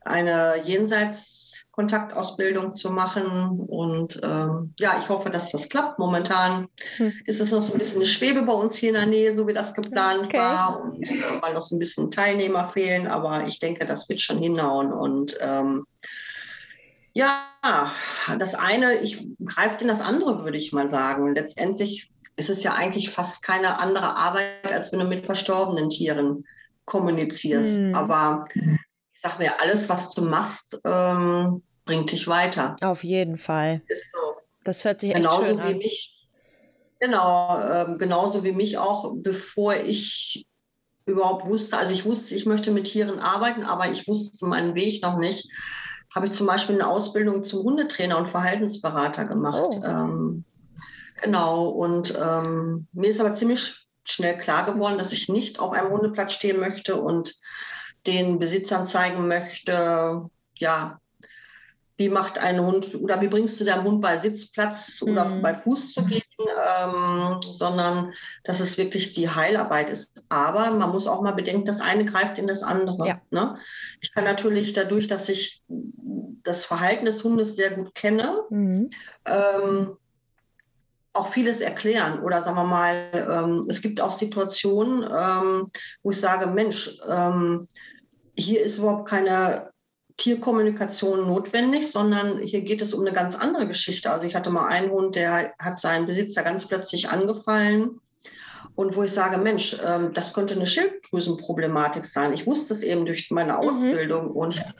eine 0.00 0.60
jenseits 0.64 1.43
Kontaktausbildung 1.74 2.72
zu 2.72 2.90
machen. 2.90 3.60
Und 3.66 4.20
ähm, 4.22 4.72
ja, 4.78 4.96
ich 5.02 5.08
hoffe, 5.08 5.28
dass 5.30 5.50
das 5.50 5.68
klappt. 5.68 5.98
Momentan 5.98 6.68
hm. 6.96 7.12
ist 7.26 7.40
es 7.40 7.50
noch 7.50 7.62
so 7.62 7.72
ein 7.72 7.78
bisschen 7.80 7.96
eine 7.96 8.06
Schwebe 8.06 8.42
bei 8.42 8.52
uns 8.52 8.76
hier 8.76 8.90
in 8.90 8.94
der 8.94 9.06
Nähe, 9.06 9.34
so 9.34 9.48
wie 9.48 9.54
das 9.54 9.74
geplant 9.74 10.26
okay. 10.26 10.38
war. 10.38 10.80
Und 10.80 11.02
äh, 11.10 11.42
weil 11.42 11.54
noch 11.54 11.62
so 11.62 11.74
ein 11.74 11.80
bisschen 11.80 12.12
Teilnehmer 12.12 12.70
fehlen. 12.72 13.08
Aber 13.08 13.46
ich 13.46 13.58
denke, 13.58 13.86
das 13.86 14.08
wird 14.08 14.20
schon 14.20 14.38
hinhauen. 14.38 14.92
Und 14.92 15.36
ähm, 15.40 15.84
ja, 17.12 17.42
das 18.38 18.54
eine, 18.54 19.00
ich 19.00 19.26
greife 19.44 19.80
in 19.80 19.88
das 19.88 20.00
andere, 20.00 20.44
würde 20.44 20.58
ich 20.58 20.72
mal 20.72 20.88
sagen. 20.88 21.34
Letztendlich 21.34 22.12
ist 22.36 22.50
es 22.50 22.62
ja 22.62 22.74
eigentlich 22.74 23.10
fast 23.10 23.42
keine 23.42 23.80
andere 23.80 24.16
Arbeit, 24.16 24.70
als 24.70 24.92
wenn 24.92 25.00
du 25.00 25.06
mit 25.06 25.26
verstorbenen 25.26 25.90
Tieren 25.90 26.44
kommunizierst. 26.84 27.78
Hm. 27.78 27.94
Aber 27.96 28.44
sag 29.24 29.38
mir, 29.38 29.58
alles, 29.60 29.88
was 29.88 30.10
du 30.10 30.22
machst, 30.22 30.80
ähm, 30.84 31.62
bringt 31.86 32.12
dich 32.12 32.28
weiter. 32.28 32.76
Auf 32.82 33.02
jeden 33.02 33.38
Fall. 33.38 33.80
Ist 33.88 34.12
so. 34.12 34.34
Das 34.64 34.84
hört 34.84 35.00
sich 35.00 35.14
genauso 35.14 35.42
echt 35.42 35.48
schön 35.48 35.58
wie 35.58 35.62
an. 35.62 35.78
Mich, 35.78 36.28
genau, 37.00 37.60
ähm, 37.60 37.98
genauso 37.98 38.44
wie 38.44 38.52
mich 38.52 38.78
auch, 38.78 39.14
bevor 39.16 39.76
ich 39.76 40.46
überhaupt 41.06 41.46
wusste, 41.46 41.76
also 41.76 41.92
ich 41.92 42.04
wusste, 42.04 42.34
ich 42.34 42.46
möchte 42.46 42.70
mit 42.70 42.84
Tieren 42.84 43.18
arbeiten, 43.18 43.64
aber 43.64 43.90
ich 43.90 44.06
wusste 44.06 44.46
meinen 44.46 44.74
Weg 44.74 45.02
noch 45.02 45.18
nicht, 45.18 45.50
habe 46.14 46.26
ich 46.26 46.32
zum 46.32 46.46
Beispiel 46.46 46.76
eine 46.76 46.88
Ausbildung 46.88 47.44
zum 47.44 47.64
Hundetrainer 47.64 48.18
und 48.18 48.28
Verhaltensberater 48.28 49.24
gemacht. 49.24 49.70
Oh. 49.70 49.84
Ähm, 49.84 50.44
genau, 51.22 51.68
und 51.68 52.14
ähm, 52.18 52.86
mir 52.92 53.08
ist 53.08 53.20
aber 53.20 53.34
ziemlich 53.34 53.86
schnell 54.04 54.36
klar 54.38 54.66
geworden, 54.66 54.98
dass 54.98 55.12
ich 55.12 55.28
nicht 55.28 55.58
auf 55.58 55.72
einem 55.72 55.90
Hundeplatz 55.90 56.34
stehen 56.34 56.60
möchte 56.60 56.96
und 56.96 57.34
den 58.06 58.38
Besitzern 58.38 58.84
zeigen 58.84 59.28
möchte, 59.28 60.28
ja, 60.56 61.00
wie 61.96 62.08
macht 62.08 62.38
ein 62.38 62.60
Hund 62.60 62.94
oder 62.96 63.20
wie 63.20 63.28
bringst 63.28 63.60
du 63.60 63.64
deinen 63.64 63.84
Hund 63.84 64.00
bei 64.00 64.16
Sitzplatz 64.16 65.00
mhm. 65.00 65.12
oder 65.12 65.24
bei 65.40 65.54
Fuß 65.54 65.92
zu 65.92 66.04
gehen, 66.04 66.22
ähm, 66.38 67.40
sondern 67.40 68.12
dass 68.42 68.60
es 68.60 68.76
wirklich 68.78 69.12
die 69.12 69.28
Heilarbeit 69.28 69.90
ist. 69.90 70.26
Aber 70.28 70.70
man 70.72 70.90
muss 70.90 71.06
auch 71.06 71.22
mal 71.22 71.32
bedenken, 71.32 71.66
das 71.66 71.80
eine 71.80 72.04
greift 72.04 72.38
in 72.38 72.48
das 72.48 72.62
andere. 72.62 72.96
Ja. 73.06 73.20
Ne? 73.30 73.58
Ich 74.00 74.12
kann 74.12 74.24
natürlich 74.24 74.72
dadurch, 74.72 75.06
dass 75.06 75.28
ich 75.28 75.62
das 75.68 76.64
Verhalten 76.64 77.04
des 77.04 77.22
Hundes 77.22 77.54
sehr 77.54 77.70
gut 77.70 77.94
kenne, 77.94 78.42
mhm. 78.50 78.90
ähm, 79.24 79.96
auch 81.12 81.28
vieles 81.28 81.60
erklären. 81.60 82.20
Oder 82.24 82.42
sagen 82.42 82.56
wir 82.56 82.64
mal, 82.64 83.08
ähm, 83.12 83.66
es 83.68 83.80
gibt 83.80 84.00
auch 84.00 84.12
Situationen, 84.12 85.04
ähm, 85.04 85.70
wo 86.02 86.10
ich 86.10 86.18
sage, 86.18 86.48
Mensch, 86.48 86.98
ähm, 87.08 87.68
hier 88.36 88.62
ist 88.62 88.78
überhaupt 88.78 89.08
keine 89.08 89.70
Tierkommunikation 90.16 91.26
notwendig, 91.26 91.90
sondern 91.90 92.38
hier 92.38 92.62
geht 92.62 92.80
es 92.80 92.94
um 92.94 93.00
eine 93.00 93.12
ganz 93.12 93.34
andere 93.34 93.66
Geschichte. 93.66 94.10
Also 94.10 94.26
ich 94.26 94.34
hatte 94.34 94.50
mal 94.50 94.68
einen 94.68 94.90
Hund, 94.90 95.16
der 95.16 95.54
hat 95.58 95.80
seinen 95.80 96.06
Besitzer 96.06 96.42
ganz 96.42 96.68
plötzlich 96.68 97.08
angefallen 97.08 98.00
und 98.76 98.96
wo 98.96 99.02
ich 99.02 99.12
sage, 99.12 99.38
Mensch, 99.38 99.76
ähm, 99.84 100.12
das 100.12 100.32
könnte 100.32 100.54
eine 100.54 100.66
Schilddrüsenproblematik 100.66 102.04
sein. 102.04 102.32
Ich 102.32 102.46
wusste 102.46 102.74
es 102.74 102.82
eben 102.82 103.06
durch 103.06 103.30
meine 103.30 103.52
mhm. 103.52 103.58
Ausbildung 103.58 104.26
mhm. 104.30 104.36
und 104.36 104.54
ich 104.54 104.60
habe 104.60 104.74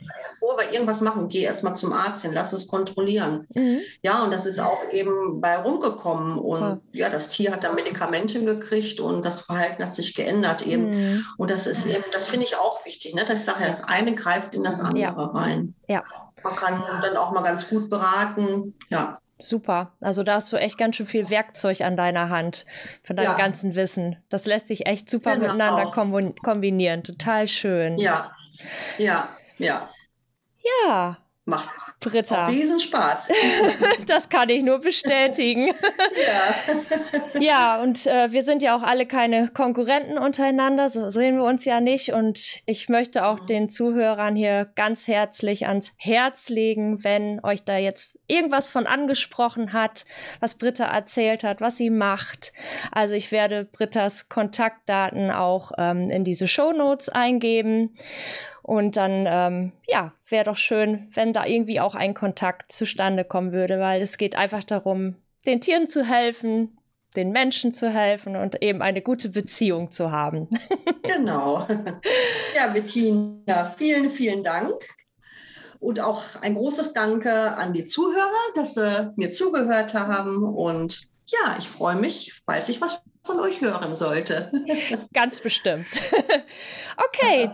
bevor 0.45 0.59
wir 0.59 0.73
irgendwas 0.73 1.01
machen, 1.01 1.29
geh 1.29 1.43
erst 1.43 1.63
mal 1.63 1.75
zum 1.75 1.93
Arzt 1.93 2.23
hin, 2.23 2.33
lass 2.35 2.53
es 2.53 2.67
kontrollieren. 2.69 3.47
Mhm. 3.55 3.81
Ja, 4.03 4.23
und 4.23 4.33
das 4.33 4.45
ist 4.45 4.61
auch 4.61 4.79
eben 4.93 5.41
bei 5.41 5.57
rumgekommen 5.57 6.39
und 6.39 6.83
ja. 6.93 7.07
ja. 7.07 7.11
das 7.11 7.31
Tier 7.31 7.51
hat 7.53 7.65
dann 7.65 7.75
Medikamente 7.75 8.45
gekriegt 8.45 9.01
und 9.01 9.25
das 9.25 9.41
Verhalten 9.41 9.83
hat 9.83 9.95
sich 9.95 10.15
geändert 10.15 10.67
eben. 10.67 10.91
Mhm. 10.91 11.25
Und 11.39 11.51
das 11.51 11.67
ist 11.67 11.87
eben, 11.87 12.05
das 12.13 12.29
finde 12.29 12.45
ich 12.45 12.57
auch 12.57 12.85
wichtig, 12.85 13.15
ne? 13.15 13.25
dass 13.25 13.39
ich 13.39 13.45
sage, 13.45 13.65
das 13.65 13.85
eine 13.85 14.15
greift 14.15 14.55
in 14.55 14.65
das 14.65 14.81
andere 14.81 15.01
ja. 15.01 15.13
rein. 15.13 15.75
Ja. 15.89 16.03
Man 16.43 16.57
kann 16.57 16.83
dann 17.01 17.17
auch 17.17 17.33
mal 17.33 17.43
ganz 17.43 17.69
gut 17.69 17.89
beraten, 17.89 18.75
ja. 18.91 19.19
Super. 19.39 19.93
Also 20.01 20.23
da 20.23 20.35
hast 20.35 20.53
du 20.53 20.57
echt 20.57 20.79
ganz 20.79 20.97
schön 20.97 21.07
viel 21.07 21.29
Werkzeug 21.29 21.81
an 21.81 21.97
deiner 21.97 22.29
Hand 22.31 22.67
von 23.03 23.17
deinem 23.17 23.33
ja. 23.33 23.37
ganzen 23.37 23.75
Wissen. 23.75 24.17
Das 24.29 24.47
lässt 24.47 24.69
sich 24.69 24.87
echt 24.87 25.11
super 25.11 25.35
genau. 25.35 25.53
miteinander 25.53 25.91
kombinieren. 26.43 27.03
Total 27.03 27.49
schön. 27.49 27.99
Ja, 27.99 28.33
ja, 28.99 29.29
ja. 29.59 29.91
Ja. 30.87 31.19
Macht 31.45 31.69
Britta. 32.05 32.47
Riesenspaß. 32.47 33.29
das 34.07 34.29
kann 34.29 34.49
ich 34.51 34.63
nur 34.63 34.81
bestätigen. 34.81 35.69
ja. 37.35 37.41
ja, 37.41 37.83
und 37.83 38.07
äh, 38.07 38.31
wir 38.31 38.43
sind 38.43 38.63
ja 38.63 38.77
auch 38.77 38.83
alle 38.83 39.07
keine 39.07 39.49
Konkurrenten 39.49 40.19
untereinander, 40.19 40.89
so 40.89 41.09
sehen 41.11 41.37
wir 41.37 41.45
uns 41.45 41.65
ja 41.65 41.81
nicht. 41.81 42.13
Und 42.13 42.61
ich 42.67 42.89
möchte 42.89 43.27
auch 43.27 43.41
den 43.41 43.69
Zuhörern 43.69 44.37
hier 44.37 44.71
ganz 44.75 45.09
herzlich 45.09 45.67
ans 45.67 45.93
Herz 45.97 46.49
legen, 46.49 47.03
wenn 47.03 47.43
euch 47.43 47.65
da 47.65 47.77
jetzt 47.79 48.19
irgendwas 48.27 48.71
von 48.71 48.87
angesprochen 48.87 49.73
hat, 49.73 50.05
was 50.41 50.57
Britta 50.57 50.85
erzählt 50.85 51.43
hat, 51.43 51.61
was 51.61 51.77
sie 51.77 51.91
macht. 51.91 52.53
Also 52.93 53.15
ich 53.15 53.33
werde 53.33 53.65
Brittas 53.65 54.29
Kontaktdaten 54.29 55.31
auch 55.31 55.73
ähm, 55.79 56.11
in 56.11 56.25
diese 56.25 56.49
Show 56.49 56.73
Notes 56.73 57.09
eingeben. 57.09 57.97
Und 58.65 58.97
dann, 58.97 59.27
ähm, 59.29 59.73
ja, 59.87 60.15
wäre 60.27 60.45
doch 60.45 60.57
schön, 60.57 61.11
wenn 61.13 61.35
da 61.35 61.45
irgendwie 61.45 61.81
auch 61.81 61.95
ein 61.95 62.15
Kontakt 62.15 62.73
zustande 62.73 63.23
kommen 63.23 63.53
würde, 63.53 63.79
weil 63.79 64.01
es 64.01 64.17
geht 64.17 64.37
einfach 64.37 64.65
darum, 64.65 65.17
den 65.45 65.61
Tieren 65.61 65.87
zu 65.87 66.03
helfen, 66.03 66.79
den 67.15 67.31
Menschen 67.31 67.75
zu 67.75 67.91
helfen 67.91 68.37
und 68.37 68.63
eben 68.63 68.81
eine 68.81 69.03
gute 69.03 69.29
Beziehung 69.29 69.93
zu 69.93 70.11
haben. 70.13 70.49
genau. 71.03 71.69
Ja, 72.57 72.69
Bettina, 72.73 73.75
vielen, 73.77 74.11
vielen 74.11 74.43
Dank. 74.43 74.73
Und 75.79 76.01
auch 76.01 76.23
ein 76.41 76.55
großes 76.55 76.95
Danke 76.95 77.59
an 77.59 77.75
die 77.75 77.85
Zuhörer, 77.85 78.31
dass 78.55 78.73
sie 78.73 79.13
mir 79.17 79.31
zugehört 79.31 79.93
haben. 79.93 80.43
Und 80.43 81.07
ja, 81.27 81.57
ich 81.59 81.69
freue 81.69 81.97
mich, 81.97 82.41
falls 82.47 82.71
ich 82.71 82.81
was 82.81 83.03
von 83.25 83.41
euch 83.41 83.61
hören 83.61 83.97
sollte. 83.97 84.53
Ganz 85.13 85.41
bestimmt. 85.41 85.87
okay, 87.09 87.51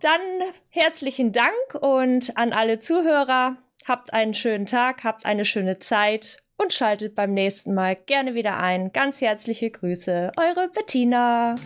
dann 0.00 0.20
herzlichen 0.68 1.32
Dank 1.32 1.52
und 1.80 2.36
an 2.36 2.52
alle 2.52 2.78
Zuhörer. 2.78 3.56
Habt 3.86 4.12
einen 4.12 4.34
schönen 4.34 4.66
Tag, 4.66 5.02
habt 5.02 5.26
eine 5.26 5.44
schöne 5.44 5.80
Zeit 5.80 6.38
und 6.56 6.72
schaltet 6.72 7.16
beim 7.16 7.32
nächsten 7.32 7.74
Mal 7.74 7.96
gerne 7.96 8.34
wieder 8.34 8.58
ein. 8.58 8.92
Ganz 8.92 9.20
herzliche 9.20 9.70
Grüße, 9.70 10.30
eure 10.36 10.68
Bettina. 10.68 11.56